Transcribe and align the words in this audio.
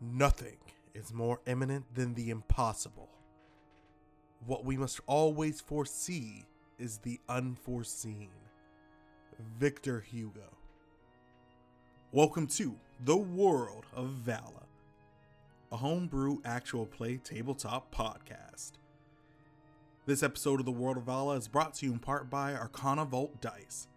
Nothing 0.00 0.58
is 0.94 1.12
more 1.12 1.40
imminent 1.48 1.92
than 1.92 2.14
the 2.14 2.30
impossible. 2.30 3.08
What 4.46 4.64
we 4.64 4.76
must 4.76 5.00
always 5.08 5.60
foresee 5.60 6.44
is 6.78 6.98
the 6.98 7.18
unforeseen. 7.28 8.28
Victor 9.58 9.98
Hugo. 9.98 10.56
Welcome 12.12 12.46
to 12.46 12.76
the 13.04 13.16
world 13.16 13.86
of 13.92 14.10
Vala, 14.10 14.68
a 15.72 15.76
homebrew 15.78 16.38
actual 16.44 16.86
play 16.86 17.16
tabletop 17.16 17.92
podcast. 17.92 18.74
This 20.06 20.22
episode 20.22 20.60
of 20.60 20.66
the 20.66 20.70
World 20.70 20.98
of 20.98 21.02
Vala 21.02 21.34
is 21.34 21.48
brought 21.48 21.74
to 21.74 21.86
you 21.86 21.92
in 21.92 21.98
part 21.98 22.30
by 22.30 22.54
Arcana 22.54 23.04
Vault 23.04 23.40
Dice. 23.40 23.88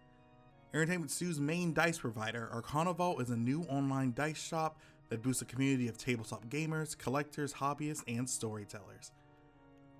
Entertainment 0.73 1.11
Stew's 1.11 1.39
main 1.39 1.73
dice 1.73 1.99
provider, 1.99 2.49
Arcana 2.51 2.93
Vault 2.93 3.21
is 3.21 3.29
a 3.29 3.37
new 3.37 3.63
online 3.63 4.13
dice 4.13 4.41
shop 4.41 4.79
that 5.11 5.21
boosts 5.21 5.41
a 5.41 5.45
community 5.45 5.89
of 5.89 5.97
tabletop 5.97 6.47
gamers, 6.47 6.97
collectors, 6.97 7.53
hobbyists, 7.53 8.01
and 8.07 8.27
storytellers. 8.27 9.11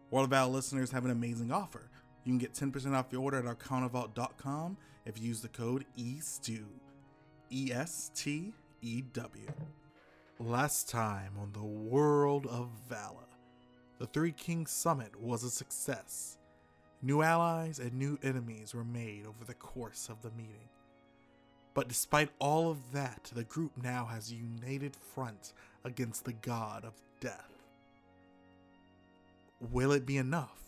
World 0.09 0.23
of 0.23 0.29
Vala 0.29 0.49
listeners 0.49 0.89
have 0.91 1.03
an 1.03 1.11
amazing 1.11 1.51
offer. 1.51 1.91
You 2.23 2.31
can 2.31 2.37
get 2.37 2.53
10% 2.53 2.93
off 2.93 3.07
your 3.11 3.21
order 3.21 3.37
at 3.37 3.45
arcanavault.com 3.45 4.77
if 5.05 5.19
you 5.19 5.27
use 5.27 5.41
the 5.41 5.49
code 5.49 5.85
ESTEW. 5.97 6.65
E 7.51 7.71
S 7.73 8.09
T 8.15 8.53
E 8.81 9.01
W. 9.13 9.47
Last 10.39 10.87
time 10.87 11.33
on 11.37 11.51
the 11.51 11.61
World 11.61 12.47
of 12.47 12.69
Vala, 12.87 13.27
the 13.99 14.07
Three 14.07 14.31
Kings 14.31 14.71
Summit 14.71 15.13
was 15.19 15.43
a 15.43 15.49
success. 15.49 16.37
New 17.01 17.21
allies 17.21 17.79
and 17.79 17.93
new 17.93 18.17
enemies 18.23 18.73
were 18.73 18.85
made 18.85 19.25
over 19.25 19.43
the 19.45 19.53
course 19.53 20.07
of 20.07 20.21
the 20.21 20.31
meeting. 20.31 20.69
But 21.73 21.87
despite 21.87 22.29
all 22.39 22.69
of 22.69 22.91
that, 22.91 23.31
the 23.33 23.45
group 23.45 23.71
now 23.81 24.05
has 24.05 24.29
a 24.29 24.35
united 24.35 24.95
front 24.95 25.53
against 25.83 26.25
the 26.25 26.33
god 26.33 26.83
of 26.83 26.93
death. 27.19 27.63
Will 29.59 29.91
it 29.91 30.05
be 30.05 30.17
enough? 30.17 30.59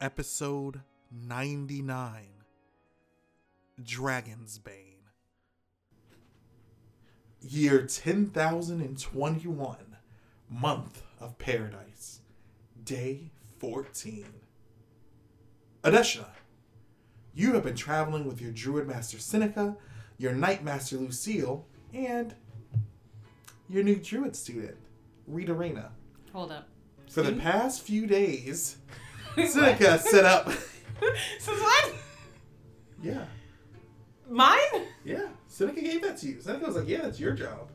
Episode 0.00 0.80
99 1.12 2.26
Dragon's 3.82 4.58
Bane. 4.58 4.96
Year 7.40 7.86
10,021, 7.86 9.76
month 10.50 11.02
of 11.18 11.38
paradise, 11.38 12.20
day 12.84 13.30
14. 13.58 14.26
Adesina, 15.82 16.26
you 17.34 17.52
have 17.54 17.64
been 17.64 17.76
traveling 17.76 18.26
with 18.26 18.40
your 18.40 18.50
druid 18.52 18.86
master 18.86 19.18
Seneca, 19.18 19.76
your 20.18 20.32
knight 20.32 20.64
master 20.64 20.96
Lucille, 20.96 21.66
and 21.94 22.34
your 23.68 23.82
new 23.84 23.96
druid 23.96 24.34
student, 24.36 24.76
Rita 25.26 25.54
Reyna. 25.54 25.92
Hold 26.32 26.52
up. 26.52 26.68
For 27.10 27.22
the 27.22 27.32
past 27.32 27.82
few 27.82 28.06
days, 28.06 28.76
Seneca 29.46 29.98
set 29.98 30.24
up. 30.24 30.50
Since 31.38 31.60
when? 31.60 31.94
Yeah, 33.02 33.24
Mine? 34.28 34.58
yeah. 35.04 35.26
Seneca 35.46 35.80
gave 35.80 36.02
that 36.02 36.18
to 36.18 36.26
you. 36.28 36.40
Seneca 36.40 36.66
was 36.66 36.76
like, 36.76 36.86
"Yeah, 36.88 37.02
that's 37.02 37.18
your 37.18 37.32
job." 37.32 37.70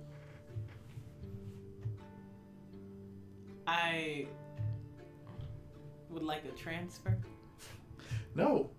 I 3.67 4.28
would 6.09 6.23
like 6.23 6.44
a 6.45 6.52
transfer. 6.56 7.17
No, 8.36 8.69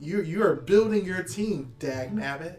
you 0.00 0.22
you 0.22 0.42
are 0.42 0.54
building 0.54 1.04
your 1.04 1.22
team, 1.22 1.72
Dag 1.78 2.14
Nabbit. 2.14 2.56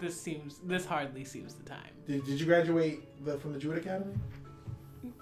This 0.00 0.20
seems. 0.20 0.58
This 0.64 0.84
hardly 0.84 1.24
seems 1.24 1.54
the 1.54 1.64
time. 1.64 1.90
Did, 2.06 2.24
did 2.24 2.40
you 2.40 2.46
graduate 2.46 3.24
the, 3.24 3.38
from 3.38 3.52
the 3.52 3.58
Druid 3.58 3.78
Academy? 3.78 4.14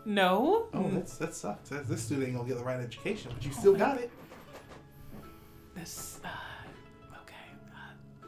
No. 0.04 0.68
Oh, 0.72 0.88
that's 0.90 1.16
that 1.18 1.34
sucks. 1.34 1.68
That, 1.68 1.88
this 1.88 2.02
student 2.02 2.28
ain't 2.28 2.36
gonna 2.36 2.48
get 2.48 2.58
the 2.58 2.64
right 2.64 2.80
education, 2.80 3.30
but 3.34 3.44
you 3.44 3.52
still 3.52 3.74
got 3.74 3.98
it. 3.98 4.10
This. 5.74 6.20
Uh, 6.24 6.28
okay. 7.22 7.34
Uh, 7.74 8.26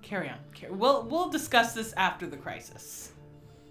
carry 0.00 0.28
on. 0.28 0.38
Carry. 0.54 0.72
We'll 0.72 1.04
we'll 1.04 1.28
discuss 1.28 1.74
this 1.74 1.92
after 1.94 2.26
the 2.26 2.36
crisis. 2.36 3.12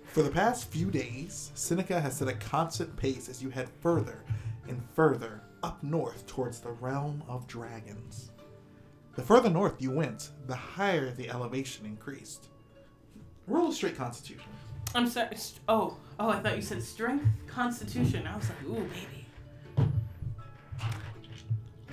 For 0.05 0.23
the 0.23 0.29
past 0.29 0.69
few 0.69 0.91
days, 0.91 1.51
Seneca 1.55 2.01
has 2.01 2.17
set 2.17 2.27
a 2.27 2.33
constant 2.33 2.95
pace 2.97 3.29
as 3.29 3.41
you 3.41 3.49
head 3.49 3.69
further 3.79 4.25
and 4.67 4.81
further 4.93 5.41
up 5.63 5.81
north 5.83 6.25
towards 6.27 6.59
the 6.59 6.71
realm 6.71 7.23
of 7.27 7.47
dragons. 7.47 8.31
The 9.15 9.21
further 9.21 9.49
north 9.49 9.81
you 9.81 9.91
went, 9.91 10.29
the 10.47 10.55
higher 10.55 11.11
the 11.11 11.29
elevation 11.29 11.85
increased. 11.85 12.47
Roll 13.47 13.69
a 13.69 13.73
straight 13.73 13.97
constitution. 13.97 14.49
I'm 14.95 15.07
sorry. 15.07 15.35
st- 15.35 15.59
Oh, 15.67 15.97
oh, 16.19 16.29
I 16.29 16.39
thought 16.39 16.55
you 16.55 16.61
said 16.61 16.81
strength, 16.81 17.25
constitution. 17.47 18.25
I 18.27 18.35
was 18.35 18.49
like, 18.49 18.63
ooh, 18.77 18.87
baby. 18.87 19.87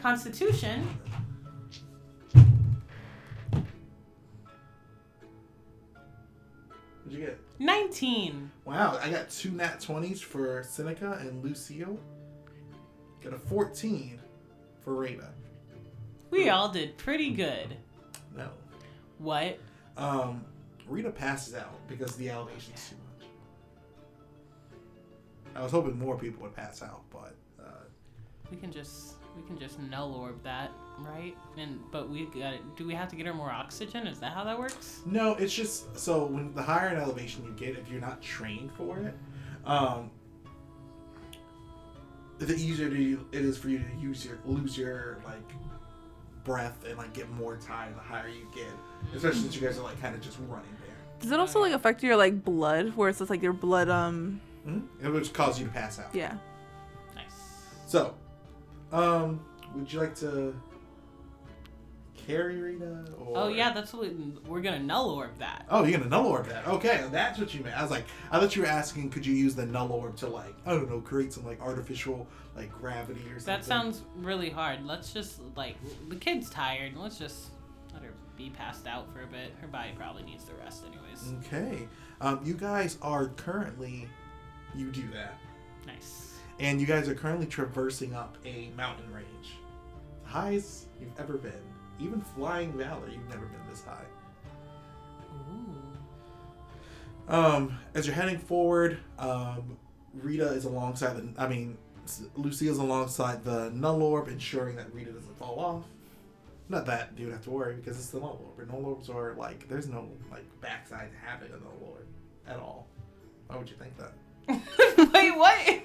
Constitution. 0.00 0.86
What'd 7.04 7.18
you 7.20 7.26
get? 7.26 7.38
19. 7.58 8.50
Wow, 8.64 8.98
I 9.02 9.10
got 9.10 9.30
two 9.30 9.50
nat 9.50 9.80
20s 9.80 10.20
for 10.20 10.62
Seneca 10.62 11.18
and 11.20 11.42
Lucille. 11.42 11.98
Got 13.22 13.32
a 13.32 13.38
14 13.38 14.20
for 14.80 14.94
Rita. 14.94 15.28
We 16.30 16.50
all 16.50 16.68
did 16.68 16.96
pretty 16.98 17.30
good. 17.30 17.76
No. 18.36 18.48
What? 19.18 19.58
Um, 19.96 20.44
Rita 20.86 21.10
passes 21.10 21.54
out 21.54 21.74
because 21.88 22.14
the 22.16 22.30
elevation's 22.30 22.90
too 22.90 22.96
much. 23.18 23.28
I 25.56 25.62
was 25.62 25.72
hoping 25.72 25.98
more 25.98 26.16
people 26.16 26.42
would 26.42 26.54
pass 26.54 26.82
out, 26.82 27.02
but 27.10 27.34
uh, 27.60 27.70
We 28.50 28.56
can 28.56 28.70
just 28.70 29.14
we 29.36 29.42
can 29.46 29.58
just 29.58 29.78
null 29.80 30.14
orb 30.14 30.42
that, 30.44 30.70
right? 31.00 31.36
And 31.56 31.80
but 31.90 32.08
we 32.08 32.26
got 32.26 32.52
to 32.52 32.58
Do 32.76 32.86
we 32.86 32.94
have 32.94 33.08
to 33.08 33.16
get 33.16 33.26
her 33.26 33.34
more 33.34 33.50
oxygen? 33.50 34.06
Is 34.06 34.20
that 34.20 34.32
how 34.32 34.44
that 34.44 34.58
works? 34.58 35.00
no, 35.06 35.34
it's 35.34 35.52
just 35.54 35.98
so 35.98 36.26
when 36.26 36.54
the 36.54 36.62
higher 36.62 36.88
an 36.88 36.98
elevation 37.00 37.44
you 37.44 37.52
get, 37.52 37.76
if 37.76 37.90
you're 37.90 38.00
not 38.00 38.20
trained 38.22 38.70
for 38.72 38.98
it, 38.98 39.14
um, 39.64 40.10
the 42.38 42.54
easier 42.54 42.88
to, 42.88 43.26
it 43.32 43.44
is 43.44 43.59
for 43.59 43.69
you 43.69 43.78
to 43.81 44.00
use 44.00 44.25
your 44.25 44.38
lose 44.44 44.76
your 44.78 45.19
like 45.25 45.38
breath 46.44 46.84
and 46.87 46.97
like 46.97 47.12
get 47.12 47.28
more 47.31 47.56
tired 47.56 47.94
the 47.97 48.00
higher 48.00 48.28
you 48.28 48.47
get, 48.54 48.66
especially 49.15 49.41
since 49.41 49.54
you 49.56 49.60
guys 49.60 49.78
are 49.78 49.82
like 49.82 50.00
kind 50.00 50.15
of 50.15 50.21
just 50.21 50.38
running 50.49 50.66
there. 50.81 50.94
Does 51.21 51.31
it 51.32 51.38
also 51.41 51.60
like 51.60 51.72
affect 51.72 52.03
your 52.03 52.16
like 52.16 52.44
blood, 52.44 52.94
where 52.97 53.09
it's 53.09 53.19
just 53.19 53.31
like 53.31 53.43
your 53.43 53.53
blood? 53.53 53.88
Um, 53.88 54.41
Mm-hmm. 54.66 55.06
It 55.06 55.10
would 55.10 55.22
just 55.22 55.32
cause 55.34 55.59
you 55.59 55.65
to 55.66 55.72
pass 55.72 55.99
out. 55.99 56.15
yeah. 56.15 56.37
Nice. 57.15 57.25
So, 57.87 58.15
um, 58.93 59.41
would 59.75 59.91
you 59.91 59.99
like 60.00 60.15
to 60.16 60.55
carry 62.28 62.60
Rita? 62.60 63.04
Or... 63.18 63.32
Oh 63.36 63.48
yeah, 63.48 63.72
that's 63.72 63.92
what 63.92 64.02
we, 64.02 64.32
we're 64.46 64.60
gonna 64.60 64.78
null 64.78 65.10
orb 65.10 65.38
that. 65.38 65.66
Oh, 65.70 65.84
you're 65.84 65.98
gonna 65.98 66.10
null 66.10 66.26
orb 66.26 66.46
that. 66.48 66.66
Okay, 66.66 67.06
that's 67.10 67.38
what 67.38 67.54
you 67.54 67.62
meant. 67.62 67.76
I 67.76 67.82
was 67.82 67.90
like, 67.90 68.04
I 68.30 68.38
thought 68.38 68.54
you 68.54 68.62
were 68.62 68.68
asking, 68.68 69.10
could 69.10 69.24
you 69.24 69.34
use 69.34 69.54
the 69.54 69.66
null 69.66 69.92
orb 69.92 70.16
to 70.16 70.28
like, 70.28 70.54
I 70.66 70.70
don't 70.70 70.88
know, 70.90 71.00
create 71.00 71.32
some 71.32 71.44
like 71.44 71.60
artificial 71.60 72.26
like 72.56 72.72
gravity 72.72 73.20
or 73.20 73.38
something. 73.38 73.46
That 73.46 73.64
sounds 73.64 74.02
really 74.16 74.50
hard. 74.50 74.84
Let's 74.84 75.12
just 75.12 75.40
like 75.56 75.76
the 76.08 76.16
kid's 76.16 76.50
tired. 76.50 76.96
Let's 76.96 77.18
just 77.18 77.48
let 77.94 78.02
her 78.02 78.12
be 78.36 78.50
passed 78.50 78.86
out 78.86 79.12
for 79.12 79.22
a 79.22 79.26
bit. 79.26 79.54
Her 79.60 79.68
body 79.68 79.92
probably 79.96 80.24
needs 80.24 80.44
the 80.44 80.54
rest 80.54 80.84
anyways. 80.86 81.46
Okay. 81.46 81.88
Um, 82.20 82.40
you 82.44 82.54
guys 82.54 82.98
are 83.00 83.28
currently, 83.28 84.08
you 84.74 84.90
do 84.90 85.08
that, 85.12 85.38
Nice. 85.86 86.34
and 86.58 86.80
you 86.80 86.86
guys 86.86 87.08
are 87.08 87.14
currently 87.14 87.46
traversing 87.46 88.12
up 88.12 88.36
a 88.44 88.70
mountain 88.76 89.12
range, 89.12 89.54
highest 90.24 90.88
you've 91.00 91.16
ever 91.18 91.34
been. 91.34 91.52
Even 91.98 92.20
flying 92.20 92.72
Valor, 92.72 93.09
you've 93.09 93.28
never 93.28 93.47
been 93.47 93.60
this 93.69 93.82
high. 93.84 94.04
Ooh. 97.31 97.32
Um, 97.34 97.78
as 97.94 98.06
you're 98.06 98.14
heading 98.14 98.38
forward, 98.38 98.99
um, 99.19 99.76
Rita 100.14 100.46
is 100.49 100.64
alongside 100.64 101.17
the. 101.17 101.40
I 101.40 101.49
mean, 101.49 101.76
S- 102.05 102.22
Lucille's 102.37 102.78
alongside 102.78 103.44
the 103.44 103.70
null 103.75 104.02
orb, 104.02 104.28
ensuring 104.28 104.76
that 104.76 104.93
Rita 104.94 105.12
doesn't 105.12 105.38
fall 105.38 105.58
off. 105.61 105.84
Not 106.70 106.87
that 106.87 107.11
you 107.17 107.26
would 107.26 107.32
have 107.32 107.44
to 107.44 107.50
worry 107.50 107.75
because 107.76 107.96
it's 107.99 108.11
the 108.11 108.20
null 108.20 108.40
orb. 108.46 108.58
And 108.61 108.69
null 108.70 108.87
orbs 108.87 109.08
are 109.11 109.34
like 109.34 109.69
there's 109.69 109.88
no 109.88 110.08
like 110.31 110.44
backside 110.61 111.11
to 111.11 111.19
having 111.19 111.49
a 111.49 111.58
null 111.58 111.78
orb 111.82 112.06
at 112.46 112.56
all. 112.58 112.87
Why 113.49 113.56
would 113.56 113.69
you 113.69 113.76
think 113.76 113.94
that? 113.96 114.12
Wait, 115.12 115.37
what? 115.37 115.81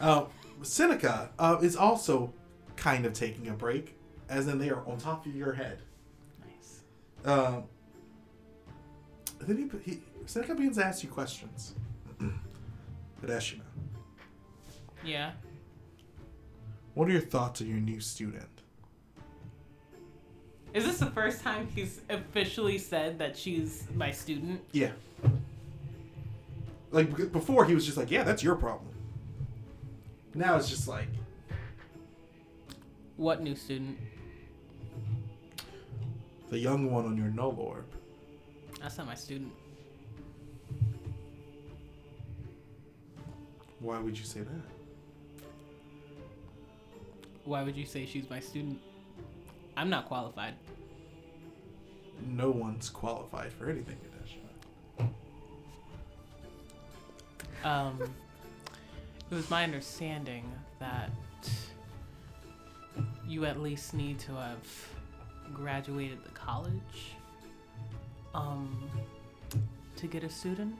Uh, 0.00 0.24
Seneca 0.62 1.30
uh, 1.38 1.58
is 1.62 1.76
also 1.76 2.32
kind 2.76 3.04
of 3.04 3.12
taking 3.12 3.48
a 3.48 3.52
break, 3.52 3.96
as 4.30 4.46
in 4.46 4.58
they 4.58 4.70
are 4.70 4.86
on 4.86 4.96
top 4.96 5.26
of 5.26 5.34
your 5.34 5.52
head. 5.52 5.78
Nice. 6.46 6.80
Um, 7.24 7.64
then 9.40 9.70
he, 9.84 9.90
he 9.90 10.02
Seneca 10.24 10.54
begins 10.54 10.76
to 10.76 10.84
ask 10.86 11.02
you 11.02 11.10
questions. 11.10 11.74
Hideshina, 13.22 13.60
Yeah. 15.04 15.32
what 16.94 17.08
are 17.08 17.12
your 17.12 17.20
thoughts 17.20 17.60
on 17.60 17.68
your 17.68 17.78
new 17.80 18.00
student? 18.00 18.46
Is 20.72 20.84
this 20.84 20.98
the 20.98 21.06
first 21.06 21.42
time 21.42 21.66
he's 21.74 22.00
officially 22.08 22.78
said 22.78 23.18
that 23.18 23.36
she's 23.36 23.88
my 23.94 24.12
student? 24.12 24.62
Yeah. 24.72 24.92
Like 26.92 27.32
before, 27.32 27.64
he 27.64 27.74
was 27.74 27.84
just 27.84 27.96
like, 27.96 28.10
"Yeah, 28.10 28.22
that's 28.22 28.42
your 28.42 28.54
problem." 28.54 28.90
Now 30.34 30.56
it's 30.56 30.68
just 30.68 30.86
like, 30.86 31.08
What 33.16 33.42
new 33.42 33.54
student? 33.56 33.98
The 36.50 36.58
young 36.58 36.90
one 36.90 37.06
on 37.06 37.16
your 37.16 37.28
null 37.28 37.56
orb. 37.58 37.86
That's 38.80 38.98
not 38.98 39.06
my 39.06 39.14
student. 39.14 39.52
Why 43.78 43.98
would 43.98 44.18
you 44.18 44.24
say 44.24 44.40
that? 44.40 44.62
Why 47.44 47.62
would 47.62 47.76
you 47.76 47.86
say 47.86 48.04
she's 48.04 48.28
my 48.28 48.40
student? 48.40 48.80
I'm 49.76 49.88
not 49.88 50.06
qualified. 50.06 50.54
No 52.26 52.50
one's 52.50 52.90
qualified 52.90 53.52
for 53.52 53.70
anything, 53.70 53.96
Nadesha. 54.98 55.08
Um, 57.64 57.98
it 59.30 59.34
was 59.34 59.48
my 59.48 59.64
understanding 59.64 60.44
that 60.80 61.10
you 63.26 63.46
at 63.46 63.60
least 63.60 63.94
need 63.94 64.18
to 64.18 64.32
have 64.34 64.58
graduated 65.54 66.22
the 66.24 66.30
college 66.30 67.14
um, 68.34 68.90
to 69.96 70.06
get 70.06 70.24
a 70.24 70.28
student. 70.30 70.78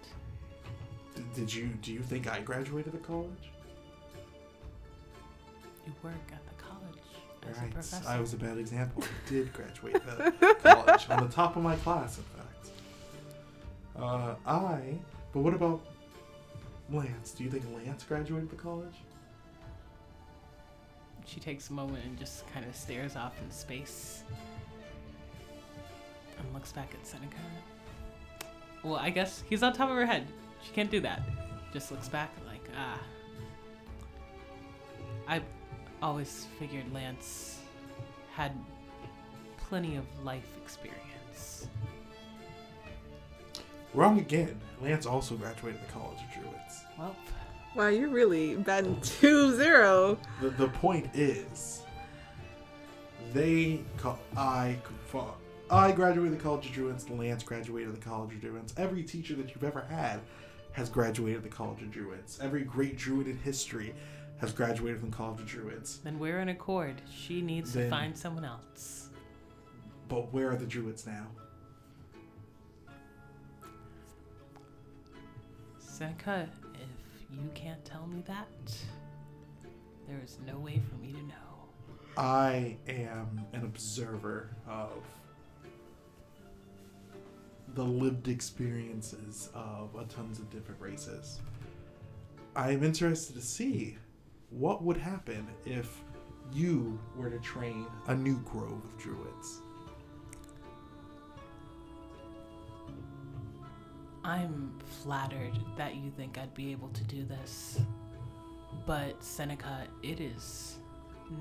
Did 1.34 1.52
you? 1.52 1.68
Do 1.82 1.92
you 1.92 2.00
think 2.00 2.26
I 2.26 2.40
graduated 2.40 2.92
the 2.92 2.98
college? 2.98 3.50
You 5.86 5.92
work 6.02 6.14
at 6.32 6.40
the 6.46 6.62
college 6.62 7.50
as 7.50 7.56
a 7.56 7.60
Right. 7.60 7.70
professor. 7.72 8.08
I 8.08 8.20
was 8.20 8.32
a 8.32 8.36
bad 8.36 8.58
example. 8.58 9.02
I 9.04 9.28
did 9.28 9.52
graduate 9.52 9.94
the 9.94 10.56
college 10.62 11.10
on 11.10 11.26
the 11.26 11.32
top 11.32 11.56
of 11.56 11.62
my 11.62 11.76
class, 11.76 12.18
in 12.18 12.24
fact. 12.24 12.70
Uh, 13.98 14.34
I. 14.46 14.98
But 15.32 15.40
what 15.40 15.54
about 15.54 15.80
Lance? 16.90 17.32
Do 17.32 17.44
you 17.44 17.50
think 17.50 17.64
Lance 17.74 18.04
graduated 18.04 18.50
the 18.50 18.56
college? 18.56 18.94
She 21.26 21.38
takes 21.38 21.70
a 21.70 21.72
moment 21.72 22.04
and 22.04 22.18
just 22.18 22.50
kind 22.52 22.64
of 22.66 22.74
stares 22.74 23.14
off 23.14 23.34
into 23.40 23.54
space 23.54 24.22
and 26.40 26.54
looks 26.54 26.72
back 26.72 26.92
at 26.94 27.06
Seneca. 27.06 27.36
Well, 28.82 28.96
I 28.96 29.10
guess 29.10 29.44
he's 29.48 29.62
on 29.62 29.72
top 29.72 29.90
of 29.90 29.96
her 29.96 30.06
head. 30.06 30.26
She 30.62 30.72
can't 30.72 30.90
do 30.90 31.00
that. 31.00 31.22
Just 31.72 31.90
looks 31.90 32.08
back 32.08 32.30
like, 32.46 32.62
ah. 32.76 32.98
I 35.28 35.42
always 36.02 36.46
figured 36.58 36.92
Lance 36.92 37.60
had 38.32 38.52
plenty 39.56 39.96
of 39.96 40.04
life 40.24 40.56
experience. 40.62 41.68
Wrong 43.94 44.18
again. 44.18 44.58
Lance 44.80 45.06
also 45.06 45.36
graduated 45.36 45.80
the 45.82 45.92
College 45.92 46.18
of 46.18 46.42
Druids. 46.42 46.84
Well, 46.98 47.14
Wow, 47.74 47.86
you're 47.86 48.08
really 48.08 48.56
batting 48.56 49.00
2 49.00 49.56
0. 49.56 50.18
The, 50.40 50.50
the 50.50 50.66
point 50.68 51.08
is, 51.14 51.82
they 53.32 53.80
call 53.96 54.18
I 54.36 54.76
I 55.70 55.92
graduated 55.92 56.36
the 56.36 56.42
College 56.42 56.66
of 56.66 56.72
Druids. 56.72 57.08
Lance 57.08 57.44
graduated 57.44 57.94
the 57.94 58.00
College 58.04 58.34
of 58.34 58.40
Druids. 58.40 58.74
Every 58.76 59.04
teacher 59.04 59.34
that 59.34 59.50
you've 59.50 59.62
ever 59.62 59.82
had 59.82 60.20
has 60.72 60.88
graduated 60.88 61.44
the 61.44 61.48
College 61.48 61.80
of 61.82 61.92
Druids. 61.92 62.40
Every 62.42 62.62
great 62.62 62.96
druid 62.96 63.28
in 63.28 63.36
history 63.38 63.94
has 64.40 64.52
graduated 64.52 64.98
from 64.98 65.12
College 65.12 65.40
of 65.40 65.46
Druids. 65.46 65.98
then 65.98 66.18
we're 66.18 66.40
in 66.40 66.48
accord. 66.48 67.00
She 67.14 67.40
needs 67.40 67.72
to 67.74 67.88
find 67.88 68.16
someone 68.16 68.44
else. 68.44 69.10
But 70.08 70.32
where 70.32 70.50
are 70.50 70.56
the 70.56 70.66
druids 70.66 71.06
now? 71.06 71.26
Seneca, 75.78 76.48
if 76.74 77.30
you 77.30 77.48
can't 77.54 77.84
tell 77.84 78.08
me 78.08 78.24
that, 78.26 78.48
there 80.08 80.20
is 80.24 80.38
no 80.44 80.58
way 80.58 80.80
for 80.88 80.96
me 80.96 81.12
to 81.12 81.22
know. 81.22 81.34
I 82.16 82.76
am 82.88 83.42
an 83.52 83.62
observer 83.62 84.50
of 84.66 84.90
the 87.74 87.84
lived 87.84 88.28
experiences 88.28 89.50
of 89.54 89.90
tons 90.08 90.38
of 90.38 90.50
different 90.50 90.80
races. 90.80 91.40
I 92.56 92.72
am 92.72 92.82
interested 92.82 93.34
to 93.36 93.42
see 93.42 93.96
what 94.50 94.82
would 94.82 94.96
happen 94.96 95.46
if 95.64 96.02
you 96.52 96.98
were 97.16 97.30
to 97.30 97.38
train 97.38 97.86
a 98.08 98.14
new 98.14 98.38
grove 98.40 98.82
of 98.84 98.98
druids. 98.98 99.60
I'm 104.24 104.78
flattered 105.02 105.58
that 105.76 105.94
you 105.94 106.10
think 106.10 106.38
I'd 106.38 106.54
be 106.54 106.72
able 106.72 106.88
to 106.88 107.04
do 107.04 107.24
this. 107.24 107.80
But 108.86 109.22
Seneca, 109.22 109.86
it 110.02 110.20
is 110.20 110.78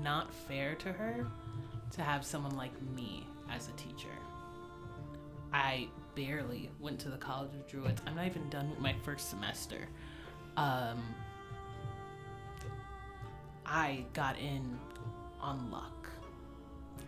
not 0.02 0.32
fair 0.32 0.76
to 0.76 0.92
her 0.92 1.26
to 1.92 2.02
have 2.02 2.24
someone 2.24 2.56
like 2.56 2.80
me 2.94 3.26
as 3.50 3.68
a 3.68 3.72
teacher. 3.72 4.08
I 5.52 5.88
barely 6.14 6.70
went 6.80 6.98
to 7.00 7.08
the 7.08 7.16
College 7.16 7.50
of 7.54 7.66
Druids. 7.66 8.02
I'm 8.06 8.16
not 8.16 8.26
even 8.26 8.48
done 8.50 8.70
with 8.70 8.78
my 8.78 8.94
first 9.04 9.30
semester. 9.30 9.88
Um, 10.56 11.02
I 13.66 14.04
got 14.12 14.38
in 14.38 14.78
on 15.40 15.70
luck. 15.70 16.08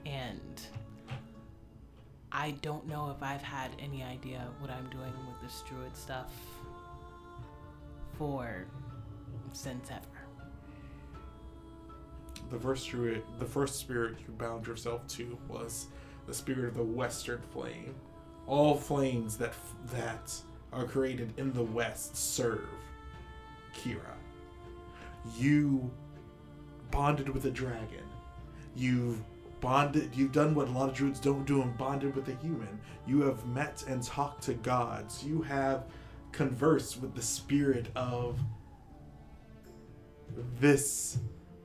And 0.06 0.60
I 2.30 2.52
don't 2.62 2.86
know 2.88 3.14
if 3.14 3.22
I've 3.22 3.42
had 3.42 3.70
any 3.78 4.02
idea 4.02 4.48
what 4.58 4.70
I'm 4.70 4.88
doing 4.90 5.12
with 5.28 5.40
this 5.42 5.62
druid 5.68 5.96
stuff 5.96 6.32
for 8.18 8.66
since 9.52 9.90
ever. 9.90 10.00
The 12.50 12.58
first 12.58 12.88
druid, 12.88 13.22
the 13.38 13.44
first 13.44 13.76
spirit 13.76 14.16
you 14.26 14.32
bound 14.34 14.66
yourself 14.66 15.06
to 15.08 15.38
was 15.48 15.86
the 16.26 16.34
spirit 16.34 16.64
of 16.66 16.74
the 16.74 16.82
Western 16.82 17.40
Flame. 17.52 17.94
All 18.46 18.76
flames 18.76 19.36
that 19.38 19.54
that 19.92 20.32
are 20.72 20.84
created 20.84 21.32
in 21.36 21.52
the 21.52 21.62
West 21.62 22.16
serve 22.16 22.68
Kira. 23.74 24.16
You 25.36 25.90
bonded 26.90 27.28
with 27.28 27.44
a 27.44 27.50
dragon. 27.50 28.04
You've 28.74 29.22
bonded. 29.60 30.14
You've 30.14 30.32
done 30.32 30.54
what 30.54 30.68
a 30.68 30.70
lot 30.70 30.88
of 30.88 30.94
druids 30.94 31.20
don't 31.20 31.44
do 31.44 31.62
and 31.62 31.76
bonded 31.78 32.14
with 32.14 32.28
a 32.28 32.34
human. 32.36 32.80
You 33.06 33.22
have 33.22 33.46
met 33.46 33.84
and 33.86 34.02
talked 34.02 34.42
to 34.44 34.54
gods. 34.54 35.24
You 35.24 35.42
have 35.42 35.84
conversed 36.32 37.00
with 37.00 37.14
the 37.14 37.22
spirit 37.22 37.88
of 37.94 38.38
this 40.58 41.18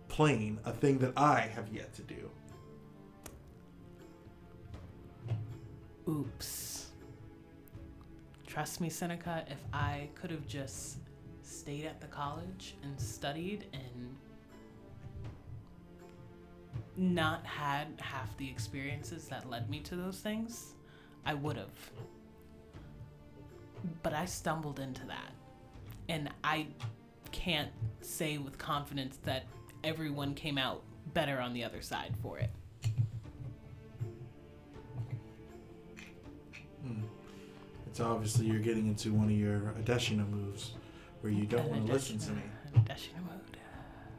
plane, 0.07 0.59
a 0.65 0.71
thing 0.71 0.97
that 0.99 1.13
I 1.15 1.39
have 1.41 1.69
yet 1.73 1.93
to 1.95 2.01
do. 2.03 2.29
Oops. 6.07 6.87
Trust 8.45 8.79
me, 8.79 8.89
Seneca, 8.89 9.43
if 9.49 9.59
I 9.73 10.09
could 10.15 10.31
have 10.31 10.47
just 10.47 10.97
stayed 11.41 11.85
at 11.85 11.99
the 11.99 12.07
college 12.07 12.75
and 12.81 12.99
studied 12.99 13.65
and 13.73 14.15
not 16.95 17.45
had 17.45 17.87
half 17.99 18.35
the 18.37 18.49
experiences 18.49 19.27
that 19.27 19.49
led 19.49 19.69
me 19.69 19.81
to 19.81 19.95
those 19.95 20.19
things, 20.19 20.75
I 21.25 21.33
would 21.33 21.57
have. 21.57 21.91
But 24.01 24.13
I 24.13 24.25
stumbled 24.25 24.79
into 24.79 25.05
that. 25.07 25.31
And 26.09 26.29
I 26.43 26.67
can't 27.31 27.71
say 28.01 28.37
with 28.37 28.57
confidence 28.57 29.19
that 29.23 29.45
everyone 29.83 30.33
came 30.33 30.57
out 30.57 30.83
better 31.13 31.39
on 31.39 31.53
the 31.53 31.63
other 31.63 31.81
side 31.81 32.15
for 32.21 32.39
it. 32.39 32.49
It's 37.97 38.05
obviously 38.05 38.45
you're 38.45 38.59
getting 38.59 38.85
into 38.85 39.11
one 39.11 39.25
of 39.25 39.31
your 39.31 39.73
Adesina 39.81 40.29
moves 40.29 40.73
where 41.21 41.33
you 41.33 41.47
don't 41.47 41.67
want 41.67 41.87
to 41.87 41.93
listen 41.93 42.19
to 42.19 42.29
me. 42.29 42.43
Dashina 42.85 43.25
mode. 43.25 43.57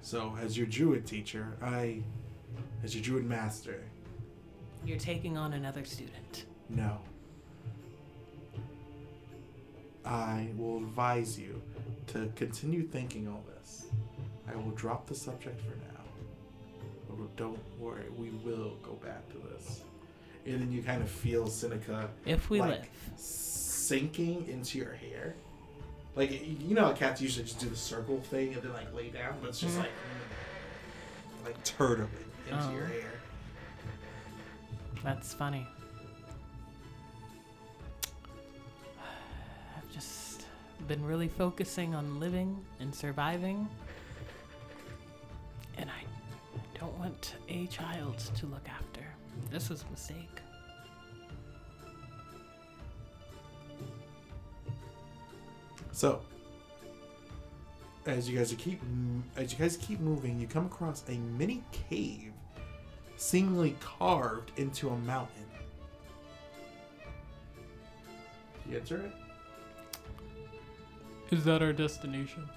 So, 0.02 0.36
as 0.42 0.58
your 0.58 0.66
druid 0.66 1.06
teacher, 1.06 1.56
I, 1.62 2.02
as 2.82 2.92
your 2.92 3.04
druid 3.04 3.24
master, 3.24 3.84
You're 4.84 4.98
taking 4.98 5.36
on 5.38 5.52
another 5.52 5.84
student. 5.84 6.46
no. 6.68 6.98
I 10.04 10.48
will 10.56 10.78
advise 10.78 11.38
you 11.38 11.62
to 12.08 12.32
continue 12.34 12.82
thinking 12.82 13.28
all 13.28 13.44
this. 13.60 13.86
I 14.52 14.56
will 14.56 14.72
drop 14.72 15.06
the 15.06 15.14
subject 15.14 15.60
for 15.60 15.76
now. 15.76 16.02
But 17.10 17.36
don't 17.36 17.60
worry, 17.78 18.06
we 18.16 18.30
will 18.30 18.76
go 18.82 18.94
back 18.94 19.28
to 19.28 19.36
this. 19.52 19.82
And 20.46 20.62
then 20.62 20.72
you 20.72 20.82
kind 20.82 21.00
of 21.00 21.08
feel 21.08 21.46
Seneca 21.46 22.08
If 22.24 22.50
we 22.50 22.58
like 22.58 22.70
live. 22.70 22.88
Sinking 23.88 24.46
into 24.48 24.78
your 24.78 24.92
hair. 24.92 25.34
Like 26.14 26.30
you 26.30 26.74
know 26.74 26.84
how 26.86 26.92
cats 26.92 27.20
usually 27.22 27.44
just 27.44 27.58
do 27.58 27.68
the 27.68 27.76
circle 27.76 28.20
thing 28.20 28.52
and 28.52 28.62
then 28.62 28.72
like 28.72 28.92
lay 28.94 29.08
down, 29.08 29.36
but 29.40 29.48
it's 29.48 29.60
just 29.60 29.76
Mhm. 29.76 29.80
like 29.80 29.90
like 31.44 31.64
turtling 31.64 32.08
into 32.50 32.64
Oh. 32.64 32.72
your 32.72 32.86
hair. 32.86 33.12
That's 35.02 35.32
funny. 35.32 35.66
I've 39.76 39.90
just 39.92 40.44
been 40.86 41.02
really 41.04 41.28
focusing 41.28 41.94
on 41.94 42.20
living 42.20 42.62
and 42.80 42.94
surviving. 42.94 43.68
And 45.78 45.88
I 45.88 46.02
don't 46.78 46.96
want 46.98 47.36
a 47.48 47.66
child 47.68 48.18
to 48.18 48.46
look 48.46 48.68
after. 48.68 49.02
This 49.50 49.70
was 49.70 49.82
a 49.84 49.90
mistake. 49.90 50.40
So, 55.98 56.20
as 58.06 58.30
you 58.30 58.38
guys 58.38 58.52
are 58.52 58.56
keep 58.56 58.80
as 59.36 59.52
you 59.52 59.58
guys 59.58 59.76
keep 59.76 59.98
moving, 59.98 60.38
you 60.38 60.46
come 60.46 60.66
across 60.66 61.02
a 61.08 61.18
mini 61.36 61.64
cave, 61.72 62.30
seemingly 63.16 63.74
carved 63.80 64.52
into 64.56 64.90
a 64.90 64.96
mountain. 64.98 65.44
You 68.70 68.76
enter 68.76 69.06
it. 69.06 69.12
Is 71.34 71.42
that 71.46 71.62
our 71.62 71.72
destination? 71.72 72.48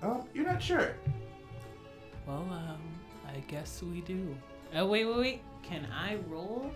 Um, 0.00 0.28
you're 0.32 0.46
not 0.46 0.62
sure. 0.62 0.94
Well, 2.24 2.46
um, 2.52 2.82
I 3.26 3.40
guess 3.48 3.82
we 3.82 4.02
do. 4.02 4.32
Oh, 4.76 4.86
wait, 4.86 5.06
wait, 5.06 5.18
wait. 5.18 5.42
Can 5.64 5.88
I 5.92 6.18
roll 6.28 6.70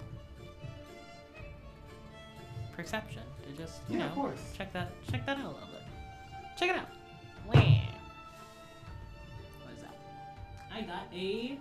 perception 2.75 3.23
to 3.51 3.57
just, 3.63 3.81
you 3.89 3.99
Yeah, 3.99 4.05
know, 4.05 4.09
of 4.11 4.15
course. 4.15 4.41
check 4.57 4.73
that 4.73 4.91
check 5.11 5.27
that 5.27 5.39
out 5.39 5.45
a 5.45 5.49
little 5.49 5.69
bit. 5.69 5.83
Check 6.59 6.71
it 6.71 6.77
out. 6.77 6.89
Wah. 7.47 7.55
What 7.55 7.65
is 9.77 9.83
that? 9.83 9.95
I 10.75 10.83
got 10.83 11.03
a 11.13 11.59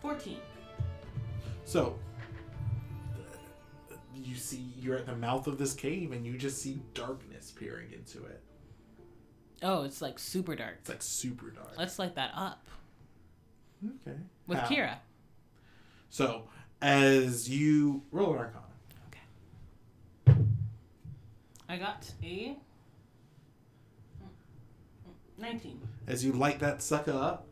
14. 0.00 0.36
So, 1.64 1.98
you 4.14 4.34
see, 4.36 4.72
you're 4.78 4.96
at 4.96 5.06
the 5.06 5.16
mouth 5.16 5.46
of 5.46 5.58
this 5.58 5.74
cave, 5.74 6.12
and 6.12 6.24
you 6.24 6.38
just 6.38 6.62
see 6.62 6.80
darkness 6.94 7.50
peering 7.50 7.92
into 7.92 8.24
it. 8.24 8.40
Oh, 9.62 9.82
it's 9.84 10.00
like 10.02 10.18
super 10.18 10.54
dark. 10.54 10.76
It's 10.80 10.88
like 10.88 11.02
super 11.02 11.50
dark. 11.50 11.72
Let's 11.76 11.98
light 11.98 12.14
that 12.14 12.30
up 12.36 12.64
Okay. 13.84 14.16
with 14.46 14.58
How? 14.58 14.68
Kira. 14.68 14.96
So, 16.10 16.44
as 16.80 17.48
you 17.48 18.02
roll 18.12 18.34
an 18.34 18.38
arcana. 18.38 18.62
I 21.68 21.76
got 21.76 22.10
a 22.22 22.56
19. 25.38 25.80
as 26.06 26.24
you 26.24 26.32
light 26.32 26.60
that 26.60 26.82
sucker 26.82 27.12
up, 27.12 27.46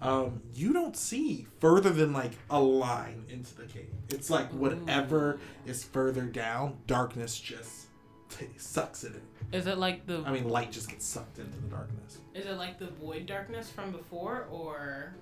um, 0.00 0.42
you 0.54 0.72
don't 0.72 0.96
see 0.96 1.46
further 1.58 1.90
than 1.90 2.12
like 2.12 2.32
a 2.50 2.60
line 2.60 3.24
into 3.28 3.54
the 3.56 3.64
cave. 3.64 3.90
It's 4.08 4.30
like 4.30 4.50
whatever 4.50 5.40
is 5.66 5.82
further 5.84 6.22
down, 6.22 6.76
darkness 6.86 7.38
just 7.40 7.86
t- 8.28 8.46
sucks 8.58 9.04
it 9.04 9.14
in. 9.14 9.22
Is 9.58 9.66
it 9.66 9.78
like 9.78 10.06
the 10.06 10.22
I 10.26 10.32
mean, 10.32 10.48
light 10.48 10.70
just 10.70 10.88
gets 10.90 11.06
sucked 11.06 11.38
into 11.38 11.56
the 11.58 11.68
darkness. 11.68 12.18
Is 12.34 12.46
it 12.46 12.58
like 12.58 12.78
the 12.78 12.88
void 12.88 13.26
darkness 13.26 13.70
from 13.70 13.90
before, 13.90 14.46
or 14.50 15.14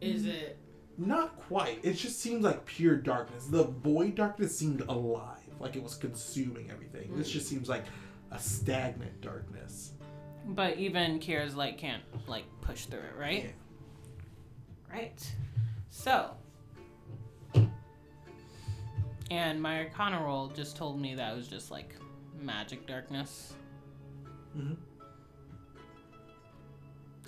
is 0.00 0.26
it? 0.26 0.58
Not 0.96 1.36
quite. 1.36 1.80
It 1.82 1.94
just 1.94 2.20
seems 2.20 2.44
like 2.44 2.64
pure 2.64 2.96
darkness. 2.96 3.46
The 3.46 3.64
void 3.64 4.14
darkness 4.14 4.56
seemed 4.56 4.82
alive, 4.82 5.37
like 5.60 5.76
it 5.76 5.82
was 5.82 5.94
consuming 5.94 6.70
everything. 6.70 7.16
This 7.16 7.30
just 7.30 7.48
seems 7.48 7.68
like 7.68 7.84
a 8.30 8.38
stagnant 8.38 9.20
darkness. 9.20 9.92
But 10.46 10.78
even 10.78 11.18
Kira's 11.20 11.54
light 11.54 11.78
can't 11.78 12.02
like 12.26 12.44
push 12.60 12.84
through 12.86 13.00
it, 13.00 13.16
right? 13.18 13.44
Yeah. 13.44 13.50
Right. 14.96 15.32
So. 15.90 16.30
And 19.30 19.60
my 19.60 19.80
Arcana 19.84 20.22
roll 20.22 20.48
just 20.48 20.76
told 20.76 20.98
me 21.00 21.14
that 21.14 21.32
it 21.32 21.36
was 21.36 21.48
just 21.48 21.70
like 21.70 21.94
magic 22.40 22.86
darkness. 22.86 23.52
hmm 24.54 24.72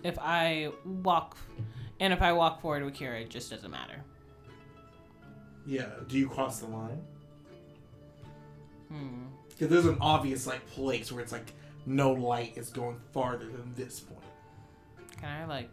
If 0.02 0.18
I 0.18 0.70
walk, 0.84 1.36
and 2.00 2.12
if 2.12 2.22
I 2.22 2.32
walk 2.32 2.62
forward 2.62 2.84
with 2.84 2.94
Kira, 2.94 3.20
it 3.20 3.28
just 3.28 3.50
doesn't 3.50 3.70
matter. 3.70 4.02
Yeah. 5.66 5.90
Do 6.08 6.18
you 6.18 6.26
cross 6.26 6.60
the 6.60 6.68
line? 6.68 7.02
Hmm. 8.90 9.26
Because 9.48 9.68
there's 9.68 9.86
an 9.86 9.98
obvious 10.00 10.46
like 10.46 10.66
place 10.70 11.12
where 11.12 11.22
it's 11.22 11.32
like 11.32 11.52
no 11.86 12.12
light 12.12 12.56
is 12.56 12.70
going 12.70 12.98
farther 13.12 13.46
than 13.46 13.74
this 13.74 14.00
point. 14.00 14.20
Can 15.20 15.28
I 15.28 15.44
like 15.44 15.72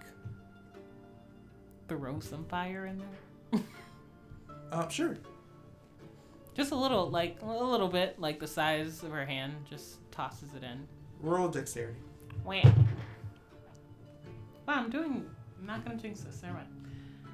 throw 1.88 2.19
some 2.19 2.45
fire 2.45 2.86
in 2.86 2.97
there? 3.00 3.62
Uh, 4.69 4.86
sure. 4.89 5.15
Just 6.53 6.71
a 6.71 6.75
little, 6.75 7.09
like 7.09 7.38
a 7.41 7.45
little 7.45 7.88
bit, 7.88 8.19
like 8.19 8.38
the 8.38 8.47
size 8.47 9.01
of 9.01 9.12
her 9.12 9.25
hand. 9.25 9.53
Just 9.69 10.00
tosses 10.12 10.53
it 10.55 10.63
in. 10.63 10.86
Roll 11.21 11.47
dexterity. 11.47 12.00
Wham. 12.43 12.88
Wow, 14.67 14.74
I'm 14.74 14.89
doing. 14.89 15.25
I'm 15.59 15.65
not 15.65 15.86
gonna 15.86 15.97
jinx 15.97 16.19
this. 16.19 16.41
Never 16.41 16.55
mind. 16.55 16.67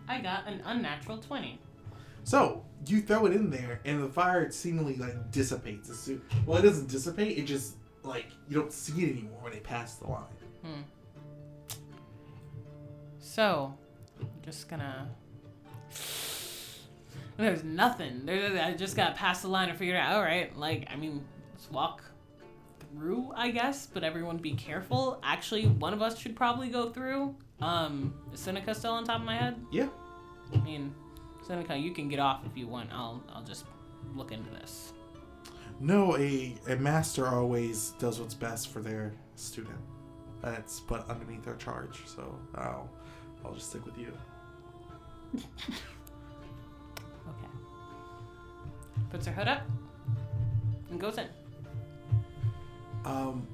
I 0.08 0.22
got 0.22 0.46
an 0.48 0.62
unnatural 0.66 1.18
twenty. 1.18 1.60
So 2.24 2.66
you 2.88 3.02
throw 3.02 3.26
it 3.26 3.34
in 3.34 3.50
there, 3.50 3.80
and 3.86 4.04
the 4.04 4.10
fire 4.10 4.50
seemingly 4.52 4.96
like 4.96 5.32
dissipates. 5.32 5.90
As 5.90 6.00
soon, 6.00 6.22
well, 6.46 6.58
it 6.58 6.64
doesn't 6.64 6.90
dissipate. 6.90 7.38
It 7.38 7.44
just 7.44 7.76
like 8.04 8.28
you 8.48 8.56
don't 8.56 8.72
see 8.72 9.04
it 9.04 9.12
anymore 9.12 9.40
when 9.42 9.54
they 9.54 9.60
pass 9.60 9.96
the 9.96 10.08
line. 10.08 10.24
Hmm. 10.64 10.82
So, 13.20 13.74
I'm 14.20 14.28
just 14.44 14.68
gonna. 14.70 15.10
There's 17.38 17.64
nothing. 17.64 18.26
There's, 18.26 18.60
I 18.60 18.74
just 18.74 18.96
got 18.96 19.16
past 19.16 19.42
the 19.42 19.48
line 19.48 19.70
and 19.70 19.78
figured 19.78 19.98
out. 19.98 20.16
All 20.16 20.22
right, 20.22 20.56
like 20.58 20.88
I 20.92 20.96
mean, 20.96 21.24
let's 21.54 21.70
walk 21.72 22.04
through, 22.80 23.32
I 23.36 23.50
guess. 23.50 23.88
But 23.88 24.04
everyone, 24.04 24.38
be 24.38 24.54
careful. 24.54 25.20
Actually, 25.24 25.68
one 25.68 25.94
of 25.94 26.02
us 26.02 26.18
should 26.18 26.36
probably 26.36 26.70
go 26.70 26.90
through. 26.90 27.36
Um, 27.62 28.14
is 28.34 28.40
Seneca 28.40 28.76
still 28.76 28.92
on 28.92 29.06
top 29.06 29.22
of 29.22 29.26
my 29.26 29.38
head? 29.38 29.56
Yeah. 29.72 29.88
I 30.54 30.58
mean, 30.58 30.94
Seneca, 31.46 31.76
you 31.76 31.92
can 31.92 32.08
get 32.10 32.20
off 32.20 32.42
if 32.46 32.58
you 32.58 32.68
want. 32.68 32.90
I'll 32.94 33.22
I'll 33.34 33.44
just 33.44 33.66
look 34.16 34.32
into 34.32 34.50
this. 34.52 34.94
No, 35.80 36.16
a 36.18 36.56
a 36.70 36.76
master 36.78 37.28
always 37.28 37.92
does 38.00 38.20
what's 38.20 38.34
best 38.34 38.70
for 38.70 38.82
their 38.82 39.14
student. 39.36 39.80
That's 40.42 40.80
put 40.82 41.08
underneath 41.10 41.44
their 41.44 41.56
charge. 41.56 42.02
So 42.06 42.38
I'll 42.56 42.90
I'll 43.46 43.54
just 43.54 43.70
stick 43.70 43.86
with 43.86 43.98
you. 43.98 44.14
Okay. 47.28 47.48
Puts 49.10 49.26
her 49.28 49.32
hood 49.32 49.48
up 49.48 49.62
and 50.90 51.00
goes 51.00 51.18
in. 51.18 51.28
um, 53.06 53.48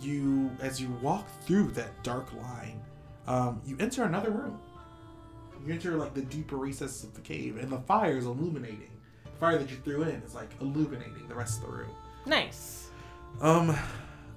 you 0.00 0.50
as 0.60 0.80
you 0.80 0.90
walk 1.02 1.26
through 1.42 1.70
that 1.72 2.02
dark 2.02 2.32
line, 2.34 2.80
um, 3.26 3.60
you 3.64 3.76
enter 3.80 4.04
another 4.04 4.30
room. 4.30 4.58
You 5.64 5.72
enter 5.72 5.96
like 5.96 6.14
the 6.14 6.22
deeper 6.22 6.56
recesses 6.56 7.04
of 7.04 7.14
the 7.14 7.22
cave, 7.22 7.56
and 7.56 7.70
the 7.70 7.78
fire 7.78 8.18
is 8.18 8.26
illuminating. 8.26 8.90
The 9.24 9.30
fire 9.40 9.58
that 9.58 9.70
you 9.70 9.76
threw 9.78 10.02
in 10.02 10.22
is 10.22 10.34
like 10.34 10.50
illuminating 10.60 11.26
the 11.26 11.34
rest 11.34 11.62
of 11.62 11.70
the 11.70 11.76
room. 11.76 11.90
Nice. 12.26 12.88
Um, 13.40 13.74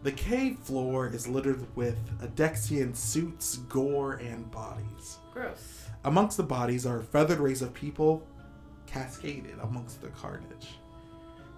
the 0.03 0.11
cave 0.13 0.57
floor 0.59 1.07
is 1.07 1.27
littered 1.27 1.65
with 1.75 1.97
Adexian 2.19 2.95
suits, 2.95 3.57
gore, 3.69 4.13
and 4.13 4.49
bodies. 4.51 5.17
Gross. 5.33 5.87
Amongst 6.05 6.37
the 6.37 6.43
bodies 6.43 6.85
are 6.85 7.01
feathered 7.01 7.39
rays 7.39 7.61
of 7.61 7.73
people 7.73 8.25
cascaded 8.85 9.55
amongst 9.61 10.01
the 10.01 10.07
carnage. 10.09 10.77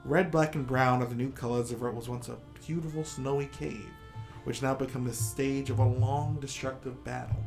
Red, 0.03 0.31
black, 0.31 0.55
and 0.55 0.65
brown 0.65 1.03
are 1.03 1.07
the 1.07 1.13
new 1.13 1.29
colors 1.31 1.71
of 1.71 1.81
what 1.81 1.93
was 1.93 2.09
once 2.09 2.29
a 2.29 2.37
beautiful 2.65 3.03
snowy 3.03 3.47
cave, 3.47 3.89
which 4.45 4.63
now 4.63 4.73
become 4.73 5.03
the 5.03 5.13
stage 5.13 5.69
of 5.69 5.77
a 5.77 5.85
long 5.85 6.39
destructive 6.39 7.03
battle. 7.03 7.43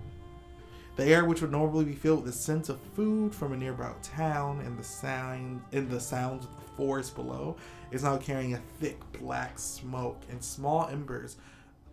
The 0.95 1.05
air, 1.05 1.25
which 1.25 1.41
would 1.41 1.51
normally 1.51 1.87
be 1.87 1.95
filled 1.95 2.25
with 2.25 2.35
the 2.35 2.39
scent 2.39 2.69
of 2.69 2.79
food 2.95 3.35
from 3.35 3.53
a 3.53 3.57
nearby 3.57 3.93
town 4.03 4.61
and 4.61 4.79
the 4.79 4.85
sound 4.85 5.63
and 5.73 5.89
the 5.89 5.99
sounds 5.99 6.45
of 6.45 6.55
the 6.57 6.71
forest 6.77 7.15
below, 7.15 7.57
is 7.91 8.03
now 8.05 8.19
carrying 8.19 8.55
a 8.55 8.61
thick 8.79 9.01
black 9.19 9.59
smoke 9.59 10.21
and 10.31 10.43
small 10.45 10.87
embers 10.89 11.37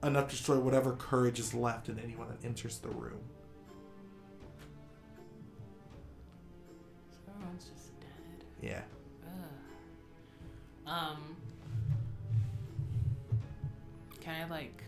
enough 0.03 0.25
to 0.29 0.35
destroy 0.35 0.59
whatever 0.59 0.93
courage 0.93 1.39
is 1.39 1.53
left 1.53 1.87
in 1.87 1.97
anyone 1.99 2.27
that 2.27 2.45
enters 2.45 2.79
the 2.79 2.89
room. 2.89 3.21
So 7.09 7.17
everyone's 7.33 7.65
just 7.65 7.99
dead. 8.01 8.45
Yeah. 8.61 8.81
Ugh. 9.25 10.91
Um. 10.91 11.35
Can 14.19 14.41
I 14.41 14.49
like 14.49 14.83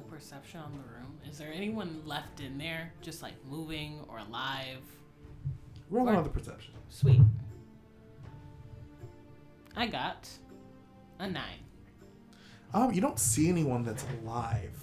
perception 0.00 0.60
on 0.60 0.72
the 0.72 0.78
room? 0.78 1.18
Is 1.28 1.38
there 1.38 1.52
anyone 1.52 2.02
left 2.04 2.40
in 2.40 2.58
there, 2.58 2.92
just 3.00 3.22
like 3.22 3.34
moving 3.48 4.04
or 4.08 4.18
alive? 4.18 4.78
Roll 5.90 6.04
Where- 6.04 6.14
another 6.14 6.30
perception. 6.30 6.74
Sweet. 6.88 7.20
I 9.76 9.86
got 9.86 10.28
a 11.18 11.28
nine. 11.28 11.60
Um, 12.74 12.92
you 12.92 13.00
don't 13.00 13.18
see 13.18 13.48
anyone 13.48 13.84
that's 13.84 14.04
alive, 14.22 14.78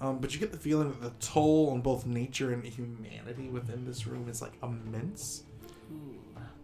Um, 0.00 0.18
but 0.18 0.34
you 0.34 0.40
get 0.40 0.50
the 0.52 0.58
feeling 0.58 0.90
that 0.90 1.00
the 1.00 1.10
toll 1.24 1.70
on 1.70 1.80
both 1.80 2.04
nature 2.04 2.52
and 2.52 2.62
humanity 2.64 3.48
within 3.48 3.84
this 3.84 4.06
room 4.06 4.28
is 4.28 4.42
like 4.42 4.52
immense. 4.62 5.44
Ooh. 5.92 6.16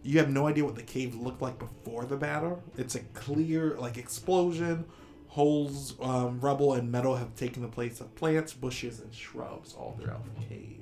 You 0.03 0.19
have 0.19 0.29
no 0.29 0.47
idea 0.47 0.63
what 0.65 0.75
the 0.75 0.83
cave 0.83 1.15
looked 1.15 1.41
like 1.41 1.57
before 1.57 2.05
the 2.05 2.17
battle. 2.17 2.61
It's 2.77 2.95
a 2.95 2.99
clear, 3.13 3.77
like 3.79 3.97
explosion. 3.97 4.85
Holes, 5.31 5.95
um, 6.01 6.41
rubble, 6.41 6.73
and 6.73 6.91
metal 6.91 7.15
have 7.15 7.35
taken 7.37 7.61
the 7.61 7.69
place 7.69 8.01
of 8.01 8.13
plants, 8.15 8.53
bushes, 8.53 8.99
and 8.99 9.13
shrubs 9.13 9.73
all 9.73 9.97
throughout 9.97 10.23
the 10.25 10.45
cave. 10.45 10.77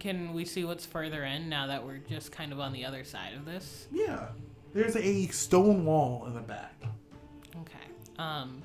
Can 0.00 0.32
we 0.32 0.44
see 0.46 0.64
what's 0.64 0.86
further 0.86 1.24
in 1.24 1.48
now 1.48 1.66
that 1.66 1.84
we're 1.86 1.98
just 1.98 2.32
kind 2.32 2.52
of 2.52 2.58
on 2.60 2.72
the 2.72 2.84
other 2.86 3.04
side 3.04 3.34
of 3.34 3.44
this? 3.44 3.86
Yeah, 3.92 4.28
there's 4.72 4.96
a 4.96 5.26
stone 5.28 5.84
wall 5.84 6.24
in 6.26 6.34
the 6.34 6.40
back. 6.40 6.74
Okay. 7.60 7.86
Um. 8.18 8.62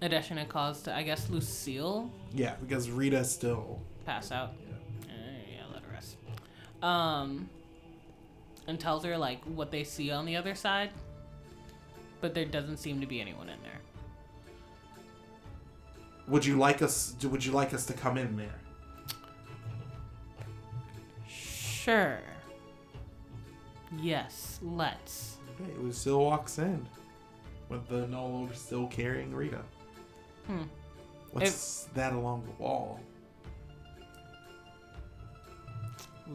Adesina 0.00 0.48
calls 0.48 0.82
to, 0.82 0.94
I 0.96 1.02
guess, 1.02 1.28
Lucille 1.28 2.08
Yeah, 2.32 2.54
because 2.60 2.88
Rita 2.88 3.24
still. 3.24 3.82
pass 4.06 4.30
out. 4.30 4.54
Yeah. 4.60 5.12
Uh, 5.12 5.16
yeah, 5.56 5.62
let 5.74 5.82
her 5.82 5.90
rest. 5.92 6.16
Um, 6.80 7.50
and 8.68 8.78
tells 8.78 9.04
her 9.04 9.18
like 9.18 9.42
what 9.44 9.72
they 9.72 9.82
see 9.82 10.12
on 10.12 10.24
the 10.24 10.36
other 10.36 10.54
side, 10.54 10.90
but 12.20 12.34
there 12.34 12.44
doesn't 12.44 12.78
seem 12.78 13.00
to 13.00 13.06
be 13.06 13.20
anyone 13.20 13.48
in 13.48 13.58
there. 13.62 13.80
Would 16.28 16.44
you 16.44 16.56
like 16.56 16.82
us? 16.82 17.14
Would 17.22 17.44
you 17.44 17.52
like 17.52 17.72
us 17.72 17.86
to 17.86 17.92
come 17.92 18.18
in 18.18 18.36
there? 18.36 18.60
Sure. 21.26 22.20
Yes, 23.98 24.58
let's. 24.62 25.38
Okay, 25.60 25.72
Lucille 25.78 26.22
walks 26.22 26.58
in 26.58 26.86
with 27.68 27.88
the 27.88 28.06
null 28.08 28.42
orb 28.42 28.54
still 28.54 28.86
carrying 28.88 29.34
Rita. 29.34 29.62
Hmm. 30.46 30.62
What's 31.32 31.84
that 31.94 32.12
along 32.12 32.44
the 32.44 32.62
wall? 32.62 33.00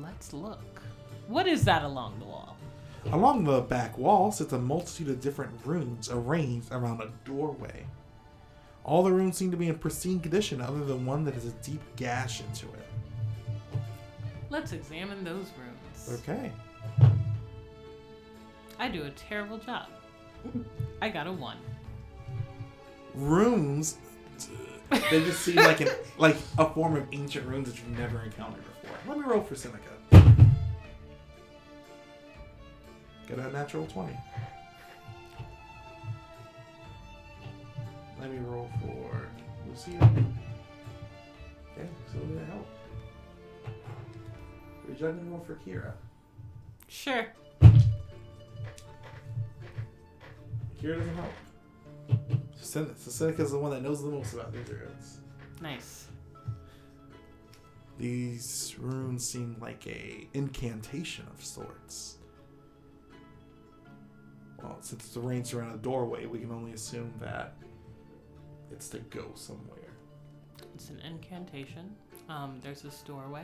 Let's 0.01 0.33
look. 0.33 0.81
What 1.27 1.47
is 1.47 1.63
that 1.65 1.83
along 1.83 2.19
the 2.19 2.25
wall? 2.25 2.52
Along 3.11 3.43
the 3.43 3.61
back 3.61 3.97
wall 3.97 4.31
sits 4.31 4.53
a 4.53 4.57
multitude 4.57 5.09
of 5.09 5.21
different 5.21 5.51
rooms 5.65 6.09
arranged 6.09 6.71
around 6.71 7.01
a 7.01 7.11
doorway. 7.25 7.85
All 8.83 9.03
the 9.03 9.11
rooms 9.11 9.37
seem 9.37 9.51
to 9.51 9.57
be 9.57 9.67
in 9.67 9.77
pristine 9.77 10.19
condition, 10.19 10.61
other 10.61 10.83
than 10.83 11.05
one 11.05 11.23
that 11.25 11.33
has 11.33 11.45
a 11.45 11.51
deep 11.63 11.81
gash 11.95 12.41
into 12.41 12.65
it. 12.65 13.79
Let's 14.49 14.71
examine 14.71 15.23
those 15.23 15.47
rooms. 15.57 16.21
Okay. 16.21 16.51
I 18.79 18.89
do 18.89 19.03
a 19.03 19.09
terrible 19.11 19.57
job. 19.57 19.87
I 21.01 21.09
got 21.09 21.27
a 21.27 21.31
one. 21.31 21.57
Rooms, 23.15 23.97
they 24.89 25.23
just 25.23 25.41
seem 25.41 25.55
like 25.55 25.81
an 25.81 25.89
like 26.17 26.35
a 26.57 26.69
form 26.69 26.95
of 26.97 27.07
ancient 27.13 27.47
runes 27.47 27.69
that 27.69 27.77
you've 27.77 27.97
never 27.97 28.21
encountered 28.21 28.63
before. 28.81 28.97
Let 29.07 29.17
me 29.17 29.23
roll 29.25 29.41
for 29.41 29.55
Seneca. 29.55 29.92
Get 33.27 33.39
a 33.39 33.51
natural 33.51 33.85
twenty. 33.87 34.17
Let 38.19 38.31
me 38.31 38.37
roll 38.39 38.69
for 38.81 39.27
Lucia. 39.67 40.03
Okay, 41.71 41.87
so 42.11 42.19
didn't 42.19 42.45
help. 42.47 42.67
Would 44.87 44.99
you 44.99 45.05
like 45.05 45.15
me 45.15 45.21
to 45.23 45.29
roll 45.29 45.43
for 45.45 45.55
Kira? 45.55 45.93
Sure. 46.87 47.25
Kira 50.81 50.97
doesn't 50.97 51.15
help. 51.15 51.33
So 52.55 52.87
Seneca's 52.95 53.51
the 53.51 53.57
one 53.57 53.71
that 53.71 53.81
knows 53.81 54.01
the 54.03 54.09
most 54.09 54.33
about 54.33 54.51
these 54.53 54.69
runes. 54.69 55.19
Nice. 55.61 56.07
These 57.97 58.75
runes 58.79 59.25
seem 59.29 59.55
like 59.59 59.85
a 59.87 60.27
incantation 60.33 61.25
of 61.33 61.43
sorts. 61.43 62.17
Well, 64.63 64.77
since 64.79 65.05
it's 65.05 65.17
arranged 65.17 65.53
around 65.53 65.73
a 65.73 65.77
doorway, 65.77 66.25
we 66.25 66.39
can 66.39 66.51
only 66.51 66.71
assume 66.71 67.13
that 67.19 67.55
it's 68.71 68.89
to 68.89 68.99
go 68.99 69.31
somewhere. 69.35 69.77
It's 70.73 70.89
an 70.89 70.99
incantation. 71.01 71.95
Um, 72.29 72.59
there's 72.63 72.81
this 72.81 73.01
doorway 73.01 73.43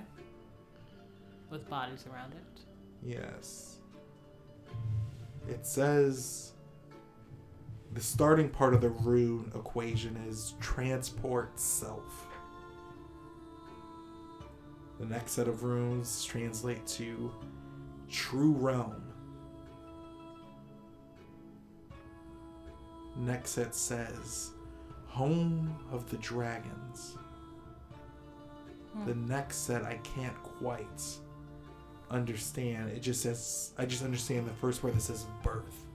with 1.49 1.69
bodies 1.69 2.05
around 2.11 2.33
it. 2.33 2.61
Yes. 3.03 3.77
It 5.47 5.65
says 5.65 6.53
the 7.93 8.01
starting 8.01 8.49
part 8.49 8.73
of 8.73 8.81
the 8.81 8.89
rune 8.89 9.51
equation 9.55 10.15
is 10.27 10.53
transport 10.59 11.59
self. 11.59 12.27
The 14.99 15.05
next 15.05 15.31
set 15.33 15.47
of 15.47 15.63
runes 15.63 16.23
translate 16.23 16.85
to 16.87 17.31
true 18.09 18.51
realm. 18.51 19.01
Next 23.19 23.51
set 23.51 23.75
says 23.75 24.51
home 25.07 25.77
of 25.91 26.09
the 26.09 26.17
dragons. 26.17 27.17
The 29.05 29.15
next 29.15 29.57
set 29.57 29.83
I 29.83 29.99
can't 30.03 30.35
quite 30.41 31.03
understand. 32.09 32.89
It 32.89 33.01
just 33.01 33.21
says 33.21 33.73
I 33.77 33.85
just 33.85 34.03
understand 34.03 34.47
the 34.47 34.53
first 34.53 34.83
word 34.83 34.95
that 34.95 35.01
says 35.01 35.25
birth. 35.43 35.85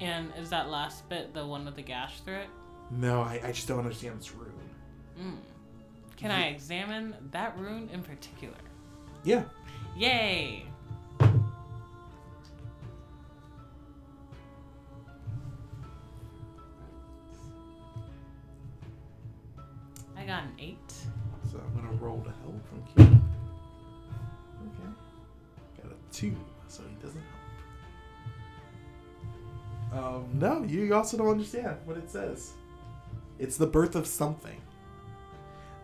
And 0.00 0.32
is 0.38 0.50
that 0.50 0.68
last 0.70 1.08
bit 1.08 1.34
the 1.34 1.46
one 1.46 1.64
with 1.64 1.76
the 1.76 1.82
gash 1.82 2.20
through 2.20 2.36
it? 2.36 2.48
No, 2.90 3.22
I, 3.22 3.40
I 3.44 3.52
just 3.52 3.66
don't 3.66 3.78
understand 3.78 4.20
this 4.20 4.34
rune. 4.34 4.52
Mm. 5.20 5.36
Can 6.16 6.30
I 6.30 6.48
examine 6.48 7.14
that 7.32 7.58
rune 7.58 7.88
in 7.92 8.02
particular? 8.02 8.54
Yeah. 9.24 9.44
Yay! 9.96 10.66
You 30.84 30.94
also 30.94 31.16
don't 31.16 31.28
understand 31.28 31.76
what 31.84 31.96
it 31.96 32.10
says. 32.10 32.52
It's 33.38 33.56
the 33.56 33.66
birth 33.66 33.94
of 33.94 34.06
something. 34.06 34.60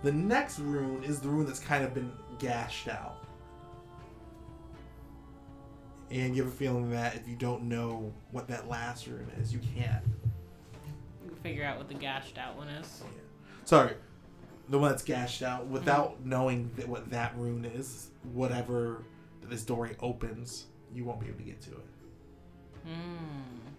The 0.03 0.13
next 0.13 0.59
rune 0.59 1.05
is 1.05 1.21
the 1.21 1.29
rune 1.29 1.47
that's 1.47 1.61
kind 1.61 1.85
of 1.85 1.95
been 1.95 2.13
gashed 2.39 2.89
out. 2.89 3.25
And 6.11 6.37
you 6.37 6.43
have 6.43 6.53
a 6.53 6.57
feeling 6.57 6.91
that 6.91 7.15
if 7.15 7.29
you 7.29 7.37
don't 7.37 7.65
know 7.65 8.13
what 8.33 8.49
that 8.49 8.69
last 8.69 9.07
rune 9.07 9.31
is, 9.41 9.53
you 9.53 9.61
can't. 9.75 10.03
Figure 11.43 11.65
out 11.65 11.79
what 11.79 11.89
the 11.89 11.95
gashed 11.95 12.39
out 12.39 12.57
one 12.57 12.69
is. 12.69 13.03
Sorry, 13.65 13.95
the 14.69 14.79
one 14.79 14.91
that's 14.91 15.03
gashed 15.03 15.43
out 15.43 15.67
without 15.67 16.25
knowing 16.25 16.71
that 16.77 16.89
what 16.89 17.11
that 17.11 17.37
rune 17.37 17.65
is. 17.65 18.09
Whatever 18.33 19.05
this 19.43 19.63
doorway 19.63 19.97
opens, 20.01 20.67
you 20.95 21.05
won't 21.05 21.21
be 21.21 21.27
able 21.27 21.39
to 21.39 21.45
get 21.45 21.61
to 21.63 21.71
it. 21.71 21.87
Hmm. 22.85 23.72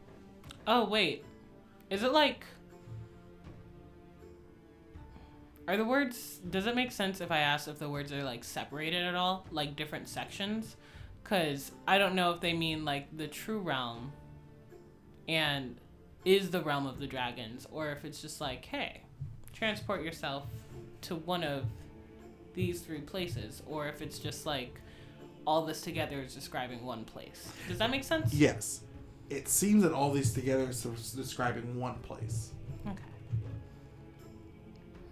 Oh 0.66 0.86
wait, 0.86 1.24
is 1.90 2.04
it 2.04 2.12
like? 2.12 2.46
Are 5.68 5.78
the 5.78 5.86
words? 5.86 6.40
Does 6.50 6.68
it 6.68 6.76
make 6.76 6.92
sense 6.92 7.22
if 7.22 7.32
I 7.32 7.40
ask 7.40 7.68
if 7.68 7.80
the 7.80 7.90
words 7.90 8.12
are 8.12 8.24
like 8.24 8.44
separated 8.44 9.04
at 9.04 9.16
all, 9.16 9.46
like 9.52 9.76
different 9.76 10.08
sections? 10.10 10.76
Cause 11.24 11.72
I 11.88 11.98
don't 11.98 12.16
know 12.16 12.32
if 12.32 12.42
they 12.42 12.54
mean 12.54 12.84
like 12.84 13.16
the 13.16 13.28
true 13.28 13.60
realm, 13.60 14.12
and 15.28 15.78
is 16.26 16.50
the 16.50 16.62
realm 16.62 16.86
of 16.86 17.00
the 17.00 17.08
dragons, 17.08 17.68
or 17.72 17.92
if 17.92 18.06
it's 18.06 18.22
just 18.22 18.42
like, 18.42 18.66
hey, 18.66 19.02
transport 19.54 20.04
yourself 20.04 20.44
to 21.02 21.16
one 21.16 21.44
of 21.44 21.66
these 22.54 22.82
three 22.82 23.02
places, 23.02 23.64
or 23.66 23.88
if 23.88 24.02
it's 24.02 24.20
just 24.20 24.46
like 24.46 24.80
all 25.46 25.66
this 25.66 25.82
together 25.82 26.22
is 26.22 26.34
describing 26.34 26.84
one 26.86 27.04
place. 27.04 27.52
Does 27.68 27.78
that 27.80 27.90
make 27.90 28.04
sense? 28.04 28.34
Yes, 28.34 28.82
it 29.34 29.48
seems 29.48 29.84
that 29.84 29.92
all 29.92 30.12
these 30.12 30.34
together 30.34 30.70
is 30.70 30.84
describing 31.16 31.80
one 31.80 31.96
place. 32.00 32.52
Okay. 32.88 32.98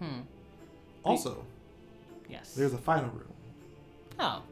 Hmm. 0.00 0.20
Also, 1.04 1.44
Yes. 2.28 2.54
there's 2.54 2.72
a 2.72 2.78
final 2.78 3.10
room. 3.10 3.32
oh. 4.20 4.42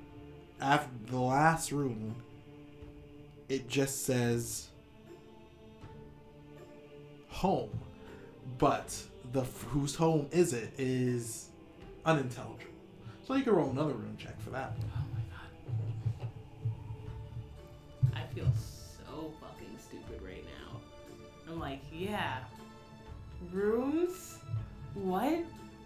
After 0.61 0.91
the 1.07 1.19
last 1.19 1.73
room, 1.73 2.15
it 3.49 3.67
just 3.69 4.05
says 4.05 4.69
home, 7.29 7.71
but 8.59 9.03
the 9.33 9.43
whose 9.71 9.95
home 9.95 10.27
is 10.33 10.53
it 10.53 10.73
is 10.77 11.49
unintelligible. 12.05 12.65
So 13.27 13.35
you 13.35 13.43
can 13.45 13.55
roll 13.55 13.71
another 13.71 13.93
room 13.95 14.17
check 14.19 14.39
for 14.43 14.51
that. 14.51 14.73
Oh 14.83 15.05
my 15.15 15.23
god. 16.21 16.29
I 18.15 18.35
feel 18.35 18.49
like, 21.61 21.81
yeah. 21.93 22.39
Runes? 23.53 24.39
What? 24.95 25.41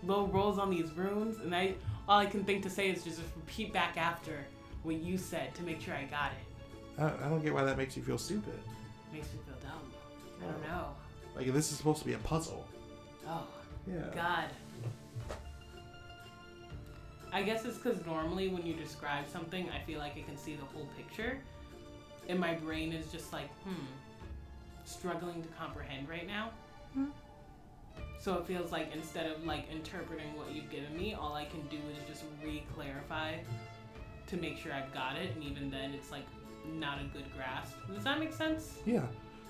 Low 0.04 0.26
rolls 0.26 0.58
on 0.58 0.70
these 0.70 0.90
runes, 0.92 1.38
and 1.40 1.54
I 1.54 1.74
all 2.08 2.18
I 2.18 2.26
can 2.26 2.44
think 2.44 2.62
to 2.64 2.70
say 2.70 2.90
is 2.90 3.02
just 3.04 3.20
repeat 3.36 3.72
back 3.72 3.96
after 3.96 4.44
what 4.82 4.96
you 4.96 5.16
said 5.16 5.54
to 5.54 5.62
make 5.62 5.80
sure 5.80 5.94
I 5.94 6.04
got 6.04 6.32
it. 6.32 7.00
I, 7.00 7.26
I 7.26 7.28
don't 7.30 7.42
get 7.42 7.54
why 7.54 7.64
that 7.64 7.78
makes 7.78 7.96
you 7.96 8.02
feel 8.02 8.18
stupid. 8.18 8.58
Makes 9.12 9.28
me 9.32 9.38
feel 9.46 9.56
dumb. 9.70 9.80
I 10.42 10.52
don't 10.52 10.62
know. 10.62 10.88
Like 11.34 11.46
this 11.52 11.70
is 11.72 11.78
supposed 11.78 12.00
to 12.00 12.04
be 12.06 12.12
a 12.12 12.18
puzzle. 12.18 12.66
Oh 13.26 13.46
Yeah. 13.86 14.02
God. 14.14 14.48
I 17.32 17.42
guess 17.42 17.64
it's 17.64 17.78
because 17.78 18.04
normally 18.06 18.48
when 18.48 18.64
you 18.64 18.74
describe 18.74 19.26
something, 19.28 19.68
I 19.70 19.80
feel 19.84 19.98
like 19.98 20.12
I 20.16 20.20
can 20.22 20.36
see 20.36 20.54
the 20.54 20.64
whole 20.66 20.86
picture, 20.96 21.38
and 22.28 22.38
my 22.38 22.54
brain 22.54 22.92
is 22.92 23.10
just 23.10 23.32
like, 23.32 23.48
hmm, 23.64 23.72
struggling 24.84 25.42
to 25.42 25.48
comprehend 25.48 26.08
right 26.08 26.26
now. 26.26 26.50
Hmm. 26.92 27.06
So 28.20 28.34
it 28.38 28.46
feels 28.46 28.72
like 28.72 28.90
instead 28.94 29.30
of 29.30 29.44
like 29.44 29.70
interpreting 29.70 30.36
what 30.36 30.50
you've 30.52 30.70
given 30.70 30.96
me, 30.96 31.14
all 31.14 31.34
I 31.34 31.44
can 31.44 31.60
do 31.68 31.76
is 31.76 32.08
just 32.08 32.24
re-clarify 32.42 33.34
to 34.26 34.36
make 34.36 34.56
sure 34.58 34.72
I've 34.72 34.92
got 34.94 35.16
it, 35.16 35.34
and 35.34 35.44
even 35.44 35.70
then, 35.70 35.92
it's 35.92 36.10
like 36.10 36.24
not 36.72 37.00
a 37.00 37.04
good 37.04 37.24
grasp. 37.36 37.74
Does 37.92 38.04
that 38.04 38.18
make 38.18 38.32
sense? 38.32 38.78
Yeah. 38.86 39.02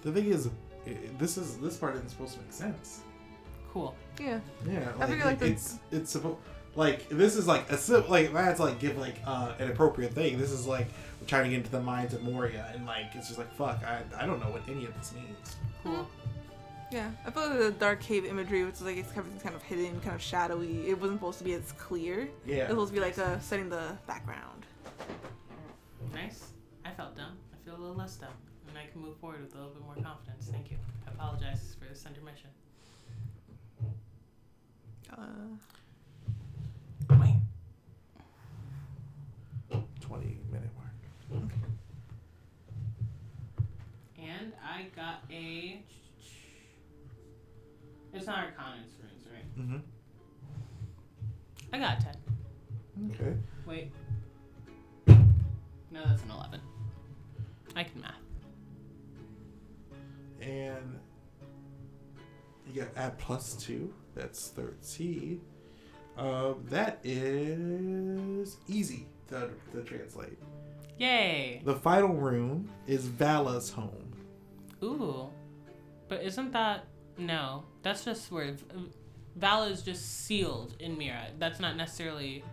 The 0.02 0.12
thing 0.12 0.26
is, 0.26 0.48
i 0.86 0.96
this 1.18 1.36
is 1.36 1.58
this 1.58 1.76
part 1.76 1.94
isn't 1.94 2.08
supposed 2.08 2.34
to 2.34 2.40
make 2.40 2.52
sense. 2.52 3.00
Cool. 3.72 3.94
Yeah. 4.20 4.40
Yeah. 4.66 4.92
I 5.00 5.06
figure, 5.06 5.24
like, 5.24 5.38
the- 5.38 5.46
it's 5.46 5.78
it's 5.90 6.10
supposed 6.10 6.38
like 6.76 7.08
this 7.08 7.36
is 7.36 7.46
like 7.46 7.70
a 7.70 7.78
sim- 7.78 8.08
like 8.08 8.32
that's 8.32 8.60
like 8.60 8.78
give 8.80 8.98
like 8.98 9.16
uh, 9.26 9.52
an 9.58 9.70
appropriate 9.70 10.12
thing. 10.12 10.38
This 10.38 10.50
is 10.50 10.66
like 10.66 10.88
we're 11.13 11.13
trying 11.26 11.44
to 11.44 11.50
get 11.50 11.56
into 11.56 11.70
the 11.70 11.80
minds 11.80 12.14
of 12.14 12.22
Moria, 12.22 12.70
and 12.74 12.86
like 12.86 13.14
it's 13.14 13.26
just 13.28 13.38
like 13.38 13.52
fuck. 13.54 13.82
I 13.84 14.02
I 14.18 14.26
don't 14.26 14.40
know 14.40 14.50
what 14.50 14.62
any 14.68 14.84
of 14.86 14.94
this 14.98 15.12
means. 15.14 15.56
Cool. 15.82 16.08
Yeah. 16.90 17.10
I 17.26 17.30
feel 17.30 17.48
like 17.48 17.58
the 17.58 17.72
dark 17.72 18.00
cave 18.00 18.24
imagery, 18.24 18.64
which 18.64 18.76
is 18.76 18.82
like 18.82 18.96
it's 18.96 19.10
everything's 19.16 19.42
kind 19.42 19.54
of 19.56 19.62
hidden, 19.62 20.00
kind 20.00 20.14
of 20.14 20.22
shadowy. 20.22 20.88
It 20.88 21.00
wasn't 21.00 21.18
supposed 21.18 21.38
to 21.38 21.44
be 21.44 21.54
as 21.54 21.72
clear. 21.72 22.28
Yeah. 22.46 22.54
It 22.54 22.76
was 22.76 22.88
supposed 22.90 22.94
to 22.94 23.00
be 23.00 23.00
like 23.00 23.18
uh, 23.18 23.38
setting 23.40 23.68
the 23.68 23.96
background. 24.06 24.66
Nice. 26.12 26.52
I 26.84 26.90
felt 26.90 27.16
dumb. 27.16 27.36
I 27.52 27.64
feel 27.64 27.76
a 27.76 27.80
little 27.80 27.96
less 27.96 28.16
dumb. 28.16 28.30
And 28.68 28.78
I 28.78 28.86
can 28.90 29.00
move 29.00 29.16
forward 29.18 29.40
with 29.42 29.54
a 29.54 29.56
little 29.56 29.72
bit 29.72 29.82
more 29.82 29.94
confidence. 29.94 30.48
Thank 30.52 30.70
you. 30.70 30.76
I 31.06 31.10
apologize 31.10 31.76
for 31.80 31.88
this 31.88 32.04
intermission. 32.06 32.50
Uh, 35.12 35.56
Wait. 37.20 37.36
And 44.18 44.52
I 44.62 44.86
got 44.94 45.22
a. 45.30 45.82
It's 48.12 48.26
not 48.26 48.38
Arcana, 48.38 48.76
it's 48.84 48.94
runes, 49.00 49.26
right? 49.32 49.58
Mm-hmm. 49.58 49.78
I 51.72 51.78
got 51.78 51.98
a 52.00 52.04
10. 52.04 52.14
Okay. 53.10 53.36
Wait. 53.66 53.90
No, 55.06 56.00
that's 56.06 56.22
an 56.22 56.30
11. 56.30 56.60
I 57.76 57.82
can 57.82 58.00
math. 58.00 58.12
And 60.40 61.00
you 62.72 62.82
got 62.82 62.96
add 62.96 63.18
plus 63.18 63.54
two. 63.54 63.92
That's 64.14 64.48
thirteen. 64.48 65.40
Um, 66.16 66.64
that 66.70 67.00
is 67.02 68.56
easy 68.68 69.06
to, 69.28 69.50
to 69.72 69.82
translate. 69.82 70.38
Yay! 70.98 71.60
The 71.64 71.74
final 71.74 72.14
room 72.14 72.70
is 72.86 73.06
Vala's 73.06 73.70
home. 73.70 74.12
Ooh. 74.82 75.28
But 76.08 76.22
isn't 76.22 76.52
that. 76.52 76.86
No. 77.18 77.64
That's 77.82 78.04
just 78.04 78.30
where. 78.30 78.54
Vala 79.36 79.68
is 79.68 79.82
just 79.82 80.26
sealed 80.26 80.76
in 80.78 80.96
Mira. 80.96 81.26
That's 81.38 81.58
not 81.58 81.76
necessarily 81.76 82.44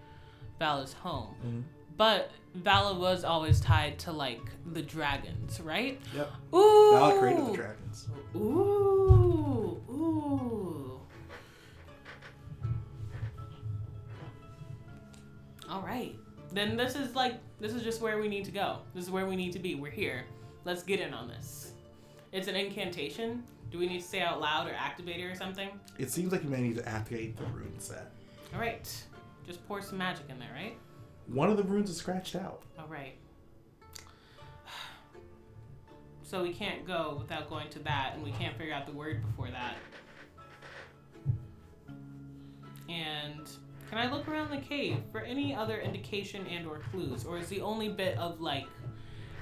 Vala's 0.57 0.93
home. 0.93 1.35
Mm-hmm. 1.45 1.61
But 1.97 2.31
Vala 2.55 2.97
was 2.97 3.23
always 3.23 3.59
tied 3.59 3.99
to, 3.99 4.11
like, 4.11 4.41
the 4.73 4.81
dragons, 4.81 5.61
right? 5.61 6.01
Yep. 6.15 6.31
Ooh! 6.55 6.91
Vala 6.93 7.19
created 7.19 7.45
the 7.45 7.53
dragons. 7.53 8.07
Ooh, 8.35 9.79
ooh. 9.89 10.99
All 15.69 15.81
right. 15.81 16.15
Then 16.51 16.75
this 16.75 16.95
is 16.95 17.15
like 17.15 17.39
this 17.59 17.73
is 17.73 17.83
just 17.83 18.01
where 18.01 18.19
we 18.19 18.27
need 18.27 18.45
to 18.45 18.51
go. 18.51 18.79
This 18.93 19.05
is 19.05 19.11
where 19.11 19.25
we 19.25 19.35
need 19.35 19.53
to 19.53 19.59
be. 19.59 19.75
We're 19.75 19.91
here. 19.91 20.25
Let's 20.65 20.83
get 20.83 20.99
in 20.99 21.13
on 21.13 21.27
this. 21.27 21.73
It's 22.31 22.47
an 22.47 22.55
incantation. 22.55 23.43
Do 23.71 23.77
we 23.77 23.87
need 23.87 24.01
to 24.01 24.07
say 24.07 24.21
out 24.21 24.41
loud 24.41 24.67
or 24.67 24.73
activate 24.73 25.19
it 25.19 25.23
or 25.23 25.35
something? 25.35 25.69
It 25.97 26.11
seems 26.11 26.31
like 26.31 26.43
you 26.43 26.49
may 26.49 26.61
need 26.61 26.75
to 26.75 26.87
activate 26.87 27.37
the 27.37 27.45
rune 27.45 27.79
set. 27.79 28.11
All 28.53 28.59
right. 28.59 28.87
Just 29.45 29.65
pour 29.67 29.81
some 29.81 29.97
magic 29.97 30.25
in 30.29 30.37
there, 30.39 30.51
right? 30.53 30.77
One 31.27 31.49
of 31.49 31.57
the 31.57 31.63
runes 31.63 31.89
is 31.89 31.97
scratched 31.97 32.35
out. 32.35 32.63
All 32.77 32.87
right. 32.87 33.15
So 36.23 36.43
we 36.43 36.53
can't 36.53 36.85
go 36.87 37.17
without 37.19 37.49
going 37.49 37.69
to 37.71 37.79
that, 37.79 38.13
and 38.13 38.23
we 38.23 38.31
can't 38.31 38.57
figure 38.57 38.73
out 38.73 38.85
the 38.85 38.93
word 38.93 39.21
before 39.25 39.49
that. 39.51 39.75
And 42.87 43.49
can 43.91 43.99
I 43.99 44.09
look 44.09 44.25
around 44.29 44.51
the 44.51 44.57
cave 44.65 44.99
for 45.11 45.19
any 45.19 45.53
other 45.53 45.77
indication 45.81 46.47
and/or 46.47 46.79
clues, 46.91 47.25
or 47.25 47.37
is 47.37 47.49
the 47.49 47.59
only 47.59 47.89
bit 47.89 48.17
of 48.17 48.39
like 48.39 48.65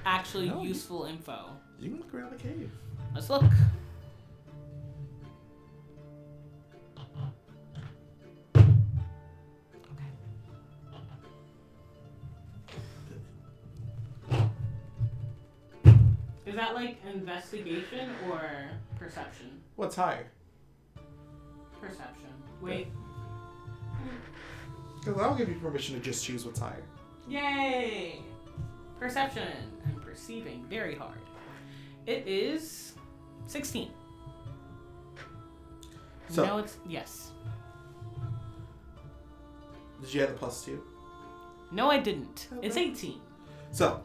actually 0.04 0.48
No, 0.48 0.60
you- 0.62 0.68
useful 0.70 1.04
info? 1.04 1.50
You 1.78 1.90
can 1.90 1.98
look 2.00 2.12
around 2.12 2.32
the 2.32 2.42
cave. 2.42 2.68
Let's 3.14 3.30
look. 3.30 3.44
Is 16.46 16.56
that 16.56 16.74
like 16.74 16.96
investigation 17.08 18.10
or 18.28 18.42
perception? 18.98 19.60
What's 19.76 19.94
higher? 19.94 20.26
Perception. 21.80 22.30
Wait. 22.60 22.88
Because 25.00 25.20
I'll 25.20 25.34
give 25.34 25.48
you 25.48 25.54
permission 25.56 25.94
to 25.96 26.00
just 26.00 26.24
choose 26.24 26.44
what's 26.44 26.58
higher. 26.60 26.82
Yay! 27.28 28.20
Perception. 28.98 29.48
I'm 29.86 30.00
perceiving 30.00 30.64
very 30.68 30.94
hard. 30.94 31.18
It 32.06 32.26
is 32.26 32.94
16. 33.46 33.90
So- 36.28 36.44
no, 36.44 36.58
it's 36.58 36.76
yes. 36.86 37.30
Did 40.02 40.14
you 40.14 40.22
add 40.22 40.28
the 40.30 40.34
plus 40.34 40.64
two? 40.64 40.82
No, 41.72 41.90
I 41.90 41.98
didn't. 41.98 42.48
It's 42.62 42.76
18. 42.76 43.20
So, 43.70 44.02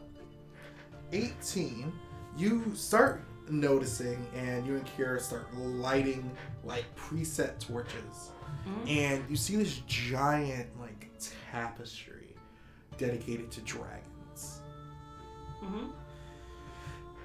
18, 1.12 1.92
you 2.36 2.72
start 2.74 3.22
noticing, 3.48 4.24
and 4.34 4.66
you 4.66 4.76
and 4.76 4.86
Kira 4.86 5.20
start 5.20 5.52
lighting 5.56 6.30
like 6.64 6.84
preset 6.96 7.58
torches. 7.60 8.30
Mhm. 8.66 8.88
And 8.90 9.30
you 9.30 9.36
see 9.36 9.56
this 9.56 9.78
giant, 9.86 10.68
tapestry 11.50 12.34
dedicated 12.98 13.50
to 13.52 13.60
dragons. 13.62 14.60
Mm-hmm. 15.62 15.90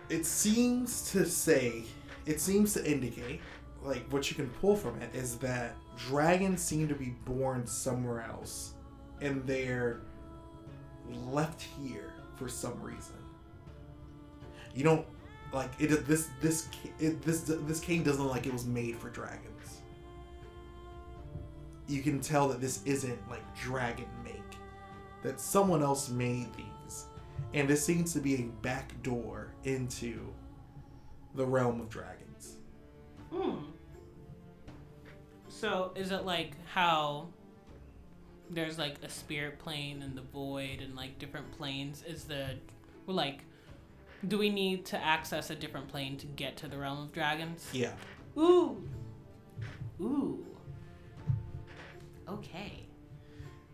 It 0.09 0.25
seems 0.25 1.11
to 1.11 1.25
say, 1.25 1.83
it 2.25 2.39
seems 2.39 2.73
to 2.73 2.85
indicate, 2.89 3.41
like, 3.81 4.03
what 4.11 4.29
you 4.29 4.35
can 4.35 4.49
pull 4.61 4.75
from 4.75 5.01
it 5.01 5.15
is 5.15 5.37
that 5.37 5.75
dragons 5.97 6.61
seem 6.61 6.87
to 6.87 6.95
be 6.95 7.15
born 7.25 7.65
somewhere 7.65 8.21
else, 8.21 8.73
and 9.21 9.45
they're 9.47 10.01
left 11.09 11.65
here 11.81 12.13
for 12.35 12.47
some 12.47 12.81
reason. 12.81 13.15
You 14.75 14.83
don't 14.83 15.05
like 15.53 15.71
it. 15.79 16.07
This 16.07 16.29
this 16.41 16.67
it, 16.99 17.21
this 17.21 17.41
this 17.41 17.79
cave 17.79 18.05
doesn't 18.05 18.23
look 18.23 18.31
like 18.31 18.47
it 18.47 18.53
was 18.53 18.65
made 18.65 18.95
for 18.97 19.09
dragons. 19.09 19.60
You 21.91 22.01
can 22.01 22.21
tell 22.21 22.47
that 22.47 22.61
this 22.61 22.81
isn't 22.85 23.19
like 23.29 23.43
dragon 23.55 24.07
make. 24.23 24.35
That 25.23 25.39
someone 25.39 25.83
else 25.83 26.09
made 26.09 26.47
these, 26.55 27.05
and 27.53 27.67
this 27.67 27.85
seems 27.85 28.13
to 28.13 28.19
be 28.19 28.35
a 28.35 28.43
back 28.61 28.99
door 29.03 29.53
into 29.65 30.33
the 31.35 31.45
realm 31.45 31.81
of 31.81 31.89
dragons. 31.89 32.55
Hmm. 33.31 33.57
So 35.49 35.91
is 35.95 36.11
it 36.11 36.25
like 36.25 36.53
how 36.65 37.27
there's 38.49 38.77
like 38.77 38.95
a 39.03 39.09
spirit 39.09 39.59
plane 39.59 40.01
and 40.01 40.15
the 40.15 40.21
void 40.21 40.81
and 40.81 40.95
like 40.95 41.19
different 41.19 41.51
planes? 41.51 42.03
Is 42.07 42.23
the 42.23 42.55
like 43.05 43.41
do 44.27 44.37
we 44.37 44.49
need 44.49 44.85
to 44.85 45.03
access 45.03 45.49
a 45.49 45.55
different 45.55 45.87
plane 45.87 46.15
to 46.17 46.25
get 46.25 46.55
to 46.57 46.67
the 46.67 46.77
realm 46.77 47.03
of 47.03 47.11
dragons? 47.11 47.67
Yeah. 47.73 47.91
Ooh. 48.37 48.81
Ooh. 49.99 50.45
Okay. 52.33 52.85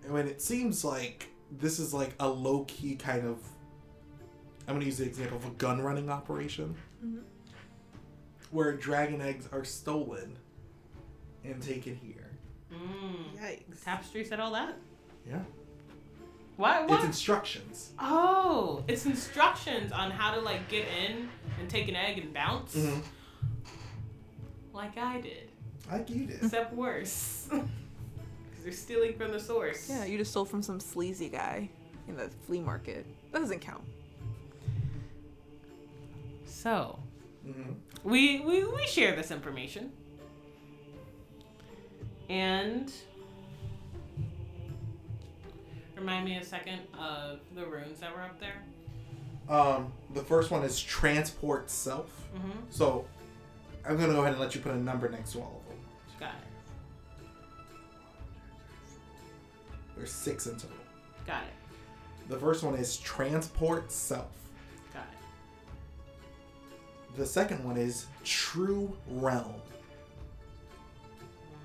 I 0.08 0.12
mean, 0.12 0.28
it 0.28 0.41
seems 0.41 0.84
like 0.86 1.28
this 1.52 1.80
is 1.80 1.93
like 1.93 2.13
a 2.20 2.28
low 2.28 2.63
key 2.65 2.96
kind 2.96 3.26
of. 3.28 3.39
I'm 4.67 4.76
gonna 4.76 4.86
use 4.86 4.98
the 4.98 5.06
example 5.06 5.38
of 5.38 5.46
a 5.46 5.50
gun 5.52 5.82
running 5.82 6.10
operation. 6.10 6.76
Mhm. 7.06 7.22
where 8.52 8.72
dragon 8.78 9.22
eggs 9.22 9.48
are 9.52 9.63
stolen 9.65 10.38
and 11.43 11.62
taken 11.62 11.96
here. 11.96 12.30
Mm. 12.74 13.38
Yikes. 13.38 13.84
Tapestry 13.84 14.24
said 14.24 14.39
all 14.39 14.54
that. 14.54 14.76
Yeah. 15.30 15.39
Why? 16.56 16.86
What? 16.86 16.96
It's 17.00 17.06
instructions. 17.06 17.91
oh, 18.00 18.84
it's 18.88 19.06
instructions 19.06 19.91
on 19.91 20.12
how 20.12 20.34
to 20.34 20.39
like 20.41 20.70
get 20.70 20.86
in 21.08 21.28
and 21.60 21.70
take 21.70 21.88
an 21.89 21.96
egg 21.98 22.17
and 22.20 22.34
bounce, 22.34 22.74
Mm-hmm. 22.76 23.00
like 24.74 24.98
I 24.98 25.20
did, 25.22 25.50
Like 25.91 26.10
you 26.10 26.26
did. 26.26 26.41
except 26.43 26.74
worse. 26.74 27.50
Because 28.67 28.86
they're 28.86 28.95
stealing 28.97 29.17
from 29.17 29.32
the 29.32 29.39
source. 29.39 29.89
Yeah, 29.89 30.03
you 30.03 30.17
just 30.17 30.32
stole 30.32 30.43
from 30.43 30.62
some 30.62 30.82
sleazy 30.82 31.30
guy 31.30 31.69
in 32.10 32.17
the 32.17 32.30
flea 32.45 32.60
market. 32.60 33.06
That 33.32 33.39
doesn't 33.39 33.60
count. 33.62 33.84
So 36.45 36.99
Mm-hmm. 37.47 38.10
we 38.10 38.41
we 38.41 38.65
we 38.65 38.86
share 38.88 39.15
this 39.15 39.32
information, 39.32 39.89
and 42.30 42.91
remind 45.95 46.25
me 46.25 46.36
a 46.36 46.43
second 46.43 46.82
of 46.99 47.39
the 47.56 47.65
runes 47.65 48.01
that 48.01 48.13
were 48.13 48.21
up 48.23 48.38
there. 48.41 48.62
Um, 49.47 49.93
the 50.13 50.21
first 50.21 50.51
one 50.51 50.63
is 50.63 50.77
transport 50.77 51.69
self. 51.69 52.10
Mm-hmm. 52.36 52.49
So 52.69 53.06
I'm 53.88 53.95
gonna 53.95 54.12
go 54.12 54.19
ahead 54.19 54.34
and 54.34 54.41
let 54.41 54.53
you 54.53 54.60
put 54.60 54.73
a 54.73 54.77
number 54.77 55.08
next 55.08 55.32
to 55.32 55.38
all 55.39 55.62
of 55.63 55.66
There's 59.97 60.12
six 60.12 60.45
in 60.47 60.53
total. 60.53 60.77
Got 61.25 61.43
it. 61.43 62.29
The 62.29 62.38
first 62.38 62.63
one 62.63 62.75
is 62.75 62.97
transport 62.97 63.91
self. 63.91 64.31
Got 64.93 65.03
it. 65.12 65.17
The 67.17 67.25
second 67.25 67.63
one 67.63 67.77
is 67.77 68.05
true 68.23 68.95
realm. 69.10 69.55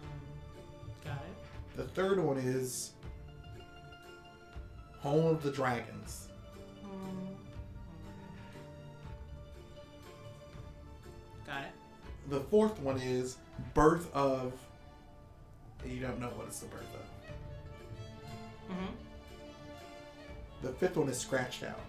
Mm, 0.00 1.04
got 1.04 1.14
it. 1.14 1.76
The 1.76 1.84
third 1.84 2.18
one 2.18 2.38
is 2.38 2.92
home 5.00 5.26
of 5.26 5.42
the 5.42 5.50
dragons. 5.50 6.28
Mm, 6.84 7.34
got 11.46 11.62
it. 11.64 11.72
The 12.30 12.40
fourth 12.40 12.78
one 12.80 12.98
is 12.98 13.36
birth 13.74 14.12
of. 14.14 14.52
You 15.84 16.00
don't 16.00 16.20
know 16.20 16.28
what 16.28 16.46
it's 16.46 16.60
the 16.60 16.66
birth 16.66 16.94
of. 16.94 17.11
Mm-hmm. 18.70 18.92
The 20.62 20.72
fifth 20.72 20.96
one 20.96 21.08
is 21.08 21.18
scratched 21.18 21.64
out. 21.64 21.80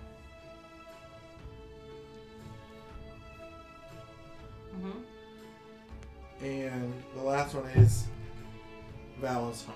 Mm-hmm. 4.75 6.45
And 6.45 6.93
the 7.15 7.21
last 7.23 7.53
one 7.55 7.65
is 7.71 8.05
Vala's 9.21 9.63
home. 9.63 9.75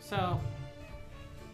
So 0.00 0.40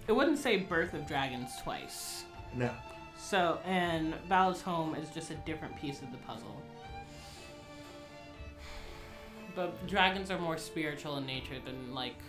it 0.08 0.12
wouldn't 0.12 0.38
say 0.38 0.56
birth 0.56 0.94
of 0.94 1.06
dragons 1.06 1.50
twice. 1.62 2.24
No. 2.54 2.70
So 3.16 3.60
and 3.64 4.14
Val's 4.28 4.62
home 4.62 4.94
is 4.94 5.10
just 5.10 5.30
a 5.30 5.36
different 5.46 5.76
piece 5.76 6.02
of 6.02 6.10
the 6.10 6.18
puzzle. 6.18 6.62
But 9.58 9.88
dragons 9.88 10.30
are 10.30 10.38
more 10.38 10.56
spiritual 10.56 11.16
in 11.16 11.26
nature 11.26 11.56
than 11.64 11.92
like 11.92 12.20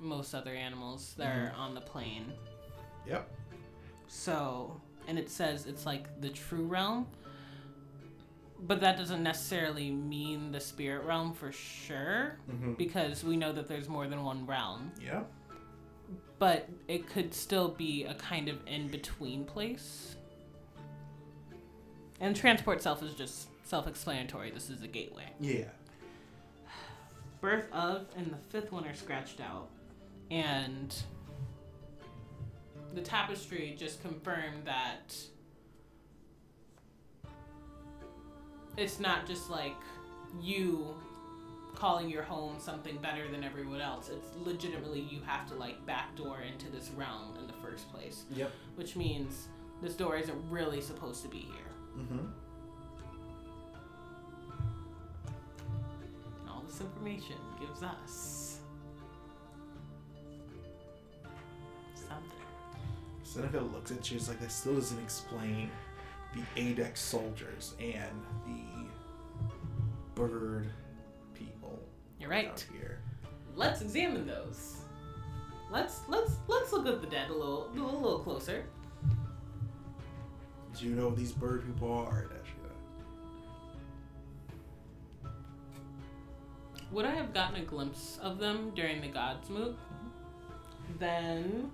most 0.00 0.32
other 0.32 0.54
animals 0.54 1.12
that 1.18 1.26
are 1.36 1.52
on 1.58 1.74
the 1.74 1.80
plane. 1.82 2.32
Yep. 3.06 3.30
So, 4.06 4.80
and 5.06 5.18
it 5.18 5.28
says 5.28 5.66
it's 5.66 5.84
like 5.84 6.22
the 6.22 6.30
true 6.30 6.64
realm. 6.64 7.06
But 8.60 8.80
that 8.80 8.96
doesn't 8.96 9.22
necessarily 9.22 9.90
mean 9.90 10.50
the 10.50 10.58
spirit 10.58 11.04
realm 11.04 11.34
for 11.34 11.52
sure, 11.52 12.38
Mm-hmm. 12.50 12.72
because 12.72 13.22
we 13.22 13.36
know 13.36 13.52
that 13.52 13.68
there's 13.68 13.86
more 13.90 14.06
than 14.08 14.24
one 14.24 14.46
realm. 14.46 14.90
Yep. 15.04 15.30
But 16.38 16.66
it 16.88 17.06
could 17.10 17.34
still 17.34 17.68
be 17.68 18.04
a 18.04 18.14
kind 18.14 18.48
of 18.48 18.56
in 18.66 18.88
between 18.88 19.44
place. 19.44 20.16
And 22.20 22.34
transport 22.34 22.80
self 22.82 23.02
is 23.02 23.12
just 23.12 23.48
self 23.66 23.86
explanatory. 23.86 24.50
This 24.50 24.70
is 24.70 24.82
a 24.82 24.88
gateway. 24.88 25.26
Yeah. 25.40 25.64
Birth 27.40 27.66
of 27.72 28.06
and 28.16 28.32
the 28.32 28.36
fifth 28.50 28.72
one 28.72 28.86
are 28.86 28.94
scratched 28.94 29.40
out. 29.40 29.68
And 30.30 30.94
the 32.94 33.00
tapestry 33.00 33.74
just 33.78 34.02
confirmed 34.02 34.64
that 34.64 35.16
it's 38.76 39.00
not 39.00 39.26
just 39.26 39.50
like 39.50 39.74
you 40.40 40.94
calling 41.74 42.10
your 42.10 42.22
home 42.24 42.56
something 42.58 42.96
better 42.98 43.28
than 43.30 43.44
everyone 43.44 43.80
else. 43.80 44.08
It's 44.08 44.26
legitimately 44.44 45.00
you 45.00 45.20
have 45.24 45.48
to 45.48 45.54
like 45.54 45.84
backdoor 45.86 46.40
into 46.40 46.68
this 46.70 46.90
realm 46.96 47.36
in 47.38 47.46
the 47.46 47.52
first 47.54 47.90
place, 47.92 48.24
Yep. 48.34 48.50
which 48.74 48.96
means 48.96 49.46
this 49.80 49.94
door 49.94 50.16
isn't 50.16 50.50
really 50.50 50.80
supposed 50.80 51.22
to 51.22 51.28
be 51.28 51.38
here. 51.38 51.98
Mm-hmm. 51.98 52.26
This 56.78 56.86
information 56.86 57.36
gives 57.60 57.82
us 57.82 58.58
something. 61.94 62.22
Seneca 63.22 63.60
looks 63.60 63.90
at 63.90 64.10
you. 64.10 64.16
It's 64.16 64.28
like 64.28 64.40
that 64.40 64.52
still 64.52 64.74
doesn't 64.74 65.02
explain 65.02 65.70
the 66.34 66.42
Adex 66.60 66.98
soldiers 66.98 67.74
and 67.80 68.22
the 68.46 68.86
bird 70.14 70.70
people 71.34 71.78
You're 72.20 72.30
right. 72.30 72.64
here. 72.72 73.00
Let's 73.54 73.80
examine 73.82 74.26
those. 74.26 74.76
Let's 75.70 76.00
let's 76.08 76.32
let's 76.46 76.72
look 76.72 76.86
at 76.86 77.00
the 77.00 77.08
dead 77.08 77.30
a 77.30 77.32
little 77.32 77.70
a 77.74 77.74
little 77.74 78.20
closer. 78.20 78.64
Do 80.78 80.86
you 80.86 80.94
know 80.94 81.10
these 81.10 81.32
bird 81.32 81.66
people 81.66 81.92
are, 81.92 82.30
Would 86.92 87.04
I 87.04 87.10
have 87.14 87.34
gotten 87.34 87.56
a 87.60 87.64
glimpse 87.64 88.18
of 88.22 88.38
them 88.38 88.70
during 88.74 89.00
the 89.00 89.08
Gods 89.08 89.50
move? 89.50 89.76
Then 90.98 91.70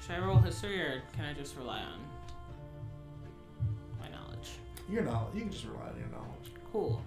should 0.00 0.16
I 0.16 0.18
roll 0.18 0.38
history 0.38 0.80
or 0.80 1.02
can 1.14 1.24
I 1.24 1.32
just 1.32 1.56
rely 1.56 1.78
on 1.80 2.00
my 4.00 4.08
knowledge? 4.08 4.50
Your 4.90 5.02
knowledge. 5.02 5.34
You 5.34 5.42
can 5.42 5.50
just 5.52 5.64
rely 5.64 5.88
on 5.90 5.96
your 5.98 6.08
knowledge. 6.08 6.50
Cool. 6.72 7.00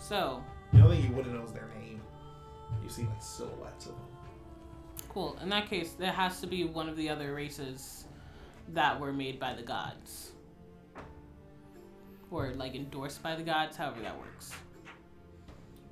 So 0.00 0.42
The 0.72 0.80
only 0.82 0.96
thing 0.96 1.10
you 1.10 1.16
wouldn't 1.16 1.34
know 1.34 1.44
is 1.44 1.52
their 1.52 1.68
name. 1.80 2.00
You 2.82 2.88
see 2.90 3.02
like 3.02 3.22
silhouettes 3.22 3.86
of 3.86 3.92
them. 3.92 4.00
cool. 5.10 5.38
In 5.42 5.48
that 5.50 5.70
case, 5.70 5.92
there 5.92 6.10
has 6.10 6.40
to 6.40 6.46
be 6.48 6.64
one 6.64 6.88
of 6.88 6.96
the 6.96 7.08
other 7.08 7.34
races 7.34 8.06
that 8.70 8.98
were 8.98 9.12
made 9.12 9.38
by 9.38 9.54
the 9.54 9.62
gods. 9.62 10.32
Or 12.32 12.52
like 12.54 12.74
endorsed 12.74 13.22
by 13.22 13.36
the 13.36 13.42
gods, 13.44 13.76
however 13.76 14.00
that 14.02 14.18
works. 14.18 14.52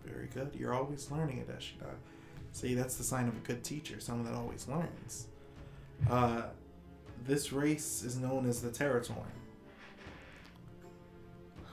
Very 0.05 0.27
good. 0.27 0.55
You're 0.59 0.75
always 0.75 1.11
learning, 1.11 1.45
Adesina. 1.45 1.95
See, 2.53 2.75
that's 2.75 2.97
the 2.97 3.05
sign 3.05 3.29
of 3.29 3.37
a 3.37 3.41
good 3.41 3.63
teacher, 3.63 4.01
someone 4.01 4.27
that 4.27 4.37
always 4.37 4.67
learns. 4.67 5.27
Uh, 6.09 6.43
this 7.25 7.53
race 7.53 8.03
is 8.03 8.17
known 8.17 8.49
as 8.49 8.61
the 8.63 8.71
Territorn. 8.71 9.25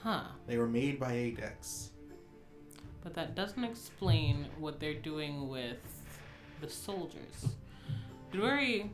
Huh. 0.03 0.23
They 0.45 0.57
were 0.57 0.67
made 0.67 0.99
by 0.99 1.11
Adex. 1.11 1.89
But 3.01 3.13
that 3.15 3.35
doesn't 3.35 3.63
explain 3.63 4.47
what 4.59 4.79
they're 4.79 4.93
doing 4.93 5.49
with 5.49 5.77
the 6.61 6.69
soldiers. 6.69 7.47
Did 8.31 8.41
we 8.41 8.91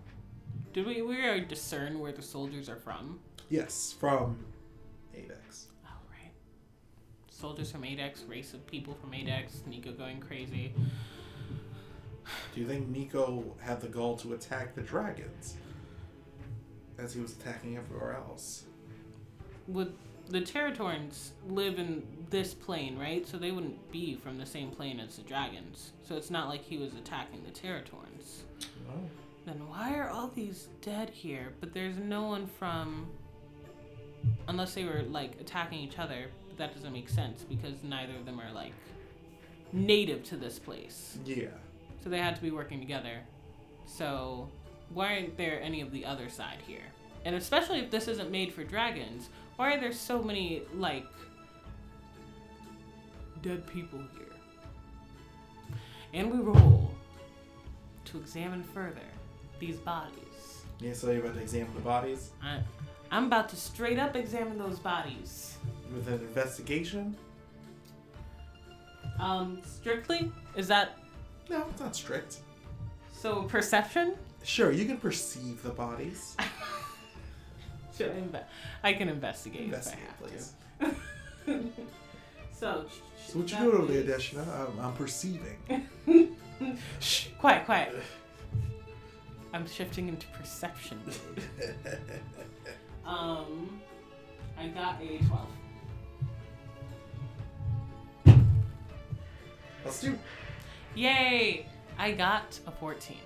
did 0.74 0.86
we 0.86 1.02
we 1.02 1.40
discern 1.42 2.00
where 2.00 2.12
the 2.12 2.22
soldiers 2.22 2.70
are 2.70 2.78
from? 2.78 3.20
Yes, 3.50 3.96
from 4.00 4.46
Adex. 5.16 5.68
Soldiers 7.44 7.72
from 7.72 7.82
Adex, 7.82 8.22
race 8.30 8.54
of 8.54 8.66
people 8.68 8.94
from 9.02 9.12
Adex, 9.12 9.68
Nico 9.68 9.92
going 9.92 10.22
crazy. 10.22 10.74
Do 12.56 12.62
you 12.62 12.66
think 12.66 12.88
Nico 12.88 13.44
had 13.60 13.82
the 13.82 13.90
goal 13.90 14.16
to 14.20 14.32
attack 14.32 14.76
the 14.76 14.82
dragons 14.82 15.58
as 16.98 17.14
he 17.14 17.20
was 17.20 17.34
attacking 17.34 17.76
everywhere 17.76 18.16
else? 18.16 18.64
Would 19.68 19.94
the 20.30 20.40
Territorns 20.40 21.32
live 21.50 21.80
in 21.80 22.08
this 22.30 22.54
plane, 22.54 22.98
right? 22.98 23.28
So 23.28 23.36
they 23.36 23.52
wouldn't 23.52 23.92
be 23.92 24.16
from 24.16 24.38
the 24.38 24.46
same 24.46 24.72
plane 24.72 25.02
as 25.02 25.18
the 25.18 25.24
dragons. 25.24 25.92
So 26.08 26.16
it's 26.16 26.32
not 26.32 26.48
like 26.48 26.64
he 26.64 26.78
was 26.78 26.94
attacking 26.94 27.44
the 27.44 27.52
Territorns. 27.52 28.44
No. 28.88 28.94
Then 29.46 29.68
why 29.68 29.96
are 29.96 30.10
all 30.10 30.30
these 30.30 30.70
dead 30.80 31.10
here? 31.10 31.52
But 31.60 31.74
there's 31.74 31.98
no 31.98 32.24
one 32.24 32.48
from. 32.48 33.08
Unless 34.48 34.76
they 34.76 34.86
were 34.86 35.02
like 35.10 35.42
attacking 35.42 35.80
each 35.80 36.00
other, 36.00 36.28
that 36.58 36.74
doesn't 36.76 36.94
make 36.94 37.10
sense 37.10 37.44
because 37.44 37.84
neither 37.84 38.16
of 38.16 38.26
them 38.26 38.40
are 38.40 38.52
like 38.54 38.74
native 39.72 40.24
to 40.26 40.38
this 40.38 40.60
place. 40.60 41.18
Yeah. 41.26 41.48
So 42.04 42.10
they 42.10 42.20
had 42.20 42.36
to 42.36 42.42
be 42.42 42.52
working 42.52 42.80
together. 42.80 43.20
So 43.86 44.50
why 44.94 45.16
aren't 45.16 45.38
there 45.38 45.62
any 45.62 45.82
of 45.82 45.92
the 45.92 46.06
other 46.06 46.30
side 46.30 46.60
here? 46.66 46.84
And 47.26 47.36
especially 47.36 47.80
if 47.80 47.90
this 47.90 48.08
isn't 48.08 48.32
made 48.32 48.54
for 48.54 48.64
dragons, 48.64 49.30
why 49.56 49.74
are 49.74 49.80
there 49.80 49.94
so 49.94 50.22
many 50.22 50.64
like 50.76 51.06
dead 53.42 53.66
people 53.68 54.00
here? 54.18 54.28
And 56.14 56.32
we 56.32 56.40
roll 56.40 56.92
to 58.06 58.18
examine 58.18 58.64
further 58.64 59.00
these 59.60 59.78
bodies. 59.78 60.64
Yeah, 60.80 60.94
so 60.94 61.10
you're 61.12 61.22
about 61.22 61.36
to 61.36 61.42
examine 61.42 61.74
the 61.76 61.82
bodies 61.82 62.32
I, 62.42 62.60
I'm 63.14 63.26
about 63.26 63.50
to 63.50 63.56
straight 63.56 64.00
up 64.00 64.16
examine 64.16 64.58
those 64.58 64.80
bodies. 64.80 65.58
With 65.94 66.08
an 66.08 66.14
investigation. 66.16 67.16
Um, 69.20 69.62
strictly? 69.64 70.32
Is 70.56 70.68
that 70.68 70.98
No, 71.50 71.66
it's 71.70 71.80
not 71.80 71.96
strict. 71.96 72.38
so? 73.14 73.44
Perception? 73.44 74.16
Sure, 74.44 74.72
you 74.72 74.86
can 74.86 74.98
perceive 74.98 75.62
the 75.64 75.70
bodies. 75.70 76.36
Should 77.98 78.12
I, 78.12 78.16
inve- 78.16 78.44
I 78.84 78.94
can 78.94 79.08
investigate, 79.08 79.62
Investigate, 79.66 80.04
if 80.20 80.22
I 80.82 80.86
have 80.86 80.96
please. 80.98 80.98
to. 81.46 81.64
so, 82.60 82.86
So 83.28 83.40
what 83.40 83.50
you 83.52 83.56
that 83.58 83.62
doing 83.64 83.78
over 83.84 83.94
there, 83.94 84.02
is- 84.18 84.24
Deshna? 84.24 84.48
I'm, 84.48 84.80
I'm 84.80 84.94
perceiving. 84.94 85.58
Shh, 87.00 87.28
quiet, 87.40 87.66
quiet. 87.66 87.96
I'm 89.54 89.68
shifting 89.68 90.08
into 90.08 90.26
perception 90.30 91.00
mode. 91.06 91.44
Um, 93.06 93.80
I 94.58 94.68
got 94.70 95.00
a 95.02 95.20
12. 95.20 95.48
Let's 99.86 100.02
do. 100.02 100.18
Yay! 100.96 101.66
I 101.98 102.12
got 102.12 102.60
a 102.68 102.72
14. 102.72 103.18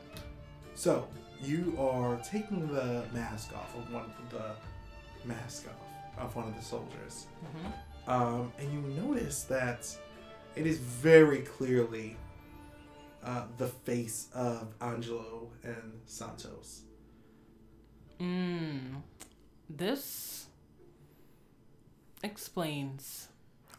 So 0.75 1.07
you 1.41 1.75
are 1.79 2.17
taking 2.29 2.67
the 2.73 3.03
mask 3.13 3.51
off 3.55 3.75
of 3.75 3.91
one 3.93 4.05
of 4.05 4.29
the 4.31 5.27
mask 5.27 5.65
off 5.67 6.23
of 6.25 6.35
one 6.35 6.47
of 6.47 6.55
the 6.55 6.63
soldiers, 6.63 7.27
Mm-hmm. 7.45 8.09
um, 8.11 8.51
and 8.57 8.71
you 8.73 8.81
notice 9.03 9.43
that 9.43 9.87
it 10.55 10.65
is 10.65 10.79
very 10.79 11.39
clearly 11.41 12.17
uh, 13.23 13.43
the 13.57 13.67
face 13.67 14.29
of 14.33 14.73
Angelo 14.81 15.49
and 15.63 15.99
Santos. 16.05 16.81
Mm. 18.19 19.01
This 19.69 20.47
explains 22.23 23.27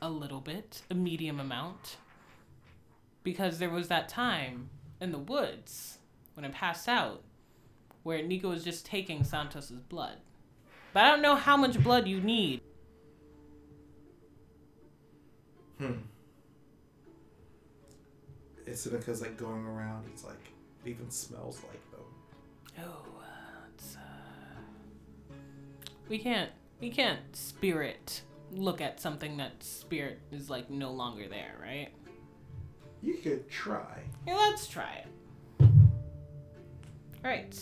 a 0.01 0.09
little 0.11 0.41
bit, 0.41 0.83
a 0.91 0.95
medium 0.95 1.41
amount. 1.41 1.97
Because 3.29 3.59
there 3.59 3.69
was 3.69 3.88
that 3.88 4.09
time 4.09 4.71
in 5.03 5.12
the 5.12 5.19
woods 5.19 5.99
when 6.33 6.47
I 6.47 6.49
passed 6.49 6.88
out 6.88 7.23
where 8.03 8.23
Nico 8.23 8.49
was 8.49 8.64
just 8.64 8.87
taking 8.87 9.23
Santos's 9.23 9.83
blood. 9.83 10.17
But 10.95 11.05
I 11.05 11.11
don't 11.11 11.21
know 11.21 11.35
how 11.35 11.55
much 11.59 11.79
blood 11.85 12.09
you 12.09 12.23
need. 12.23 12.62
Hmm. 15.77 15.93
Is 18.64 18.87
it 18.87 18.93
because 18.93 19.21
like 19.21 19.37
going 19.37 19.67
around, 19.67 20.07
it's 20.11 20.25
like 20.25 20.41
it 20.87 20.88
even 20.88 21.11
smells 21.11 21.61
like 21.64 21.91
them. 21.91 22.01
Oh, 22.79 23.21
uh, 23.21 23.67
it's, 23.75 23.95
uh, 23.95 25.35
we 26.09 26.19
can't 26.19 26.51
we 26.81 26.88
can't 26.88 27.37
spirit 27.37 28.23
look 28.53 28.81
at 28.81 29.03
something 29.03 29.37
that 29.37 29.62
spirit 29.62 30.19
is 30.33 30.49
like 30.49 30.71
no 30.71 30.93
longer 30.93 31.29
there, 31.29 31.57
right? 31.61 31.91
You 33.03 33.15
could 33.15 33.49
try. 33.49 34.03
Yeah, 34.27 34.37
let's 34.37 34.67
try 34.67 35.05
it. 35.05 35.69
Alright. 37.25 37.59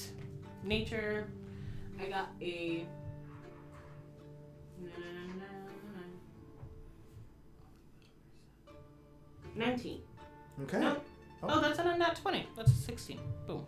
Nature. 0.65 1.29
I 2.01 2.07
got 2.07 2.29
a. 2.41 2.87
19. 9.55 10.01
Okay. 10.65 10.81
No. 10.81 10.97
Oh. 11.43 11.49
oh, 11.49 11.61
that's 11.61 11.79
a 11.79 11.97
not 11.97 12.17
20. 12.17 12.47
That's 12.57 12.71
a 12.71 12.75
16. 12.75 13.19
Boom. 13.47 13.67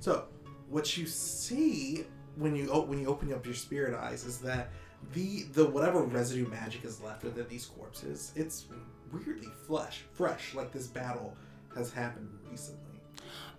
So, 0.00 0.26
what 0.68 0.96
you 0.96 1.06
see 1.06 2.04
when 2.36 2.54
you 2.56 2.66
when 2.66 3.00
you 3.00 3.06
open 3.06 3.32
up 3.32 3.44
your 3.44 3.54
spirit 3.54 3.94
eyes 3.94 4.24
is 4.24 4.38
that 4.38 4.70
the 5.12 5.44
the 5.52 5.66
whatever 5.66 6.02
residue 6.02 6.48
magic 6.48 6.84
is 6.84 7.00
left 7.00 7.24
within 7.24 7.46
these 7.48 7.66
corpses, 7.66 8.32
it's 8.36 8.66
weirdly 9.12 9.48
flesh, 9.66 10.02
fresh, 10.12 10.54
like 10.54 10.72
this 10.72 10.86
battle 10.86 11.36
has 11.74 11.92
happened 11.92 12.28
recently. 12.50 13.00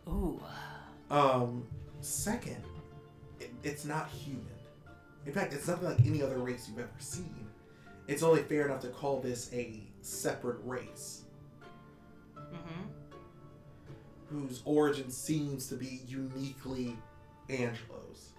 Ooh. 0.07 0.41
Um, 1.09 1.65
second, 2.01 2.63
it, 3.39 3.51
it's 3.63 3.85
not 3.85 4.09
human. 4.09 4.45
In 5.25 5.33
fact, 5.33 5.53
it's 5.53 5.67
nothing 5.67 5.89
like 5.89 6.05
any 6.05 6.21
other 6.21 6.37
race 6.37 6.67
you've 6.69 6.79
ever 6.79 6.89
seen. 6.99 7.47
It's 8.07 8.21
only 8.21 8.43
fair 8.43 8.65
enough 8.65 8.81
to 8.81 8.89
call 8.89 9.19
this 9.19 9.49
a 9.53 9.81
separate 10.01 10.59
race 10.63 11.21
Mm-hmm. 12.37 12.83
whose 14.29 14.61
origin 14.65 15.09
seems 15.09 15.67
to 15.67 15.75
be 15.75 16.01
uniquely 16.07 16.95
Angelo's. 17.49 18.29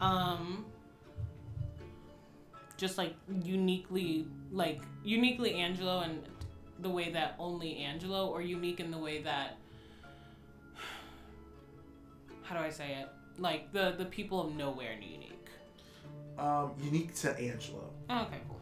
Um. 0.00 0.66
Just 2.82 2.98
like 2.98 3.14
uniquely, 3.44 4.26
like 4.50 4.80
uniquely 5.04 5.54
Angelo 5.54 6.00
and 6.00 6.20
the 6.80 6.90
way 6.90 7.12
that 7.12 7.36
only 7.38 7.76
Angelo, 7.76 8.26
or 8.26 8.42
unique 8.42 8.80
in 8.80 8.90
the 8.90 8.98
way 8.98 9.22
that. 9.22 9.56
How 12.42 12.56
do 12.58 12.60
I 12.60 12.70
say 12.70 12.96
it? 13.00 13.08
Like 13.38 13.72
the 13.72 13.94
the 13.96 14.06
people 14.06 14.40
of 14.44 14.56
nowhere 14.56 14.94
unique. 14.94 15.48
Um, 16.36 16.72
unique 16.82 17.14
to 17.22 17.30
Angelo. 17.38 17.88
Oh, 18.10 18.22
okay, 18.22 18.40
cool. 18.48 18.58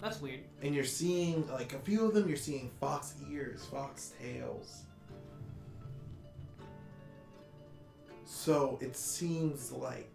That's 0.00 0.20
weird. 0.20 0.40
and 0.60 0.74
you're 0.74 0.82
seeing 0.82 1.46
like 1.46 1.72
a 1.72 1.78
few 1.78 2.04
of 2.04 2.14
them 2.14 2.26
you're 2.26 2.36
seeing 2.36 2.68
fox 2.80 3.14
ears 3.30 3.64
fox 3.66 4.12
tails 4.20 4.82
so 8.24 8.78
it 8.80 8.96
seems 8.96 9.70
like 9.70 10.12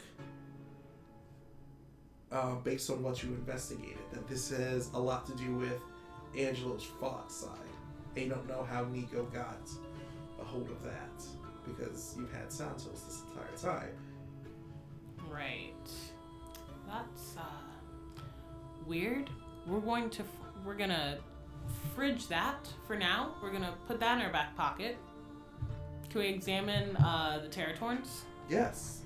uh, 2.31 2.55
based 2.55 2.89
on 2.89 3.01
what 3.03 3.23
you 3.23 3.29
investigated 3.29 3.97
that 4.11 4.27
this 4.27 4.49
has 4.49 4.89
a 4.93 4.99
lot 4.99 5.25
to 5.25 5.33
do 5.35 5.55
with 5.55 5.79
angelo's 6.37 6.83
fox 6.99 7.33
side 7.33 7.49
They 8.13 8.27
don't 8.27 8.47
know 8.47 8.63
how 8.69 8.83
nico 8.85 9.23
got 9.25 9.69
a 10.39 10.43
hold 10.43 10.69
of 10.69 10.83
that 10.83 11.23
because 11.65 12.15
you've 12.17 12.31
had 12.33 12.51
santos 12.51 13.01
this 13.07 13.23
entire 13.29 13.75
time 13.75 13.93
Right. 15.29 15.73
That's 16.87 17.35
uh 17.37 18.21
weird. 18.85 19.29
We're 19.65 19.79
going 19.81 20.09
to 20.11 20.23
we're 20.65 20.75
gonna 20.75 21.17
fridge 21.93 22.27
that 22.27 22.67
for 22.85 22.95
now. 22.95 23.35
We're 23.41 23.51
gonna 23.51 23.75
put 23.87 23.99
that 23.99 24.17
in 24.17 24.25
our 24.25 24.31
back 24.31 24.55
pocket. 24.55 24.97
Can 26.09 26.21
we 26.21 26.27
examine 26.27 26.95
uh, 26.97 27.39
the 27.43 27.49
Terratorns? 27.49 28.21
yes 28.49 29.01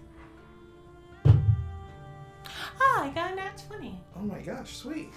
Ah, 2.81 3.03
I 3.05 3.09
got 3.09 3.31
a 3.33 3.35
nat 3.35 3.63
twenty. 3.67 3.99
Oh 4.15 4.21
my 4.21 4.39
gosh, 4.39 4.77
sweet. 4.77 5.09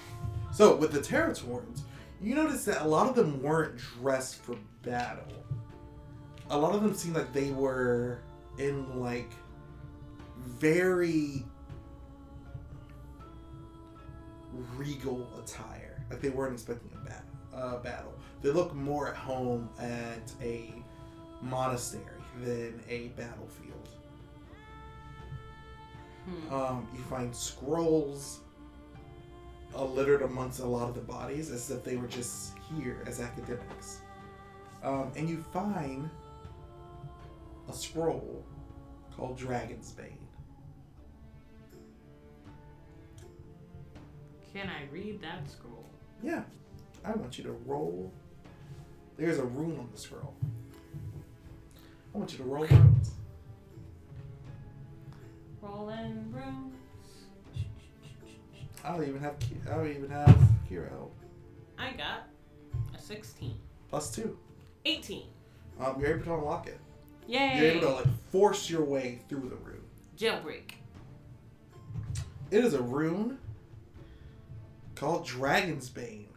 So 0.52 0.76
with 0.76 0.92
the 0.92 1.00
Terratorns, 1.00 1.80
you 2.20 2.34
notice 2.34 2.64
that 2.66 2.82
a 2.82 2.88
lot 2.88 3.08
of 3.08 3.14
them 3.16 3.42
weren't 3.42 3.76
dressed 4.00 4.36
for 4.42 4.56
battle. 4.82 5.44
A 6.50 6.56
lot 6.58 6.74
of 6.74 6.82
them 6.82 6.94
seemed 6.94 7.16
like 7.16 7.32
they 7.32 7.50
were 7.50 8.20
in 8.58 9.00
like 9.00 9.30
very 10.46 11.44
regal 14.76 15.26
attire. 15.42 16.04
Like 16.10 16.20
they 16.20 16.28
weren't 16.30 16.52
expecting 16.52 16.90
a 16.94 17.04
bat- 17.04 17.82
battle. 17.82 18.12
They 18.42 18.50
look 18.50 18.74
more 18.74 19.08
at 19.08 19.16
home 19.16 19.68
at 19.78 20.32
a 20.42 20.72
monastery 21.42 22.02
than 22.42 22.80
a 22.88 23.08
battlefield. 23.08 23.83
Hmm. 26.24 26.54
Um, 26.54 26.88
you 26.94 27.00
find 27.02 27.34
scrolls 27.34 28.40
uh, 29.76 29.84
littered 29.84 30.22
amongst 30.22 30.60
a 30.60 30.66
lot 30.66 30.88
of 30.88 30.94
the 30.94 31.00
bodies 31.00 31.50
as 31.50 31.70
if 31.70 31.84
they 31.84 31.96
were 31.96 32.06
just 32.06 32.52
here 32.74 33.02
as 33.06 33.20
academics. 33.20 34.00
Um, 34.82 35.10
and 35.16 35.28
you 35.28 35.42
find 35.52 36.08
a 37.68 37.72
scroll 37.72 38.44
called 39.16 39.36
Dragon's 39.36 39.92
Bane. 39.92 40.18
Can 44.52 44.68
I 44.68 44.88
read 44.92 45.20
that 45.22 45.50
scroll? 45.50 45.84
Yeah, 46.22 46.42
I 47.04 47.12
want 47.12 47.36
you 47.38 47.44
to 47.44 47.52
roll. 47.66 48.12
There's 49.16 49.38
a 49.38 49.44
rune 49.44 49.78
on 49.78 49.88
the 49.92 49.98
scroll. 49.98 50.34
I 52.14 52.18
want 52.18 52.32
you 52.32 52.38
to 52.38 52.44
roll 52.44 52.66
runes. 52.70 53.12
Rolling 55.64 56.30
runes. 56.30 56.74
I 58.84 58.92
don't 58.92 59.08
even 59.08 59.20
have. 59.20 59.38
Ki- 59.38 59.56
I 59.66 59.74
don't 59.74 59.88
even 59.88 60.10
have 60.10 60.36
Kira 60.70 60.90
help. 60.90 61.16
I 61.78 61.92
got 61.92 62.28
a 62.94 62.98
sixteen. 63.00 63.56
Plus 63.88 64.10
two. 64.14 64.38
Eighteen. 64.84 65.24
Um, 65.80 65.96
you're 65.98 66.10
able 66.16 66.24
to 66.24 66.34
unlock 66.34 66.66
it. 66.66 66.78
Yay! 67.26 67.56
You're 67.56 67.70
able 67.72 67.80
to 67.88 67.94
like 67.94 68.06
force 68.30 68.68
your 68.68 68.84
way 68.84 69.20
through 69.28 69.48
the 69.48 69.56
rune. 69.56 69.80
Jailbreak. 70.18 70.72
It 72.50 72.62
is 72.62 72.74
a 72.74 72.82
rune 72.82 73.38
called 74.94 75.26
Dragon's 75.26 75.88
Bane. 75.88 76.28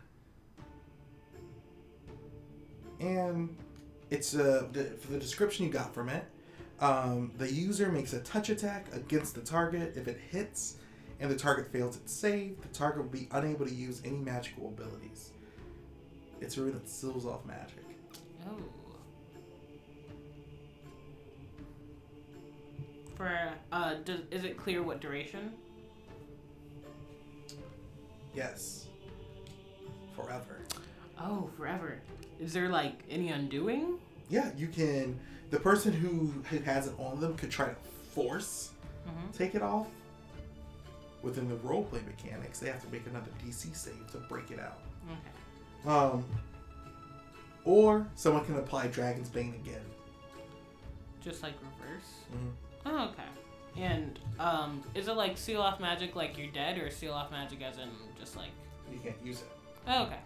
And 3.00 3.56
it's 4.10 4.34
uh, 4.34 4.68
the, 4.72 4.86
for 4.86 5.12
the 5.12 5.20
description 5.20 5.66
you 5.66 5.72
got 5.72 5.94
from 5.94 6.10
it. 6.10 6.24
Um, 6.80 7.32
the 7.38 7.52
user 7.52 7.92
makes 7.92 8.14
a 8.14 8.20
touch 8.20 8.50
attack 8.50 8.88
against 8.94 9.36
the 9.36 9.42
target. 9.42 9.94
If 9.96 10.08
it 10.08 10.20
hits 10.30 10.76
and 11.20 11.32
the 11.32 11.36
target 11.36 11.72
fails 11.72 11.96
its 11.98 12.14
save, 12.14 12.62
the 12.62 12.68
target 12.68 13.04
will 13.04 13.10
be 13.10 13.28
unable 13.32 13.66
to 13.66 13.74
use 13.74 14.02
any 14.06 14.18
magical 14.18 14.68
abilities. 14.68 15.32
It's 16.40 16.58
a 16.58 16.62
rune 16.62 16.74
that 16.74 16.88
seals 16.88 17.26
off 17.26 17.46
magic. 17.46 17.84
Oh. 18.48 18.58
For 23.16 23.52
uh, 23.72 23.96
does, 24.06 24.20
is 24.30 24.44
it 24.44 24.58
clear 24.58 24.84
what 24.84 25.02
duration? 25.02 25.52
Yes. 28.36 28.86
Forever. 30.16 30.60
Oh, 31.20 31.50
forever. 31.58 32.00
Is 32.40 32.54
there 32.54 32.70
like 32.70 33.00
any 33.10 33.30
undoing? 33.30 33.98
Yeah, 34.30 34.52
you 34.56 34.68
can. 34.68 35.20
The 35.50 35.60
person 35.60 35.94
who, 35.94 36.34
has 36.66 36.88
it 36.88 36.94
on 37.00 37.20
them 37.22 37.36
could 37.38 37.50
try 37.52 37.68
to 37.70 37.76
force 38.14 38.72
Mhm. 39.08 39.38
take 39.38 39.56
it 39.56 39.62
off. 39.62 39.88
Within 41.22 41.48
the 41.50 41.56
roleplay 41.58 42.06
mechanics, 42.06 42.60
they 42.60 42.68
have 42.70 42.82
to 42.84 42.90
make 42.92 43.06
another 43.08 43.32
DC 43.44 43.74
save 43.74 44.12
to 44.12 44.18
break 44.20 44.52
it 44.52 44.60
out. 44.60 44.80
Okay. 45.10 45.90
Um, 45.90 46.26
or 47.66 48.08
someone 48.16 48.46
can 48.46 48.58
apply 48.58 48.88
Dragon's 48.88 49.30
Bane 49.30 49.54
again. 49.56 49.82
Just 51.22 51.44
like 51.44 51.54
reverse. 51.62 52.14
Mhm. 52.34 52.52
Oh, 52.86 53.06
okay. 53.10 53.24
And 53.82 54.20
um, 54.40 54.84
is 54.96 55.08
it 55.08 55.14
like 55.14 55.38
seal 55.38 55.62
off 55.62 55.80
magic 55.80 56.16
like 56.16 56.38
you're 56.38 56.52
dead, 56.52 56.78
or 56.78 56.90
seal 56.90 57.14
off 57.14 57.30
magic 57.32 57.62
as 57.62 57.78
in 57.78 57.90
just 58.20 58.36
like? 58.36 58.50
You 58.92 59.00
can't 59.00 59.22
use 59.24 59.42
it. 59.42 59.52
Oh, 59.88 60.04
okay. 60.04 60.20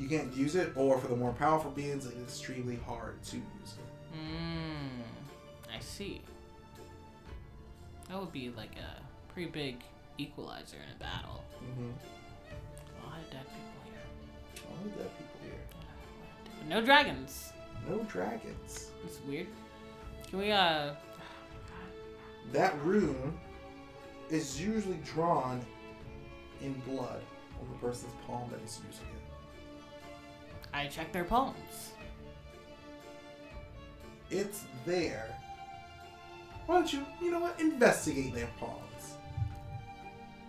You 0.00 0.08
can't 0.08 0.34
use 0.34 0.56
it, 0.56 0.72
or 0.76 0.98
for 0.98 1.08
the 1.08 1.16
more 1.16 1.34
powerful 1.34 1.70
beings, 1.70 2.06
it's 2.06 2.16
extremely 2.16 2.80
hard 2.86 3.22
to 3.24 3.36
use 3.36 3.74
it. 3.76 4.18
Mm, 4.18 5.76
I 5.76 5.78
see. 5.78 6.22
That 8.08 8.18
would 8.18 8.32
be 8.32 8.50
like 8.56 8.70
a 8.76 9.02
pretty 9.34 9.50
big 9.50 9.76
equalizer 10.16 10.78
in 10.78 10.96
a 10.96 10.98
battle. 10.98 11.44
Mm-hmm. 11.62 11.90
A 13.02 13.06
lot 13.06 13.18
of 13.18 13.30
dead 13.30 13.44
people 13.44 13.82
here. 13.84 14.64
All 14.70 14.86
of 14.86 14.96
that 14.96 15.18
people 15.18 15.40
here. 15.44 15.60
But 16.58 16.66
no 16.66 16.80
dragons. 16.80 17.52
No 17.86 17.98
dragons. 18.04 18.92
It's 19.04 19.18
weird. 19.28 19.48
Can 20.30 20.38
we 20.38 20.50
uh? 20.50 20.94
That 22.52 22.74
rune 22.82 23.38
is 24.30 24.58
usually 24.58 24.98
drawn 25.04 25.60
in 26.62 26.72
blood 26.86 27.20
on 27.60 27.68
the 27.70 27.78
person's 27.86 28.14
palm 28.26 28.48
that 28.50 28.64
is 28.64 28.80
using. 28.88 29.09
I 30.72 30.86
check 30.86 31.12
their 31.12 31.24
palms. 31.24 31.92
It's 34.30 34.64
there. 34.86 35.36
Why 36.66 36.76
don't 36.76 36.92
you, 36.92 37.04
you 37.20 37.32
know 37.32 37.40
what, 37.40 37.58
investigate 37.58 38.32
their 38.34 38.48
palms? 38.58 39.16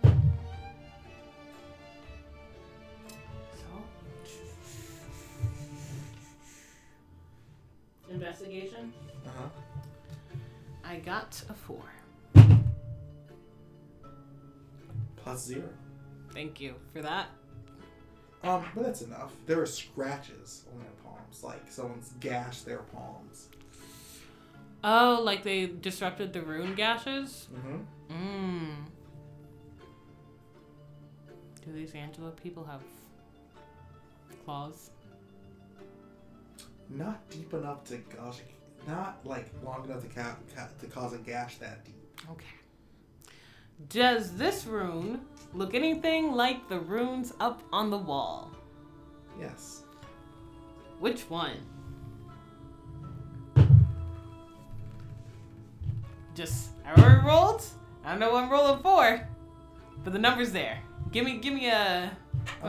So. 0.02 0.12
Investigation. 8.08 8.92
Uh 9.26 9.30
huh. 9.36 9.48
I 10.84 10.96
got 10.96 11.42
a 11.48 11.54
four. 11.54 11.82
Plus 15.16 15.44
zero. 15.44 15.68
Thank 16.32 16.60
you 16.60 16.74
for 16.92 17.02
that. 17.02 17.28
Um, 18.44 18.64
but 18.74 18.84
that's 18.84 19.02
enough. 19.02 19.32
There 19.46 19.60
are 19.60 19.66
scratches 19.66 20.64
on 20.72 20.80
their 20.80 20.90
palms, 21.04 21.42
like 21.44 21.70
someone's 21.70 22.12
gashed 22.20 22.64
their 22.66 22.78
palms. 22.78 23.48
Oh, 24.84 25.20
like 25.22 25.44
they 25.44 25.66
disrupted 25.66 26.32
the 26.32 26.42
rune 26.42 26.74
gashes? 26.74 27.46
Mm-hmm. 27.54 28.12
Mmm. 28.12 28.74
Do 31.64 31.72
these 31.72 31.94
Angela 31.94 32.30
people 32.32 32.64
have 32.64 32.82
claws? 34.44 34.90
Not 36.90 37.28
deep 37.30 37.54
enough 37.54 37.84
to 37.84 37.98
gosh, 37.98 38.40
not 38.88 39.20
like 39.24 39.48
long 39.64 39.84
enough 39.84 40.02
to 40.02 40.08
ca- 40.08 40.36
ca- 40.56 40.68
to 40.80 40.86
cause 40.88 41.12
a 41.12 41.18
gash 41.18 41.58
that 41.58 41.84
deep. 41.84 41.94
Okay. 42.30 42.46
Does 43.88 44.32
this 44.36 44.66
rune 44.66 45.20
look 45.54 45.74
anything 45.74 46.32
like 46.32 46.68
the 46.68 46.80
runes 46.80 47.32
up 47.40 47.62
on 47.72 47.90
the 47.90 47.98
wall? 47.98 48.50
Yes. 49.38 49.82
Which 51.00 51.22
one? 51.28 51.56
Just 56.34 56.70
I 56.86 56.92
already 57.00 57.26
rolled. 57.26 57.64
I 58.04 58.10
don't 58.10 58.20
know 58.20 58.32
what 58.32 58.44
I'm 58.44 58.50
rolling 58.50 58.82
for, 58.82 59.28
but 60.02 60.12
the 60.12 60.18
number's 60.18 60.52
there. 60.52 60.78
Give 61.10 61.24
me, 61.24 61.38
give 61.38 61.54
me 61.54 61.68
a, 61.68 62.10
Uh, 62.64 62.68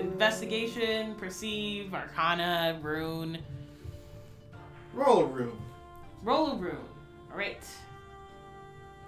investigation, 0.00 1.14
perceive, 1.14 1.94
arcana, 1.94 2.78
rune, 2.82 3.38
Roll 4.92 5.20
a 5.20 5.24
rune. 5.26 5.56
roll 6.22 6.52
a 6.52 6.56
rune. 6.56 6.76
All 7.30 7.38
right. 7.38 7.62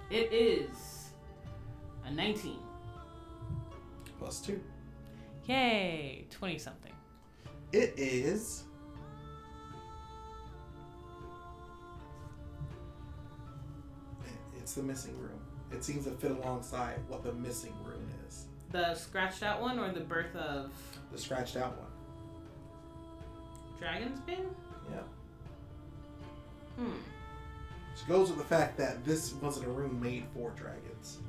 It 0.09 0.31
is 0.33 1.09
a 2.05 2.11
19. 2.11 2.57
Plus 4.25 4.41
two. 4.41 4.59
Yay, 5.45 6.25
20 6.31 6.57
something. 6.57 6.91
It 7.71 7.93
is. 7.95 8.63
It's 14.57 14.73
the 14.73 14.81
missing 14.81 15.15
rune. 15.19 15.39
It 15.71 15.83
seems 15.83 16.05
to 16.05 16.11
fit 16.13 16.31
alongside 16.31 16.97
what 17.07 17.23
the 17.23 17.33
missing 17.33 17.73
rune 17.85 18.11
is. 18.27 18.45
The 18.71 18.95
scratched 18.95 19.43
out 19.43 19.61
one 19.61 19.77
or 19.77 19.93
the 19.93 19.99
birth 19.99 20.35
of 20.35 20.71
The 21.11 21.19
scratched 21.19 21.55
out 21.55 21.77
one. 21.77 21.91
Dragon's 23.77 24.19
Bane? 24.21 24.47
Yeah. 24.89 25.01
Hmm. 26.77 26.93
Which 27.91 28.07
goes 28.07 28.29
with 28.29 28.39
the 28.39 28.43
fact 28.43 28.75
that 28.79 29.05
this 29.05 29.35
wasn't 29.35 29.67
a 29.67 29.69
room 29.69 30.01
made 30.01 30.25
for 30.33 30.49
dragons. 30.55 31.19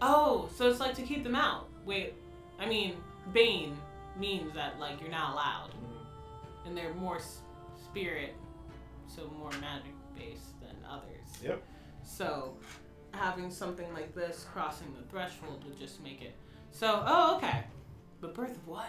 Oh, 0.00 0.48
so 0.56 0.70
it's 0.70 0.80
like 0.80 0.94
to 0.94 1.02
keep 1.02 1.24
them 1.24 1.36
out. 1.36 1.68
Wait, 1.84 2.14
I 2.58 2.66
mean, 2.66 2.96
Bane 3.32 3.76
means 4.18 4.52
that 4.54 4.78
like 4.78 5.00
you're 5.00 5.10
not 5.10 5.32
allowed, 5.32 5.70
mm-hmm. 5.70 6.68
and 6.68 6.76
they're 6.76 6.94
more 6.94 7.16
s- 7.16 7.38
spirit, 7.84 8.34
so 9.06 9.30
more 9.38 9.50
magic 9.60 9.92
based 10.16 10.60
than 10.60 10.76
others. 10.88 11.28
Yep. 11.42 11.62
So 12.02 12.56
having 13.12 13.50
something 13.50 13.92
like 13.94 14.14
this 14.14 14.46
crossing 14.52 14.94
the 14.98 15.08
threshold 15.08 15.64
would 15.64 15.78
just 15.78 16.02
make 16.02 16.22
it. 16.22 16.34
So, 16.70 17.02
oh, 17.06 17.36
okay. 17.36 17.64
The 18.20 18.28
birth 18.28 18.56
of 18.56 18.66
what? 18.66 18.86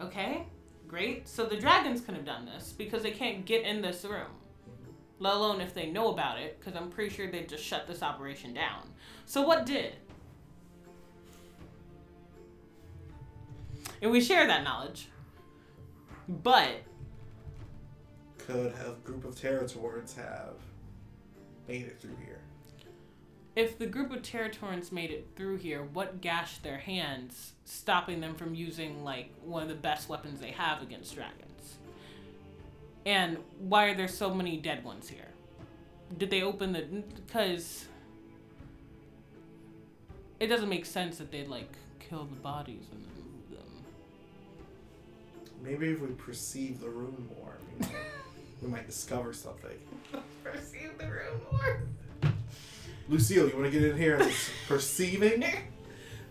Okay, 0.00 0.46
great. 0.86 1.28
So 1.28 1.46
the 1.46 1.56
dragons 1.56 2.00
could 2.00 2.14
have 2.14 2.24
done 2.24 2.46
this 2.46 2.74
because 2.76 3.02
they 3.02 3.10
can't 3.10 3.44
get 3.44 3.64
in 3.64 3.80
this 3.80 4.04
room. 4.04 4.32
Mm-hmm. 4.68 4.92
Let 5.18 5.34
alone 5.34 5.60
if 5.60 5.74
they 5.74 5.86
know 5.86 6.12
about 6.12 6.38
it, 6.38 6.58
because 6.58 6.76
I'm 6.76 6.90
pretty 6.90 7.14
sure 7.14 7.30
they'd 7.30 7.48
just 7.48 7.64
shut 7.64 7.86
this 7.86 8.02
operation 8.02 8.54
down. 8.54 8.88
So 9.24 9.42
what 9.42 9.66
did? 9.66 9.94
And 14.00 14.10
we 14.10 14.20
share 14.20 14.46
that 14.46 14.62
knowledge. 14.62 15.08
But 16.28 16.82
Could 18.38 18.72
a 18.74 18.96
group 19.04 19.24
of 19.24 19.40
territories 19.40 20.14
have 20.14 20.54
made 21.66 21.86
it 21.86 22.00
through 22.00 22.16
here? 22.24 22.40
if 23.58 23.76
the 23.76 23.86
group 23.86 24.12
of 24.12 24.22
Territorans 24.22 24.92
made 24.92 25.10
it 25.10 25.26
through 25.34 25.56
here, 25.56 25.82
what 25.92 26.20
gashed 26.20 26.62
their 26.62 26.78
hands, 26.78 27.54
stopping 27.64 28.20
them 28.20 28.36
from 28.36 28.54
using 28.54 29.02
like 29.02 29.30
one 29.42 29.64
of 29.64 29.68
the 29.68 29.74
best 29.74 30.08
weapons 30.08 30.38
they 30.38 30.52
have 30.52 30.80
against 30.80 31.12
dragons? 31.12 31.78
And 33.04 33.38
why 33.58 33.86
are 33.86 33.96
there 33.96 34.06
so 34.06 34.32
many 34.32 34.58
dead 34.58 34.84
ones 34.84 35.08
here? 35.08 35.26
Did 36.16 36.30
they 36.30 36.42
open 36.42 36.72
the 36.72 36.82
because 37.16 37.86
it 40.38 40.46
doesn't 40.46 40.68
make 40.68 40.86
sense 40.86 41.18
that 41.18 41.32
they'd 41.32 41.48
like 41.48 41.72
kill 41.98 42.26
the 42.26 42.36
bodies 42.36 42.84
and 42.92 43.04
then. 43.04 43.17
Maybe 45.62 45.90
if 45.90 46.00
we 46.00 46.08
perceive 46.08 46.80
the 46.80 46.88
room 46.88 47.28
more, 47.36 47.56
we 47.72 47.86
might, 47.86 47.96
we 48.62 48.68
might 48.68 48.86
discover 48.86 49.32
something. 49.32 49.76
Perceive 50.42 50.96
the 50.98 51.06
room 51.06 51.40
more. 51.50 51.82
Lucille, 53.08 53.48
you 53.48 53.54
want 53.54 53.64
to 53.66 53.70
get 53.70 53.82
in 53.82 53.96
here 53.96 54.14
and 54.14 54.24
this 54.28 54.50
perceiving? 54.66 55.44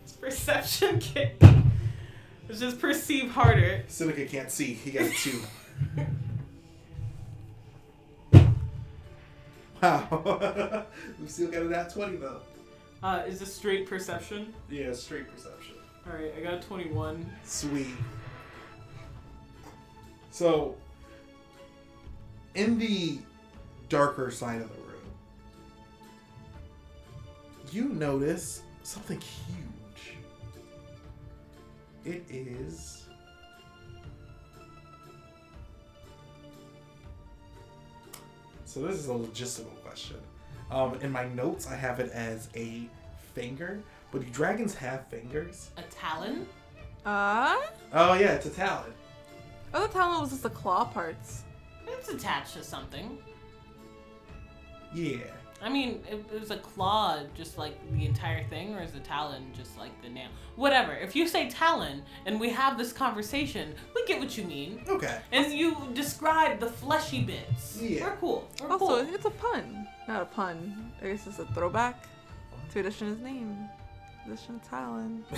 It's 0.04 0.12
perception 0.12 0.98
kit. 1.00 1.42
It's 2.48 2.60
just 2.60 2.80
perceive 2.80 3.30
harder. 3.30 3.84
Seneca 3.88 4.24
can't 4.24 4.50
see. 4.50 4.74
He 4.74 4.90
got 4.90 5.02
a 5.06 5.10
two. 5.10 5.40
Wow. 9.82 10.86
still 11.26 11.50
got 11.50 11.62
it 11.62 11.72
at 11.72 11.92
20 11.92 12.16
though. 12.16 12.40
Uh, 13.02 13.22
is 13.28 13.38
this 13.38 13.54
straight 13.54 13.86
perception? 13.86 14.52
Yeah, 14.70 14.92
straight 14.92 15.32
perception. 15.32 15.74
All 16.06 16.16
right, 16.16 16.32
I 16.36 16.40
got 16.40 16.54
a 16.54 16.60
21. 16.60 17.30
Sweet. 17.44 17.86
So, 20.30 20.76
in 22.54 22.78
the 22.78 23.18
darker 23.88 24.30
side 24.30 24.60
of 24.60 24.68
the 24.68 24.82
room, 24.82 25.12
you 27.72 27.84
notice 27.88 28.62
something 28.82 29.20
huge. 29.20 30.16
It 32.04 32.24
is. 32.30 33.06
So, 38.64 38.80
this 38.82 38.96
is 38.96 39.08
a 39.08 39.12
logistical 39.12 39.74
question. 39.82 40.16
Um, 40.70 40.98
in 41.00 41.10
my 41.10 41.26
notes, 41.28 41.66
I 41.66 41.74
have 41.74 42.00
it 42.00 42.10
as 42.12 42.48
a 42.54 42.88
finger, 43.34 43.80
but 44.12 44.20
do 44.20 44.26
dragons 44.30 44.74
have 44.74 45.06
fingers? 45.08 45.70
A 45.78 45.82
talon? 45.84 46.46
Uh, 47.06 47.56
Oh, 47.92 48.12
yeah, 48.14 48.32
it's 48.32 48.44
a 48.46 48.50
talon. 48.50 48.92
I 49.72 49.78
thought 49.80 49.92
talent 49.92 50.20
was 50.20 50.30
just 50.30 50.42
the 50.42 50.50
claw 50.50 50.84
parts. 50.84 51.44
It's 51.86 52.08
attached 52.08 52.54
to 52.54 52.64
something. 52.64 53.18
Yeah. 54.94 55.18
I 55.60 55.68
mean, 55.68 56.02
it, 56.08 56.24
it 56.32 56.40
was 56.40 56.50
a 56.52 56.58
claw, 56.58 57.18
just 57.36 57.58
like 57.58 57.74
the 57.92 58.06
entire 58.06 58.44
thing, 58.44 58.74
or 58.76 58.82
is 58.82 58.94
a 58.94 59.00
talon 59.00 59.50
just 59.56 59.76
like 59.76 59.90
the 60.02 60.08
nail? 60.08 60.28
Whatever. 60.54 60.92
If 60.94 61.16
you 61.16 61.26
say 61.26 61.50
talon 61.50 62.02
and 62.26 62.38
we 62.38 62.48
have 62.50 62.78
this 62.78 62.92
conversation, 62.92 63.74
we 63.94 64.06
get 64.06 64.20
what 64.20 64.38
you 64.38 64.44
mean. 64.44 64.82
Okay. 64.88 65.18
And 65.32 65.52
you 65.52 65.76
describe 65.94 66.60
the 66.60 66.68
fleshy 66.70 67.22
bits. 67.22 67.80
Yeah. 67.82 68.04
We're 68.10 68.16
cool. 68.16 68.48
We're 68.62 68.68
Also, 68.70 68.86
cool. 69.04 69.14
it's 69.14 69.24
a 69.24 69.30
pun. 69.30 69.88
Not 70.06 70.22
a 70.22 70.26
pun. 70.26 70.92
I 71.02 71.08
guess 71.08 71.26
it's 71.26 71.40
a 71.40 71.46
throwback 71.46 72.04
to 72.72 72.82
Adesina's 72.82 73.18
name. 73.20 73.68
Adesina 74.28 74.60
Talon. 74.70 75.24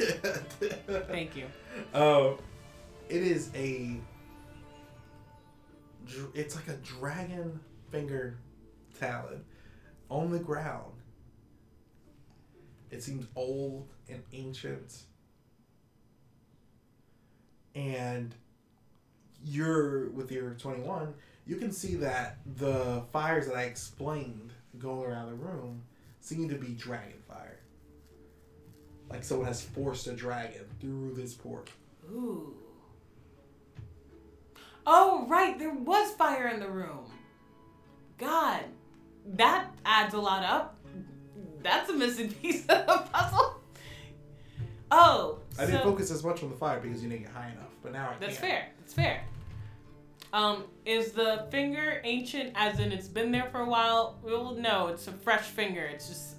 yeah. 0.00 1.00
Thank 1.08 1.36
you. 1.36 1.46
Um, 1.92 2.38
it 3.08 3.22
is 3.22 3.50
a. 3.54 4.00
It's 6.34 6.56
like 6.56 6.68
a 6.68 6.76
dragon 6.76 7.60
finger 7.90 8.38
talon 8.98 9.44
on 10.08 10.30
the 10.30 10.38
ground. 10.38 10.92
It 12.90 13.02
seems 13.02 13.26
old 13.36 13.88
and 14.08 14.22
ancient. 14.32 15.02
And 17.74 18.34
you're 19.44 20.08
with 20.10 20.32
your 20.32 20.54
21, 20.54 21.14
you 21.46 21.56
can 21.56 21.72
see 21.72 21.94
that 21.96 22.38
the 22.56 23.02
fires 23.12 23.46
that 23.46 23.56
I 23.56 23.64
explained 23.64 24.52
going 24.78 25.10
around 25.10 25.28
the 25.28 25.34
room 25.34 25.82
seem 26.20 26.48
to 26.48 26.56
be 26.56 26.68
dragon 26.68 27.22
fire. 27.28 27.60
Like 29.10 29.24
someone 29.24 29.46
has 29.46 29.62
forced 29.62 30.06
a 30.06 30.12
dragon 30.12 30.64
through 30.80 31.14
this 31.14 31.34
port. 31.34 31.70
Ooh. 32.10 32.54
Oh, 34.90 35.26
right. 35.28 35.58
There 35.58 35.70
was 35.74 36.12
fire 36.12 36.48
in 36.48 36.60
the 36.60 36.68
room. 36.68 37.10
God, 38.16 38.64
that 39.34 39.66
adds 39.84 40.14
a 40.14 40.18
lot 40.18 40.42
up. 40.42 40.78
That's 41.62 41.90
a 41.90 41.92
missing 41.92 42.32
piece 42.42 42.62
of 42.62 42.86
the 42.86 43.04
puzzle. 43.12 43.60
Oh, 44.90 45.40
I 45.58 45.66
didn't 45.66 45.82
focus 45.82 46.10
as 46.10 46.24
much 46.24 46.42
on 46.42 46.48
the 46.48 46.56
fire 46.56 46.80
because 46.80 47.02
you 47.02 47.10
didn't 47.10 47.24
get 47.24 47.32
high 47.32 47.50
enough, 47.50 47.74
but 47.82 47.92
now 47.92 48.08
I 48.10 48.18
That's 48.18 48.38
can. 48.38 48.48
fair. 48.48 48.68
That's 48.80 48.94
fair. 48.94 49.20
Um, 50.32 50.64
is 50.86 51.12
the 51.12 51.46
finger 51.50 52.00
ancient 52.04 52.52
as 52.54 52.78
in 52.80 52.90
it's 52.92 53.08
been 53.08 53.30
there 53.30 53.48
for 53.52 53.60
a 53.60 53.68
while? 53.68 54.18
Well, 54.22 54.54
no, 54.54 54.86
it's 54.88 55.06
a 55.06 55.12
fresh 55.12 55.42
finger. 55.44 55.82
It's 55.84 56.08
just 56.08 56.36